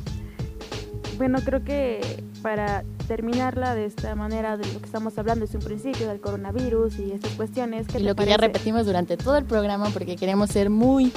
Bueno, 1.16 1.38
creo 1.46 1.64
que 1.64 2.24
para 2.42 2.84
terminarla 3.08 3.76
de 3.76 3.86
esta 3.86 4.16
manera 4.16 4.58
de 4.58 4.66
lo 4.74 4.80
que 4.80 4.86
estamos 4.86 5.16
hablando 5.20 5.46
es 5.46 5.54
un 5.54 5.62
principio 5.62 6.08
del 6.08 6.20
coronavirus 6.20 6.98
y 7.00 7.12
estas 7.12 7.32
cuestiones. 7.34 7.86
y 7.96 8.00
lo 8.00 8.16
que 8.16 8.26
ya 8.26 8.38
repetimos 8.38 8.88
durante 8.88 9.16
todo 9.16 9.38
el 9.38 9.46
programa 9.46 9.90
porque 9.92 10.16
queremos 10.16 10.50
ser 10.50 10.72
muy 10.72 11.12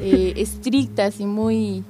eh, 0.00 0.32
estrictas 0.36 1.20
y 1.20 1.26
muy... 1.26 1.84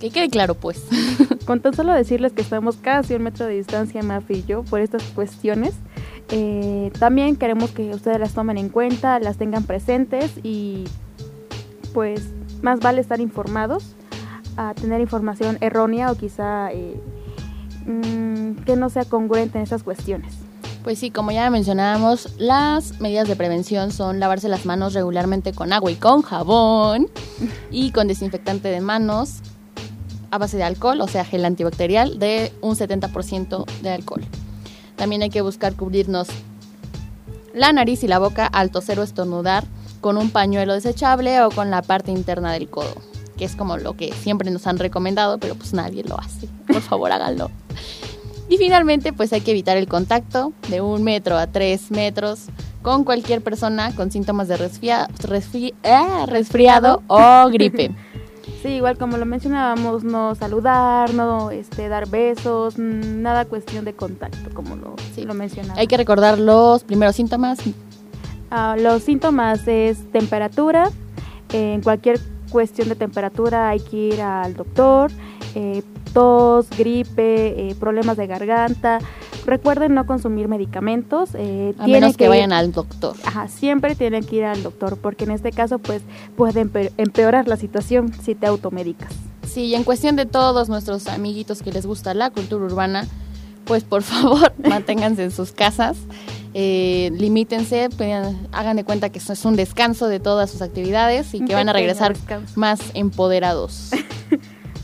Que 0.00 0.10
quede 0.10 0.28
claro, 0.28 0.54
pues. 0.54 0.84
Con 1.46 1.60
tan 1.60 1.74
solo 1.74 1.92
decirles 1.92 2.32
que 2.32 2.42
estamos 2.42 2.76
casi 2.76 3.14
un 3.14 3.22
metro 3.22 3.46
de 3.46 3.54
distancia, 3.54 4.02
Mafi 4.02 4.34
y 4.34 4.44
yo, 4.44 4.62
por 4.64 4.80
estas 4.80 5.02
cuestiones. 5.14 5.74
Eh, 6.30 6.90
también 6.98 7.36
queremos 7.36 7.70
que 7.70 7.90
ustedes 7.90 8.18
las 8.18 8.32
tomen 8.32 8.58
en 8.58 8.68
cuenta, 8.68 9.18
las 9.20 9.36
tengan 9.36 9.64
presentes 9.64 10.32
y 10.42 10.84
pues 11.92 12.22
más 12.62 12.80
vale 12.80 13.00
estar 13.00 13.20
informados 13.20 13.94
a 14.56 14.74
tener 14.74 15.00
información 15.00 15.58
errónea 15.60 16.10
o 16.10 16.16
quizá 16.16 16.72
eh, 16.72 17.00
mm, 17.86 18.64
que 18.64 18.76
no 18.76 18.88
sea 18.88 19.04
congruente 19.04 19.58
en 19.58 19.64
esas 19.64 19.82
cuestiones. 19.82 20.34
Pues 20.82 20.98
sí, 20.98 21.10
como 21.10 21.30
ya 21.30 21.48
mencionábamos, 21.48 22.34
las 22.38 23.00
medidas 23.00 23.26
de 23.26 23.36
prevención 23.36 23.90
son 23.90 24.20
lavarse 24.20 24.48
las 24.48 24.66
manos 24.66 24.92
regularmente 24.92 25.52
con 25.52 25.72
agua 25.72 25.90
y 25.90 25.96
con 25.96 26.22
jabón 26.22 27.08
y 27.70 27.90
con 27.90 28.06
desinfectante 28.06 28.68
de 28.68 28.80
manos 28.80 29.40
a 30.34 30.38
base 30.38 30.56
de 30.56 30.64
alcohol, 30.64 31.00
o 31.00 31.06
sea, 31.06 31.24
gel 31.24 31.44
antibacterial 31.44 32.18
de 32.18 32.52
un 32.60 32.74
70% 32.76 33.64
de 33.82 33.90
alcohol. 33.90 34.24
También 34.96 35.22
hay 35.22 35.30
que 35.30 35.42
buscar 35.42 35.74
cubrirnos 35.74 36.28
la 37.52 37.72
nariz 37.72 38.02
y 38.02 38.08
la 38.08 38.18
boca 38.18 38.46
al 38.46 38.70
toser 38.70 38.98
o 38.98 39.04
estornudar 39.04 39.64
con 40.00 40.18
un 40.18 40.30
pañuelo 40.30 40.74
desechable 40.74 41.40
o 41.42 41.50
con 41.50 41.70
la 41.70 41.82
parte 41.82 42.10
interna 42.10 42.52
del 42.52 42.68
codo 42.68 42.94
que 43.36 43.44
es 43.44 43.56
como 43.56 43.76
lo 43.76 43.94
que 43.94 44.12
siempre 44.12 44.50
nos 44.50 44.66
han 44.66 44.78
recomendado, 44.78 45.38
pero 45.38 45.54
pues 45.54 45.72
nadie 45.72 46.04
lo 46.04 46.18
hace. 46.18 46.48
Por 46.66 46.80
favor, 46.80 47.10
háganlo. 47.12 47.50
Y 48.48 48.58
finalmente, 48.58 49.12
pues 49.12 49.32
hay 49.32 49.40
que 49.40 49.50
evitar 49.52 49.76
el 49.76 49.88
contacto 49.88 50.52
de 50.68 50.80
un 50.80 51.02
metro 51.02 51.36
a 51.36 51.46
tres 51.46 51.90
metros 51.90 52.46
con 52.82 53.04
cualquier 53.04 53.42
persona 53.42 53.94
con 53.94 54.10
síntomas 54.10 54.48
de 54.48 54.54
eh, 54.54 56.26
resfriado 56.26 57.02
o 57.08 57.48
gripe. 57.50 57.90
Sí, 58.62 58.68
igual 58.68 58.98
como 58.98 59.16
lo 59.16 59.26
mencionábamos, 59.26 60.04
no 60.04 60.34
saludar, 60.34 61.14
no 61.14 61.50
este, 61.50 61.88
dar 61.88 62.08
besos, 62.08 62.78
nada 62.78 63.44
cuestión 63.44 63.84
de 63.84 63.94
contacto, 63.94 64.50
como 64.54 64.76
lo, 64.76 64.96
sí. 65.14 65.24
lo 65.24 65.34
mencionaba. 65.34 65.78
Hay 65.78 65.86
que 65.86 65.96
recordar 65.96 66.38
los 66.38 66.84
primeros 66.84 67.16
síntomas. 67.16 67.58
Ah, 68.50 68.76
los 68.78 69.02
síntomas 69.02 69.66
es 69.66 70.10
temperatura, 70.12 70.90
en 71.52 71.82
cualquier 71.82 72.20
cuestión 72.50 72.88
de 72.88 72.94
temperatura 72.94 73.68
hay 73.68 73.80
que 73.80 73.96
ir 73.96 74.22
al 74.22 74.54
doctor, 74.54 75.10
eh, 75.54 75.82
tos, 76.12 76.68
gripe, 76.70 77.68
eh, 77.70 77.74
problemas 77.78 78.16
de 78.16 78.26
garganta. 78.26 79.00
Recuerden 79.46 79.94
no 79.94 80.06
consumir 80.06 80.48
medicamentos. 80.48 81.30
Eh, 81.34 81.74
a 81.78 81.86
menos 81.86 82.16
que, 82.16 82.28
vayan 82.28 82.52
al 82.52 82.72
doctor. 82.72 83.16
Ajá, 83.24 83.48
siempre 83.48 83.94
tienen 83.94 84.24
que 84.24 84.36
ir 84.36 84.44
al 84.44 84.62
doctor 84.62 84.96
porque 84.96 85.24
en 85.24 85.30
este 85.30 85.52
caso 85.52 85.78
pues 85.78 86.02
puede 86.36 86.60
empeorar 86.96 87.48
la 87.48 87.56
situación 87.56 88.12
si 88.22 88.34
te 88.34 88.46
automedicas. 88.46 89.12
Sí, 89.46 89.66
y 89.66 89.74
en 89.74 89.84
cuestión 89.84 90.16
de 90.16 90.26
todos 90.26 90.68
nuestros 90.68 91.06
amiguitos 91.06 91.62
que 91.62 91.72
les 91.72 91.86
gusta 91.86 92.14
la 92.14 92.30
cultura 92.30 92.64
urbana, 92.64 93.06
pues 93.64 93.84
por 93.84 94.02
favor 94.02 94.52
manténganse 94.68 95.24
en 95.24 95.30
sus 95.30 95.52
casas 95.52 95.96
eh, 96.56 97.10
limítense, 97.12 97.88
hagan 98.52 98.76
de 98.76 98.84
cuenta 98.84 99.10
que 99.10 99.18
eso 99.18 99.32
es 99.32 99.44
un 99.44 99.56
descanso 99.56 100.06
de 100.06 100.20
todas 100.20 100.50
sus 100.50 100.62
actividades 100.62 101.34
y 101.34 101.44
que 101.44 101.52
van 101.52 101.68
a 101.68 101.72
regresar 101.72 102.14
más 102.54 102.80
empoderados. 102.94 103.90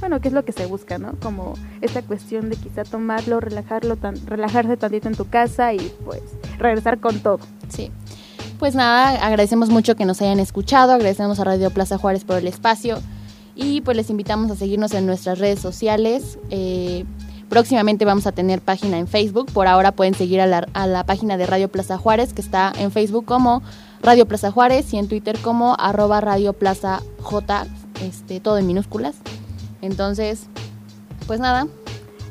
bueno, 0.01 0.21
que 0.21 0.29
es 0.29 0.35
lo 0.35 0.45
que 0.45 0.53
se 0.53 0.67
busca, 0.67 0.99
¿no? 0.99 1.13
Como 1.23 1.55
esta 1.81 2.03
cuestión 2.03 2.51
de 2.51 2.57
quizá 2.57 2.85
tomarlo, 2.85 3.41
relajarlo, 3.41 3.97
tan, 3.97 4.15
relajarse 4.27 4.77
tantito 4.77 5.09
en 5.09 5.15
tu 5.15 5.29
casa 5.29 5.73
y 5.73 5.93
pues 6.05 6.23
regresar 6.59 7.01
con 7.01 7.21
todo. 7.21 7.41
Sí. 7.69 7.91
Pues 8.59 8.75
nada, 8.75 9.25
agradecemos 9.25 9.71
mucho 9.71 9.97
que 9.97 10.05
nos 10.05 10.21
hayan 10.21 10.41
escuchado, 10.41 10.93
agradecemos 10.93 11.41
a 11.41 11.45
Radio 11.45 11.71
Plaza 11.71 11.97
Juárez 11.99 12.25
por 12.25 12.37
el 12.37 12.47
espacio 12.47 12.99
y 13.55 13.81
pues 13.81 13.97
les 13.97 14.11
invitamos 14.11 14.51
a 14.51 14.57
seguirnos 14.57 14.93
en 14.93 15.07
nuestras 15.07 15.39
redes 15.39 15.61
sociales. 15.61 16.39
Eh, 16.51 17.05
Próximamente 17.51 18.05
vamos 18.05 18.29
a 18.29 18.33
tener 18.33 18.61
página 18.61 18.97
en 18.99 19.09
Facebook. 19.09 19.51
Por 19.53 19.67
ahora 19.67 19.91
pueden 19.91 20.15
seguir 20.15 20.41
a 20.41 20.47
la, 20.47 21.05
página 21.05 21.37
de 21.37 21.47
Radio 21.47 21.69
Plaza 21.69 21.99
Juárez, 21.99 22.33
que 22.33 22.41
está 22.41 22.73
en 22.79 22.93
Facebook 22.93 23.25
como 23.25 23.61
Radio 24.01 24.25
Plaza 24.27 24.53
Juárez 24.53 24.95
y 24.95 24.99
en 24.99 25.09
Twitter 25.09 25.37
como 25.43 25.75
arroba 25.77 26.21
Radio 26.21 26.53
Plaza 26.53 27.03
J, 27.21 27.67
este, 28.05 28.39
todo 28.39 28.57
en 28.57 28.69
minúsculas. 28.69 29.17
Entonces, 29.83 30.47
pues 31.27 31.41
nada. 31.41 31.67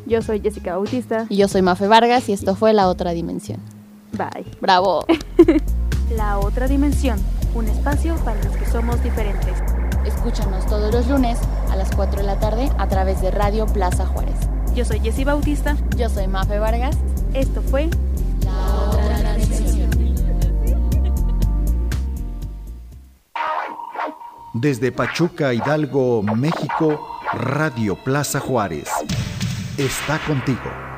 Yo 0.05 0.21
soy 0.21 0.41
Jessica 0.41 0.75
Bautista. 0.75 1.25
Y 1.29 1.37
yo 1.37 1.47
soy 1.47 1.61
Mafe 1.61 1.87
Vargas 1.87 2.29
y 2.29 2.33
esto 2.33 2.55
fue 2.55 2.73
La 2.73 2.87
Otra 2.87 3.11
Dimensión. 3.11 3.59
Bye. 4.13 4.45
Bravo. 4.59 5.05
la 6.15 6.39
Otra 6.39 6.67
Dimensión, 6.67 7.19
un 7.53 7.67
espacio 7.67 8.15
para 8.25 8.41
los 8.43 8.55
que 8.57 8.65
somos 8.65 9.01
diferentes. 9.03 9.53
Escúchanos 10.05 10.65
todos 10.65 10.93
los 10.93 11.07
lunes 11.07 11.37
a 11.71 11.75
las 11.75 11.95
4 11.95 12.21
de 12.21 12.25
la 12.25 12.39
tarde 12.39 12.71
a 12.77 12.87
través 12.87 13.21
de 13.21 13.31
Radio 13.31 13.67
Plaza 13.67 14.05
Juárez. 14.05 14.35
Yo 14.73 14.85
soy 14.85 14.99
Jessy 14.99 15.23
Bautista. 15.23 15.77
Yo 15.97 16.09
soy 16.09 16.27
Mafe 16.27 16.57
Vargas. 16.57 16.97
Esto 17.33 17.61
fue 17.61 17.89
La 18.43 18.89
Otra 18.89 19.35
Dimensión. 19.35 19.89
Desde 24.53 24.91
Pachuca, 24.91 25.53
Hidalgo, 25.53 26.23
México, 26.23 27.18
Radio 27.33 27.95
Plaza 27.95 28.39
Juárez. 28.39 28.89
Está 29.77 30.17
contigo. 30.25 30.88